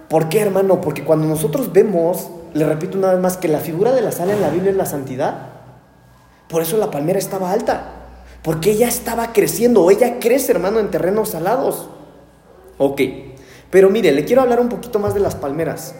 ¿Por 0.09 0.29
qué, 0.29 0.41
hermano? 0.41 0.81
Porque 0.81 1.03
cuando 1.03 1.27
nosotros 1.27 1.73
vemos, 1.73 2.29
le 2.53 2.65
repito 2.65 2.97
una 2.97 3.11
vez 3.11 3.21
más, 3.21 3.37
que 3.37 3.47
la 3.47 3.59
figura 3.59 3.91
de 3.91 4.01
la 4.01 4.11
sal 4.11 4.29
en 4.29 4.41
la 4.41 4.49
Biblia 4.49 4.71
es 4.71 4.77
la 4.77 4.85
santidad, 4.85 5.49
por 6.47 6.61
eso 6.61 6.77
la 6.77 6.91
palmera 6.91 7.19
estaba 7.19 7.51
alta. 7.51 7.93
Porque 8.41 8.71
ella 8.71 8.87
estaba 8.87 9.33
creciendo, 9.33 9.89
ella 9.91 10.19
crece, 10.19 10.53
hermano, 10.53 10.79
en 10.79 10.89
terrenos 10.89 11.29
salados. 11.29 11.89
Ok, 12.77 13.01
pero 13.69 13.89
mire, 13.89 14.11
le 14.11 14.25
quiero 14.25 14.41
hablar 14.41 14.59
un 14.59 14.69
poquito 14.69 14.99
más 14.99 15.13
de 15.13 15.19
las 15.19 15.35
palmeras. 15.35 15.95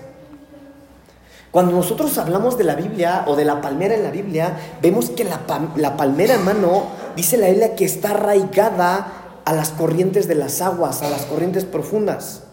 Cuando 1.52 1.72
nosotros 1.72 2.18
hablamos 2.18 2.58
de 2.58 2.64
la 2.64 2.76
Biblia 2.76 3.24
o 3.28 3.36
de 3.36 3.46
la 3.46 3.62
palmera 3.62 3.96
en 3.96 4.04
la 4.04 4.12
Biblia, 4.12 4.58
vemos 4.82 5.10
que 5.10 5.24
la, 5.24 5.42
la 5.76 5.98
palmera, 5.98 6.36
hermano, 6.36 6.84
dice 7.16 7.38
la 7.38 7.48
Biblia 7.48 7.76
que 7.76 7.86
está 7.86 8.12
arraigada 8.12 9.42
a 9.44 9.54
las 9.54 9.70
corrientes 9.70 10.28
de 10.28 10.36
las 10.36 10.62
aguas, 10.62 11.02
a 11.02 11.10
las 11.10 11.26
corrientes 11.26 11.66
profundas. 11.66 12.44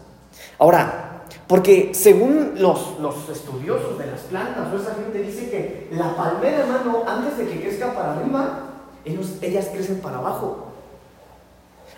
Ahora, 0.57 1.23
porque 1.47 1.91
según 1.93 2.53
los, 2.55 2.97
los, 2.99 3.29
estudiosos 3.29 3.99
de 3.99 4.07
las 4.07 4.21
plantas, 4.21 4.73
o 4.73 4.77
esa 4.77 4.95
gente 4.95 5.19
dice 5.19 5.49
que 5.49 5.89
la 5.91 6.15
palmera, 6.15 6.59
hermano, 6.61 7.03
antes 7.05 7.37
de 7.37 7.47
que 7.47 7.61
crezca 7.61 7.93
para 7.93 8.13
arriba, 8.13 8.59
ellas 9.05 9.69
crecen 9.71 9.99
para 9.99 10.17
abajo. 10.17 10.71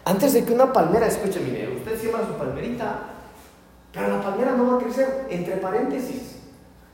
Antes 0.08 0.32
de 0.32 0.45
que 0.45 0.53
una 0.53 0.72
palmera, 0.72 1.05
escuche, 1.05 1.41
mire, 1.41 1.68
usted 1.76 1.99
siembra 1.99 2.26
su 2.26 2.36
palmerita, 2.36 3.10
pero 3.91 4.08
la 4.08 4.24
palmera 4.24 4.53
no 4.53 4.72
va 4.72 4.78
a 4.78 4.82
crecer, 4.82 5.28
entre 5.30 5.58
paréntesis. 5.58 6.38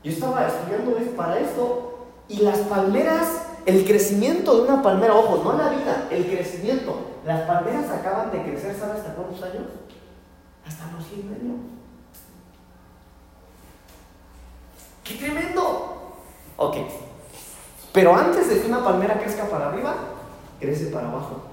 Yo 0.04 0.12
estaba 0.12 0.48
estudiando 0.48 0.98
para 1.16 1.38
esto, 1.38 2.08
y 2.28 2.38
las 2.38 2.58
palmeras, 2.62 3.28
el 3.68 3.86
crecimiento 3.86 4.56
de 4.56 4.62
una 4.64 4.82
palmera, 4.82 5.14
ojo, 5.14 5.44
no 5.44 5.56
la 5.56 5.70
vida, 5.70 6.08
el 6.10 6.26
crecimiento. 6.26 7.20
Las 7.24 7.42
palmeras 7.42 7.88
acaban 7.92 8.32
de 8.32 8.42
crecer, 8.42 8.76
¿sabe 8.76 8.94
hasta 8.94 9.14
cuántos 9.14 9.44
años? 9.44 9.68
Hasta 10.66 10.92
los 10.98 11.06
100 11.06 11.20
años. 11.20 11.58
¡Qué 15.04 15.14
tremendo! 15.18 16.16
Ok, 16.58 16.78
pero 17.92 18.16
antes 18.16 18.50
de 18.50 18.60
que 18.60 18.68
una 18.68 18.84
palmera 18.84 19.20
crezca 19.20 19.44
para 19.46 19.68
arriba, 19.68 19.94
crece 20.60 20.88
para 20.88 21.10
abajo. 21.10 21.53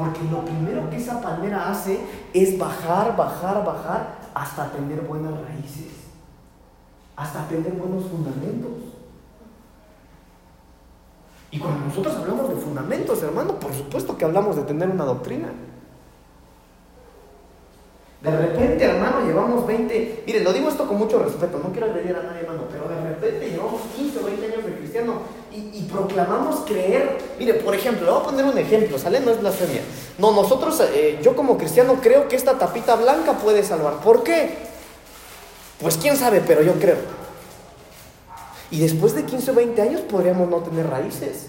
Porque 0.00 0.22
lo 0.30 0.42
primero 0.46 0.88
que 0.88 0.96
esa 0.96 1.20
palmera 1.20 1.70
hace 1.70 2.00
es 2.32 2.58
bajar, 2.58 3.14
bajar, 3.18 3.62
bajar 3.62 4.16
hasta 4.32 4.72
tener 4.72 5.02
buenas 5.02 5.32
raíces, 5.42 5.92
hasta 7.16 7.46
tener 7.48 7.72
buenos 7.72 8.06
fundamentos. 8.06 8.70
Y 11.50 11.58
cuando 11.58 11.84
nosotros 11.84 12.16
hablamos 12.16 12.48
de 12.48 12.56
fundamentos, 12.56 13.22
hermano, 13.22 13.60
por 13.60 13.74
supuesto 13.74 14.16
que 14.16 14.24
hablamos 14.24 14.56
de 14.56 14.62
tener 14.62 14.88
una 14.88 15.04
doctrina. 15.04 15.48
De 18.22 18.30
repente, 18.30 18.84
hermano, 18.84 19.24
llevamos 19.26 19.66
20, 19.66 20.24
mire, 20.26 20.44
lo 20.44 20.52
digo 20.52 20.68
esto 20.68 20.86
con 20.86 20.98
mucho 20.98 21.18
respeto, 21.22 21.58
no 21.58 21.72
quiero 21.72 21.86
agredir 21.86 22.14
a 22.14 22.22
nadie, 22.22 22.40
hermano, 22.40 22.64
pero 22.70 22.86
de 22.86 23.00
repente 23.08 23.48
llevamos 23.48 23.80
15 23.96 24.18
o 24.18 24.24
20 24.24 24.44
años 24.44 24.66
de 24.66 24.74
cristiano 24.74 25.14
y, 25.50 25.80
proclamamos 25.90 26.60
creer. 26.66 27.18
Mire, 27.38 27.54
por 27.54 27.74
ejemplo, 27.74 28.04
le 28.04 28.12
voy 28.12 28.20
a 28.20 28.24
poner 28.24 28.44
un 28.44 28.58
ejemplo, 28.58 28.98
¿sale? 28.98 29.18
No 29.20 29.32
es 29.32 29.40
blasfemia. 29.40 29.80
No, 30.18 30.30
nosotros, 30.32 30.80
eh, 30.94 31.18
yo 31.22 31.34
como 31.34 31.58
cristiano 31.58 31.96
creo 32.00 32.28
que 32.28 32.36
esta 32.36 32.58
tapita 32.58 32.94
blanca 32.94 33.32
puede 33.38 33.64
salvar. 33.64 33.94
¿Por 33.94 34.22
qué? 34.22 34.58
Pues 35.80 35.96
quién 35.96 36.16
sabe, 36.16 36.42
pero 36.46 36.62
yo 36.62 36.74
creo. 36.74 36.98
Y 38.70 38.80
después 38.80 39.14
de 39.14 39.24
15 39.24 39.50
o 39.50 39.54
20 39.54 39.82
años 39.82 40.00
podríamos 40.02 40.48
no 40.48 40.58
tener 40.58 40.88
raíces. 40.88 41.48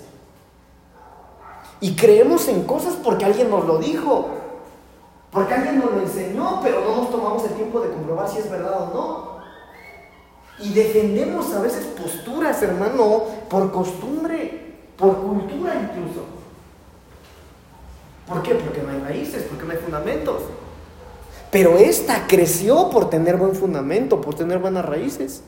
Y 1.81 1.95
creemos 1.95 2.47
en 2.47 2.63
cosas 2.63 2.93
porque 3.03 3.25
alguien 3.25 3.49
nos 3.49 3.65
lo 3.65 3.77
dijo. 3.77 4.40
Porque 5.31 5.53
alguien 5.53 5.79
nos 5.79 5.91
lo 5.91 6.01
enseñó, 6.01 6.59
pero 6.61 6.81
no 6.81 6.97
nos 6.97 7.11
tomamos 7.11 7.43
el 7.45 7.53
tiempo 7.53 7.79
de 7.79 7.89
comprobar 7.91 8.27
si 8.29 8.39
es 8.39 8.49
verdad 8.49 8.81
o 8.81 8.93
no. 8.93 9.31
Y 10.59 10.73
defendemos 10.73 11.53
a 11.53 11.61
veces 11.61 11.85
posturas, 11.85 12.61
hermano, 12.61 13.23
por 13.49 13.71
costumbre, 13.71 14.75
por 14.97 15.17
cultura 15.21 15.73
incluso. 15.75 16.25
¿Por 18.27 18.43
qué? 18.43 18.55
Porque 18.55 18.81
no 18.81 18.89
hay 18.89 18.99
raíces, 18.99 19.43
porque 19.43 19.65
no 19.65 19.71
hay 19.71 19.77
fundamentos. 19.77 20.43
Pero 21.49 21.77
esta 21.77 22.27
creció 22.27 22.89
por 22.89 23.09
tener 23.09 23.37
buen 23.37 23.55
fundamento, 23.55 24.21
por 24.21 24.35
tener 24.35 24.59
buenas 24.59 24.85
raíces. 24.85 25.43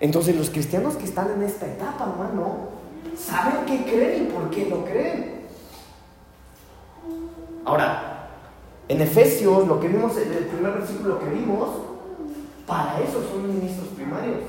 Entonces 0.00 0.36
los 0.36 0.50
cristianos 0.50 0.96
que 0.96 1.04
están 1.04 1.30
en 1.32 1.42
esta 1.42 1.66
etapa, 1.66 2.08
hermano, 2.10 2.68
saben 3.16 3.64
qué 3.66 3.84
creen 3.84 4.24
y 4.24 4.26
por 4.30 4.50
qué 4.50 4.66
lo 4.66 4.84
creen. 4.84 5.46
Ahora, 7.64 8.15
en 8.88 9.00
Efesios, 9.00 9.66
lo 9.66 9.80
que 9.80 9.88
vimos, 9.88 10.16
el 10.16 10.46
primer 10.46 10.72
versículo 10.72 11.18
que 11.18 11.30
vimos, 11.30 11.68
para 12.66 13.00
eso 13.00 13.22
son 13.30 13.48
ministros 13.48 13.88
primarios. 13.88 14.40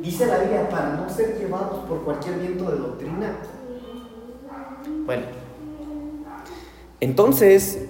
Dice 0.00 0.26
la 0.26 0.38
Biblia, 0.38 0.68
para 0.68 0.96
no 0.96 1.08
ser 1.08 1.38
llevados 1.38 1.84
por 1.86 2.02
cualquier 2.02 2.38
viento 2.38 2.70
de 2.70 2.78
doctrina. 2.78 3.36
Bueno, 5.04 5.24
entonces, 7.00 7.86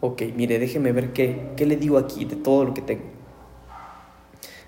ok, 0.00 0.22
mire, 0.36 0.58
déjeme 0.58 0.92
ver 0.92 1.12
qué, 1.12 1.52
qué 1.56 1.66
le 1.66 1.76
digo 1.76 1.98
aquí 1.98 2.24
de 2.24 2.36
todo 2.36 2.64
lo 2.64 2.74
que 2.74 2.82
tengo. 2.82 3.04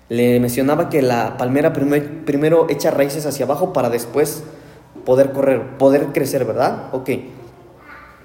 Le 0.09 0.39
mencionaba 0.39 0.89
que 0.89 1.01
la 1.01 1.37
palmera 1.37 1.73
primero 1.73 2.67
echa 2.69 2.91
raíces 2.91 3.25
hacia 3.25 3.45
abajo 3.45 3.73
para 3.73 3.89
después 3.89 4.43
poder 5.05 5.31
correr, 5.31 5.77
poder 5.77 6.07
crecer, 6.07 6.45
¿verdad? 6.45 6.89
Ok. 6.93 7.09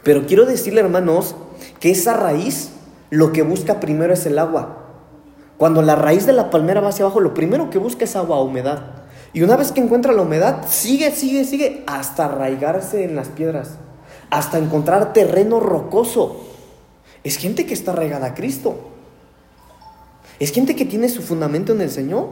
Pero 0.02 0.26
quiero 0.26 0.46
decirle, 0.46 0.80
hermanos, 0.80 1.34
que 1.78 1.90
esa 1.90 2.14
raíz 2.14 2.70
lo 3.10 3.32
que 3.32 3.42
busca 3.42 3.80
primero 3.80 4.14
es 4.14 4.24
el 4.26 4.38
agua. 4.38 4.76
Cuando 5.58 5.82
la 5.82 5.94
raíz 5.94 6.24
de 6.24 6.32
la 6.32 6.50
palmera 6.50 6.80
va 6.80 6.88
hacia 6.88 7.04
abajo, 7.04 7.20
lo 7.20 7.34
primero 7.34 7.68
que 7.68 7.78
busca 7.78 8.04
es 8.04 8.16
agua, 8.16 8.40
humedad. 8.40 9.00
Y 9.32 9.42
una 9.42 9.56
vez 9.56 9.72
que 9.72 9.80
encuentra 9.80 10.12
la 10.12 10.22
humedad, 10.22 10.66
sigue, 10.68 11.10
sigue, 11.12 11.44
sigue, 11.44 11.84
hasta 11.86 12.24
arraigarse 12.24 13.04
en 13.04 13.14
las 13.14 13.28
piedras, 13.28 13.76
hasta 14.30 14.58
encontrar 14.58 15.12
terreno 15.12 15.60
rocoso. 15.60 16.44
Es 17.22 17.36
gente 17.36 17.66
que 17.66 17.74
está 17.74 17.92
arraigada 17.92 18.28
a 18.28 18.34
Cristo. 18.34 18.90
Es 20.38 20.52
gente 20.52 20.74
que 20.74 20.86
tiene 20.86 21.08
su 21.08 21.20
fundamento 21.22 21.72
en 21.72 21.82
el 21.82 21.90
Señor. 21.90 22.28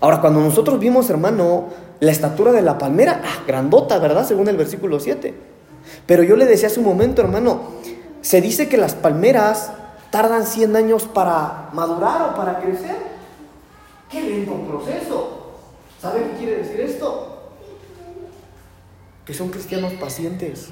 Ahora, 0.00 0.20
cuando 0.20 0.40
nosotros 0.40 0.78
vimos, 0.78 1.10
hermano, 1.10 1.66
la 2.00 2.12
estatura 2.12 2.52
de 2.52 2.62
la 2.62 2.78
palmera, 2.78 3.20
ah, 3.24 3.42
grandota, 3.46 3.98
¿verdad? 3.98 4.26
Según 4.26 4.48
el 4.48 4.56
versículo 4.56 5.00
7. 5.00 5.34
Pero 6.06 6.22
yo 6.22 6.36
le 6.36 6.46
decía 6.46 6.68
hace 6.68 6.78
un 6.78 6.86
momento, 6.86 7.22
hermano, 7.22 7.60
se 8.20 8.40
dice 8.40 8.68
que 8.68 8.76
las 8.76 8.94
palmeras 8.94 9.72
tardan 10.10 10.46
100 10.46 10.76
años 10.76 11.04
para 11.04 11.70
madurar 11.72 12.30
o 12.30 12.36
para 12.36 12.60
crecer. 12.60 12.96
¡Qué 14.10 14.22
lento 14.22 14.54
proceso! 14.66 15.38
¿Sabe 16.00 16.22
qué 16.22 16.38
quiere 16.38 16.56
decir 16.58 16.80
esto? 16.80 17.50
Que 19.24 19.34
son 19.34 19.48
cristianos 19.48 19.92
pacientes. 19.94 20.68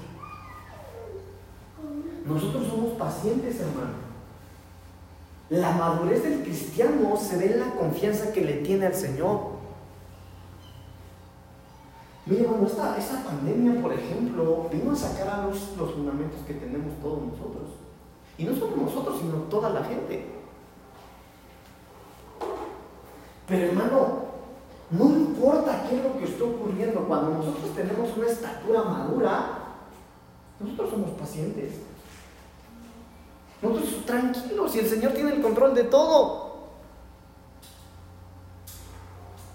Nosotros 2.25 2.67
somos 2.69 2.93
pacientes, 2.93 3.61
hermano. 3.61 4.06
La 5.49 5.71
madurez 5.73 6.25
del 6.25 6.43
cristiano 6.43 7.17
se 7.17 7.37
ve 7.37 7.53
en 7.53 7.61
la 7.61 7.71
confianza 7.71 8.33
que 8.33 8.41
le 8.41 8.55
tiene 8.55 8.87
al 8.87 8.95
Señor. 8.95 9.57
Mire, 12.27 12.43
hermano, 12.43 12.67
esta, 12.67 12.99
esta 12.99 13.23
pandemia, 13.23 13.81
por 13.81 13.93
ejemplo, 13.93 14.69
vino 14.73 14.91
a 14.91 14.97
sacar 14.97 15.29
a 15.29 15.47
luz 15.47 15.75
los 15.79 15.93
fundamentos 15.93 16.41
que 16.45 16.55
tenemos 16.55 17.01
todos 17.01 17.23
nosotros. 17.23 17.71
Y 18.37 18.45
no 18.45 18.57
solo 18.57 18.77
nosotros, 18.77 19.21
sino 19.21 19.35
toda 19.45 19.71
la 19.71 19.85
gente. 19.85 20.27
Pero 23.47 23.67
hermano, 23.67 24.27
no 24.91 25.05
importa 25.05 25.87
qué 25.89 25.99
es 25.99 26.05
lo 26.05 26.19
que 26.19 26.25
esté 26.25 26.43
ocurriendo, 26.43 27.07
cuando 27.07 27.31
nosotros 27.31 27.73
tenemos 27.77 28.17
una 28.17 28.27
estatura 28.27 28.83
madura, 28.83 29.59
nosotros 30.59 30.91
somos 30.91 31.11
pacientes. 31.13 31.75
Nosotros 33.63 34.05
tranquilos 34.05 34.77
y 34.77 34.79
el 34.81 34.87
Señor 34.87 35.13
tiene 35.13 35.33
el 35.35 35.43
control 35.43 35.75
de 35.75 35.85
todo. 35.85 36.57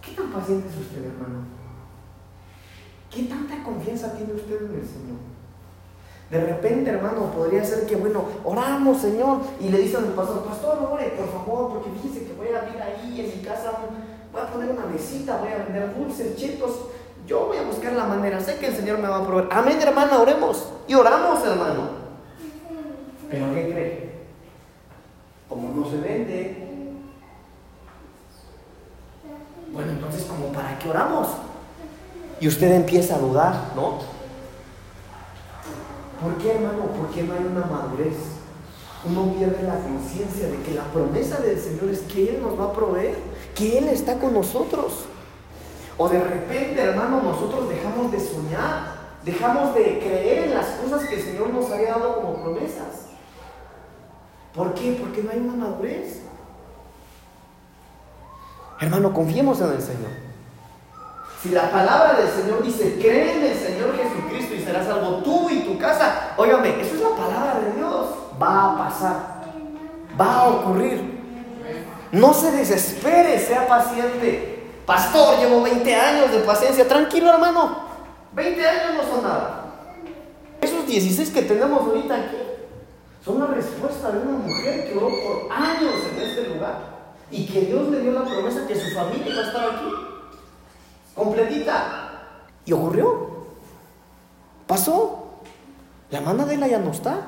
¿Qué 0.01 0.11
tan 0.13 0.31
paciente 0.31 0.67
es 0.67 0.77
usted, 0.77 1.05
hermano? 1.05 1.45
¿Qué 3.09 3.23
tanta 3.23 3.63
confianza 3.63 4.13
tiene 4.13 4.33
usted 4.33 4.57
en 4.57 4.79
el 4.79 4.87
Señor? 4.87 5.19
De 6.31 6.39
repente, 6.39 6.89
hermano, 6.89 7.25
podría 7.33 7.63
ser 7.63 7.85
que, 7.85 7.97
bueno, 7.97 8.23
oramos, 8.45 9.01
Señor, 9.01 9.41
y 9.59 9.67
le 9.67 9.79
dicen 9.79 10.05
al 10.05 10.13
pastor, 10.13 10.45
pastor, 10.45 10.89
ore, 10.89 11.13
por 11.17 11.29
favor, 11.29 11.73
porque 11.73 11.89
fíjese 11.99 12.25
que 12.25 12.33
voy 12.33 12.47
a 12.47 12.61
abrir 12.61 12.81
ahí 12.81 13.19
en 13.19 13.37
mi 13.37 13.43
casa, 13.43 13.73
voy 14.31 14.41
a 14.41 14.47
poner 14.47 14.69
una 14.69 14.85
mesita, 14.85 15.39
voy 15.39 15.51
a 15.51 15.65
vender 15.65 15.93
dulces, 15.93 16.37
chetos, 16.37 16.71
yo 17.27 17.47
voy 17.47 17.57
a 17.57 17.63
buscar 17.63 17.91
la 17.93 18.05
manera, 18.05 18.39
sé 18.39 18.57
que 18.57 18.67
el 18.67 18.75
Señor 18.75 18.99
me 18.99 19.09
va 19.09 19.17
a 19.17 19.27
proveer. 19.27 19.49
Amén, 19.51 19.77
hermana, 19.81 20.19
oremos. 20.19 20.69
Y 20.87 20.95
oramos, 20.95 21.45
hermano. 21.45 21.89
Pero 23.29 23.53
¿qué 23.53 23.71
cree? 23.71 23.90
Como 25.51 25.67
no 25.75 25.91
se 25.91 25.97
vende, 25.97 26.71
bueno, 29.73 29.91
entonces, 29.91 30.23
¿como 30.23 30.45
para 30.53 30.79
qué 30.79 30.89
oramos? 30.89 31.27
Y 32.39 32.47
usted 32.47 32.71
empieza 32.71 33.15
a 33.15 33.19
dudar, 33.19 33.73
¿no? 33.75 33.99
¿Por 36.21 36.37
qué, 36.37 36.53
hermano? 36.53 36.85
Porque 36.97 37.23
no 37.23 37.33
hay 37.33 37.43
una 37.43 37.65
madurez. 37.65 38.15
Uno 39.03 39.33
pierde 39.33 39.63
la 39.63 39.77
conciencia 39.79 40.47
de 40.47 40.61
que 40.61 40.73
la 40.73 40.85
promesa 40.85 41.41
del 41.41 41.59
Señor 41.59 41.89
es 41.89 41.99
que 42.03 42.29
Él 42.29 42.41
nos 42.41 42.57
va 42.57 42.67
a 42.67 42.73
proveer, 42.73 43.17
que 43.53 43.77
Él 43.77 43.89
está 43.89 44.19
con 44.19 44.33
nosotros. 44.33 45.03
O 45.97 46.07
de 46.07 46.23
repente, 46.23 46.81
hermano, 46.81 47.21
nosotros 47.21 47.67
dejamos 47.67 48.09
de 48.09 48.21
soñar, 48.21 48.95
dejamos 49.25 49.75
de 49.75 49.99
creer 49.99 50.45
en 50.45 50.53
las 50.53 50.67
cosas 50.77 51.09
que 51.09 51.15
el 51.15 51.21
Señor 51.21 51.49
nos 51.49 51.69
había 51.69 51.89
dado 51.89 52.21
como 52.21 52.41
promesas. 52.41 53.10
¿Por 54.53 54.73
qué? 54.73 54.97
Porque 54.99 55.23
no 55.23 55.31
hay 55.31 55.39
una 55.39 55.53
madurez. 55.53 56.21
Hermano, 58.79 59.13
confiemos 59.13 59.61
en 59.61 59.71
el 59.71 59.81
Señor. 59.81 60.11
Si 61.41 61.49
la 61.49 61.71
palabra 61.71 62.13
del 62.13 62.29
Señor 62.29 62.61
dice, 62.61 62.97
cree 62.99 63.37
en 63.37 63.43
el 63.51 63.57
Señor 63.57 63.95
Jesucristo 63.95 64.55
y 64.55 64.63
serás 64.63 64.85
salvo 64.85 65.17
tú 65.23 65.49
y 65.49 65.61
tu 65.61 65.77
casa, 65.77 66.33
óigame, 66.37 66.81
eso 66.81 66.95
es 66.95 67.01
la 67.01 67.15
palabra 67.15 67.59
de 67.61 67.73
Dios. 67.77 68.07
Va 68.41 68.73
a 68.73 68.77
pasar, 68.77 69.15
va 70.19 70.35
a 70.35 70.47
ocurrir. 70.49 71.19
No 72.11 72.33
se 72.33 72.51
desespere, 72.51 73.39
sea 73.39 73.67
paciente. 73.67 74.67
Pastor, 74.85 75.39
llevo 75.39 75.61
20 75.61 75.95
años 75.95 76.31
de 76.31 76.39
paciencia. 76.39 76.87
Tranquilo, 76.87 77.29
hermano. 77.31 77.91
20 78.33 78.67
años 78.67 78.95
no 78.97 79.15
son 79.15 79.23
nada. 79.23 79.65
Esos 80.59 80.85
16 80.85 81.29
que 81.29 81.41
tenemos 81.43 81.81
ahorita 81.81 82.15
aquí 82.15 82.50
son 83.23 83.39
la 83.39 83.47
respuesta 83.47 84.11
de 84.11 84.19
una 84.19 84.37
mujer 84.39 84.89
que 84.89 84.97
oró 84.97 85.09
por 85.09 85.51
años 85.51 85.93
en 86.11 86.21
este 86.21 86.47
lugar 86.53 86.91
y 87.29 87.45
que 87.45 87.61
Dios 87.61 87.89
le 87.89 88.01
dio 88.01 88.11
la 88.11 88.25
promesa 88.25 88.67
que 88.67 88.75
su 88.75 88.93
familia 88.95 89.35
va 89.35 89.41
a 89.41 89.47
estar 89.47 89.69
aquí, 89.69 89.91
completita. 91.15 92.07
Y 92.65 92.73
ocurrió. 92.73 93.31
Pasó. 94.67 95.17
La 96.11 96.21
mano 96.21 96.45
de 96.45 96.55
ella 96.55 96.67
ya 96.67 96.79
no 96.79 96.91
está, 96.91 97.27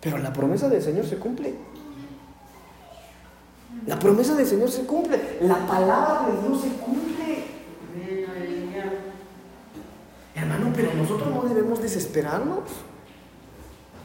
pero 0.00 0.18
la 0.18 0.32
promesa 0.32 0.68
del 0.68 0.82
Señor 0.82 1.04
se 1.04 1.18
cumple. 1.18 1.54
La 3.86 3.98
promesa 3.98 4.34
del 4.34 4.46
Señor 4.46 4.70
se 4.70 4.86
cumple. 4.86 5.38
La 5.42 5.66
palabra 5.66 6.28
de 6.28 6.48
Dios 6.48 6.62
se 6.62 6.68
cumple. 6.76 7.44
Hermano, 10.34 10.72
pero 10.74 10.94
nosotros 10.94 11.28
no 11.28 11.42
debemos 11.42 11.82
desesperarnos. 11.82 12.60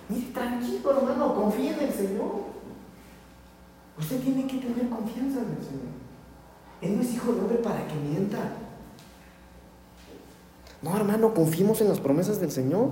Mire, 0.10 0.32
tranquilo, 0.34 0.98
hermano, 0.98 1.36
confía 1.36 1.78
en 1.78 1.84
el 1.88 1.94
Señor. 1.94 2.50
Usted 3.98 4.20
tiene 4.22 4.48
que 4.48 4.58
tener 4.58 4.90
confianza 4.90 5.40
en 5.40 5.58
el 5.58 5.64
Señor. 5.64 6.00
Él 6.82 6.96
no 6.96 7.02
es 7.04 7.14
hijo 7.14 7.32
de 7.32 7.40
hombre 7.40 7.58
para 7.58 7.88
que 7.88 7.96
mienta. 7.96 8.40
No, 10.82 10.96
hermano, 10.96 11.34
confiemos 11.34 11.82
en 11.82 11.90
las 11.90 12.00
promesas 12.00 12.40
del 12.40 12.52
Señor. 12.52 12.90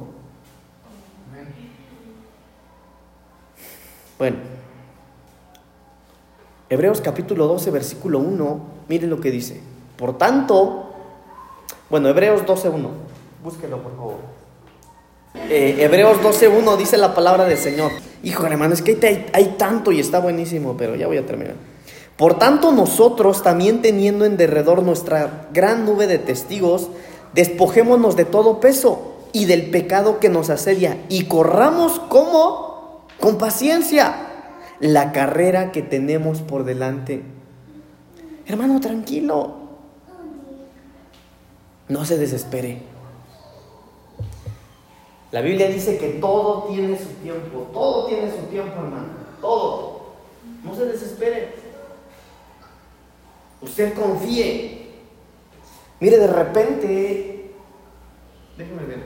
Bueno, 4.18 4.38
Hebreos 6.70 7.02
capítulo 7.02 7.48
12, 7.48 7.72
versículo 7.72 8.20
1, 8.20 8.60
miren 8.90 9.10
lo 9.10 9.22
que 9.22 9.32
dice. 9.32 9.62
Por 9.96 10.18
tanto, 10.18 10.92
bueno, 11.90 12.10
Hebreos 12.10 12.46
12, 12.46 12.70
1, 12.70 12.90
búsquelo 13.44 13.82
por 13.82 13.96
favor. 13.96 14.37
Eh, 15.36 15.78
Hebreos 15.80 16.22
12, 16.22 16.48
1 16.48 16.78
dice 16.78 16.98
la 16.98 17.14
palabra 17.14 17.46
del 17.46 17.58
Señor. 17.58 17.92
Hijo, 18.24 18.46
hermano, 18.46 18.74
es 18.74 18.82
que 18.82 18.98
hay, 19.02 19.26
hay 19.34 19.56
tanto 19.58 19.92
y 19.92 20.00
está 20.00 20.20
buenísimo, 20.20 20.76
pero 20.78 20.96
ya 20.96 21.08
voy 21.08 21.18
a 21.18 21.26
terminar. 21.26 21.56
Por 22.18 22.40
tanto, 22.40 22.72
nosotros, 22.72 23.44
también 23.44 23.82
teniendo 23.82 24.26
en 24.26 24.38
derredor 24.38 24.82
nuestra 24.84 25.48
gran 25.54 25.86
nube 25.86 26.08
de 26.08 26.18
testigos, 26.18 26.90
despojémonos 27.34 28.16
de 28.16 28.26
todo 28.26 28.60
peso 28.60 29.18
y 29.32 29.46
del 29.46 29.70
pecado 29.70 30.20
que 30.20 30.30
nos 30.30 30.50
asedia 30.50 30.98
y 31.10 31.26
corramos 31.26 32.00
como 32.00 33.06
con 33.20 33.38
paciencia 33.38 34.16
la 34.80 35.12
carrera 35.12 35.72
que 35.72 35.84
tenemos 35.84 36.42
por 36.42 36.64
delante. 36.64 37.24
Hermano, 38.48 38.80
tranquilo. 38.80 39.56
No 41.90 42.06
se 42.06 42.18
desespere. 42.18 42.82
La 45.32 45.42
Biblia 45.42 45.68
dice 45.68 45.98
que 45.98 46.10
todo 46.20 46.64
tiene 46.70 46.98
su 46.98 47.10
tiempo, 47.22 47.70
todo 47.74 48.06
tiene 48.06 48.32
su 48.32 48.46
tiempo, 48.48 48.76
hermano, 48.76 49.08
todo. 49.42 50.02
No 50.64 50.74
se 50.74 50.86
desespere. 50.86 51.56
Usted 53.62 53.94
confíe. 53.94 54.88
Mire, 56.00 56.18
de 56.18 56.28
repente, 56.28 57.52
déjeme 58.58 58.86
ver. 58.86 59.04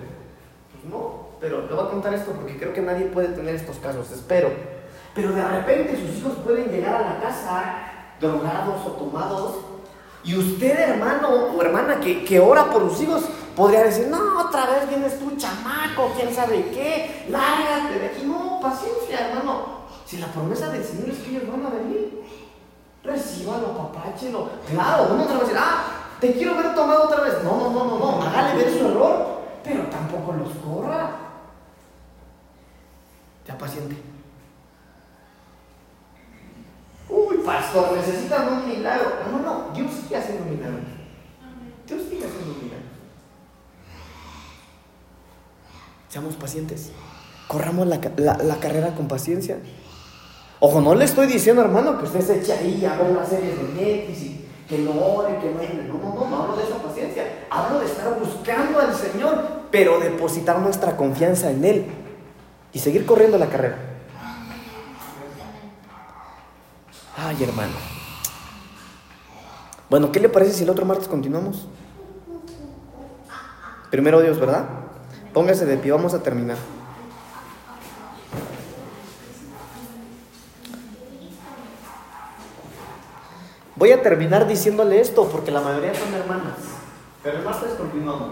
Pues 0.71 0.91
no, 0.91 1.29
pero 1.39 1.65
le 1.67 1.73
voy 1.73 1.85
a 1.85 1.89
contar 1.89 2.13
esto 2.13 2.31
porque 2.33 2.57
creo 2.57 2.73
que 2.73 2.81
nadie 2.81 3.05
puede 3.05 3.29
tener 3.29 3.55
estos 3.55 3.77
casos, 3.77 4.11
espero. 4.11 4.51
Pero 5.15 5.31
de 5.33 5.43
repente 5.43 5.97
sus 5.97 6.17
hijos 6.17 6.33
pueden 6.43 6.69
llegar 6.69 6.95
a 6.95 7.13
la 7.13 7.19
casa 7.19 7.91
drogados 8.19 8.85
o 8.85 8.91
tomados 8.91 9.55
y 10.23 10.37
usted, 10.37 10.77
hermano 10.79 11.29
o 11.29 11.61
hermana 11.61 11.99
que, 11.99 12.23
que 12.23 12.39
ora 12.39 12.69
por 12.69 12.87
sus 12.89 13.01
hijos, 13.01 13.23
podría 13.55 13.83
decir, 13.83 14.07
no, 14.07 14.41
otra 14.41 14.65
vez 14.65 14.89
vienes 14.89 15.19
tú, 15.19 15.35
chamaco, 15.37 16.13
quién 16.15 16.33
sabe 16.33 16.69
qué, 16.71 17.25
lárgate 17.29 17.99
de 17.99 18.05
aquí. 18.07 18.23
No, 18.25 18.59
paciencia, 18.61 19.29
hermano. 19.29 19.81
Si 20.05 20.17
la 20.17 20.27
promesa 20.27 20.69
del 20.69 20.83
Señor 20.83 21.09
es 21.09 21.19
que 21.19 21.29
ellos 21.29 21.49
van 21.49 21.65
a 21.65 21.69
venir, 21.69 22.21
recíbalo, 23.03 23.77
papáchelo. 23.77 24.49
Claro, 24.69 25.07
uno 25.13 25.23
te 25.23 25.33
va 25.33 25.37
a 25.37 25.41
decir, 25.41 25.57
ah, 25.57 25.83
te 26.19 26.33
quiero 26.33 26.55
ver 26.55 26.75
tomado 26.75 27.05
otra 27.05 27.21
vez. 27.21 27.43
No, 27.43 27.57
no, 27.57 27.69
no, 27.71 27.85
no, 27.85 27.97
no, 27.97 28.21
hágale 28.21 28.63
ver 28.63 28.77
su 28.77 28.87
error, 28.87 29.41
pero 29.63 29.83
tampoco 29.85 30.33
los 30.33 30.53
corra. 30.57 31.11
Ya 33.47 33.57
paciente. 33.57 33.95
Uy, 37.09 37.37
pastor, 37.37 37.93
necesitan 37.97 38.53
un 38.53 38.67
milagro. 38.67 39.13
No, 39.25 39.37
no, 39.37 39.43
no, 39.43 39.69
Dios 39.73 39.91
sigue 39.91 40.17
haciendo 40.17 40.45
milagros. 40.45 40.81
Dios 41.87 42.01
sigue 42.03 42.25
haciendo 42.25 42.53
milagros. 42.61 42.90
Seamos 46.11 46.35
pacientes. 46.35 46.91
Corramos 47.47 47.87
la, 47.87 48.01
carrera 48.59 48.93
con 48.95 49.07
paciencia. 49.07 49.59
Ojo, 50.59 50.81
no 50.81 50.93
le 50.93 51.05
estoy 51.05 51.25
diciendo, 51.25 51.61
hermano, 51.61 51.97
que 51.97 52.03
usted 52.03 52.19
se 52.19 52.39
eche 52.41 52.51
ahí 52.51 52.79
y 52.81 52.85
haga 52.85 53.03
una 53.03 53.25
serie 53.25 53.55
de 53.55 53.63
Netflix 53.63 54.21
y 54.23 54.45
que 54.67 54.79
no 54.79 54.91
ore, 54.91 55.37
que 55.39 55.49
no 55.49 55.93
No, 55.93 56.03
no, 56.03 56.15
no, 56.15 56.29
no 56.29 56.43
hablo 56.43 56.57
de 56.57 56.63
esa 56.63 56.83
paciencia. 56.83 57.45
Hablo 57.49 57.79
de 57.79 57.85
estar 57.85 58.19
buscando 58.19 58.79
al 58.79 58.93
Señor, 58.93 59.67
pero 59.71 60.01
depositar 60.01 60.59
nuestra 60.59 60.97
confianza 60.97 61.49
en 61.49 61.63
Él 61.63 61.85
y 62.73 62.79
seguir 62.79 63.05
corriendo 63.05 63.37
la 63.37 63.47
carrera. 63.47 63.77
Ay, 67.15 67.41
hermano. 67.41 67.75
Bueno, 69.89 70.11
¿qué 70.11 70.19
le 70.19 70.27
parece 70.27 70.51
si 70.51 70.63
el 70.63 70.69
otro 70.69 70.85
martes 70.85 71.07
continuamos? 71.07 71.69
Primero 73.89 74.19
Dios, 74.21 74.37
¿verdad? 74.37 74.80
Póngase 75.33 75.65
de 75.65 75.77
pie, 75.77 75.91
vamos 75.91 76.13
a 76.13 76.21
terminar. 76.21 76.57
Voy 83.75 83.91
a 83.93 84.01
terminar 84.01 84.47
diciéndole 84.47 84.99
esto 84.99 85.27
porque 85.29 85.49
la 85.49 85.61
mayoría 85.61 85.95
son 85.95 86.13
hermanas. 86.13 86.57
Pero 87.23 87.37
el 87.37 87.43
martes 87.43 87.71
continuamos. 87.77 88.31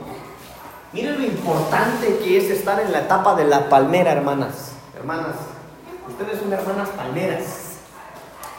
Miren 0.92 1.20
lo 1.20 1.26
importante 1.26 2.18
que 2.18 2.38
es 2.38 2.52
estar 2.52 2.80
en 2.82 2.92
la 2.92 3.02
etapa 3.02 3.36
de 3.36 3.46
la 3.46 3.70
palmera, 3.70 4.12
hermanas. 4.12 4.74
Hermanas, 4.96 5.36
ustedes 6.08 6.40
son 6.40 6.52
hermanas 6.52 6.90
palmeras. 6.90 7.44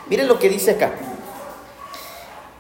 Miren 0.09 0.29
lo 0.29 0.39
que 0.39 0.49
dice 0.49 0.73
acá. 0.73 0.93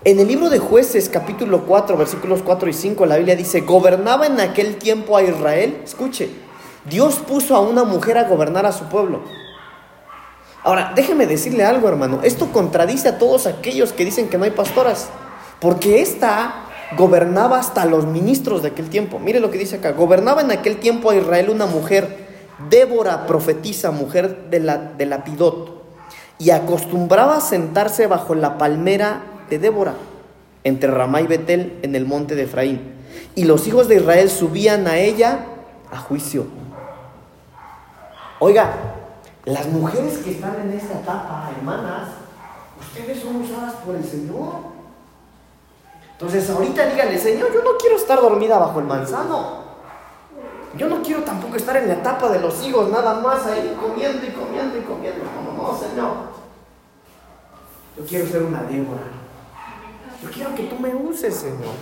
En 0.02 0.18
el 0.18 0.28
libro 0.28 0.48
de 0.48 0.58
jueces 0.58 1.10
capítulo 1.10 1.66
4 1.66 1.94
versículos 1.94 2.40
4 2.42 2.70
y 2.70 2.72
5 2.72 3.04
la 3.04 3.18
Biblia 3.18 3.36
dice, 3.36 3.60
gobernaba 3.60 4.24
en 4.24 4.40
aquel 4.40 4.76
tiempo 4.76 5.14
a 5.14 5.22
Israel. 5.22 5.82
Escuche, 5.84 6.30
Dios 6.88 7.16
puso 7.16 7.54
a 7.54 7.60
una 7.60 7.84
mujer 7.84 8.16
a 8.16 8.24
gobernar 8.24 8.64
a 8.64 8.72
su 8.72 8.84
pueblo. 8.84 9.20
Ahora, 10.64 10.92
déjeme 10.96 11.26
decirle 11.26 11.66
algo, 11.66 11.86
hermano. 11.86 12.20
Esto 12.22 12.50
contradice 12.50 13.08
a 13.08 13.18
todos 13.18 13.46
aquellos 13.46 13.92
que 13.92 14.06
dicen 14.06 14.30
que 14.30 14.38
no 14.38 14.44
hay 14.44 14.52
pastoras. 14.52 15.10
Porque 15.60 16.00
esta 16.00 16.64
gobernaba 16.96 17.58
hasta 17.58 17.84
los 17.84 18.06
ministros 18.06 18.62
de 18.62 18.68
aquel 18.68 18.88
tiempo. 18.88 19.18
Mire 19.18 19.38
lo 19.38 19.50
que 19.50 19.58
dice 19.58 19.76
acá. 19.76 19.92
Gobernaba 19.92 20.40
en 20.40 20.50
aquel 20.50 20.78
tiempo 20.78 21.10
a 21.10 21.16
Israel 21.16 21.50
una 21.50 21.66
mujer, 21.66 22.26
Débora, 22.70 23.26
profetisa, 23.26 23.90
mujer 23.90 24.48
de 24.48 24.60
la, 24.60 24.78
de 24.78 25.04
Lapidot. 25.04 25.84
Y 26.38 26.52
acostumbraba 26.52 27.36
a 27.36 27.40
sentarse 27.42 28.06
bajo 28.06 28.34
la 28.34 28.56
palmera 28.56 29.24
de 29.50 29.58
Débora, 29.58 29.94
entre 30.64 30.90
Ramá 30.90 31.20
y 31.20 31.26
Betel, 31.26 31.78
en 31.82 31.94
el 31.94 32.06
monte 32.06 32.34
de 32.34 32.44
Efraín. 32.44 32.94
Y 33.34 33.44
los 33.44 33.66
hijos 33.66 33.88
de 33.88 33.96
Israel 33.96 34.30
subían 34.30 34.86
a 34.86 34.96
ella 34.96 35.46
a 35.90 35.98
juicio. 35.98 36.46
Oiga, 38.38 38.72
las 39.44 39.66
mujeres 39.66 40.18
que 40.18 40.32
están 40.32 40.56
en 40.62 40.72
esta 40.72 41.00
etapa, 41.00 41.50
hermanas, 41.56 42.08
ustedes 42.80 43.20
son 43.20 43.36
usadas 43.36 43.74
por 43.84 43.96
el 43.96 44.04
Señor. 44.04 44.70
Entonces 46.12 46.48
ahorita 46.48 46.86
díganle, 46.86 47.18
Señor, 47.18 47.52
yo 47.52 47.62
no 47.62 47.76
quiero 47.78 47.96
estar 47.96 48.20
dormida 48.20 48.58
bajo 48.58 48.78
el 48.78 48.86
manzano. 48.86 49.60
Yo 50.76 50.88
no 50.88 51.02
quiero 51.02 51.22
tampoco 51.22 51.56
estar 51.56 51.76
en 51.76 51.88
la 51.88 51.94
etapa 51.94 52.28
de 52.28 52.38
los 52.38 52.64
hijos, 52.64 52.90
nada 52.90 53.20
más 53.20 53.44
ahí 53.46 53.76
comiendo 53.80 54.24
y 54.24 54.30
comiendo 54.30 54.78
y 54.78 54.82
comiendo. 54.82 55.24
No, 55.24 55.52
no, 55.52 55.72
no, 55.72 55.78
Señor. 55.78 56.12
Yo 57.96 58.04
quiero 58.06 58.26
ser 58.26 58.42
una 58.42 58.62
Débora. 58.62 59.19
Yo 60.22 60.30
quiero 60.30 60.54
que 60.54 60.64
tú 60.64 60.78
me 60.78 60.94
uses, 60.94 61.34
Señor. 61.34 61.74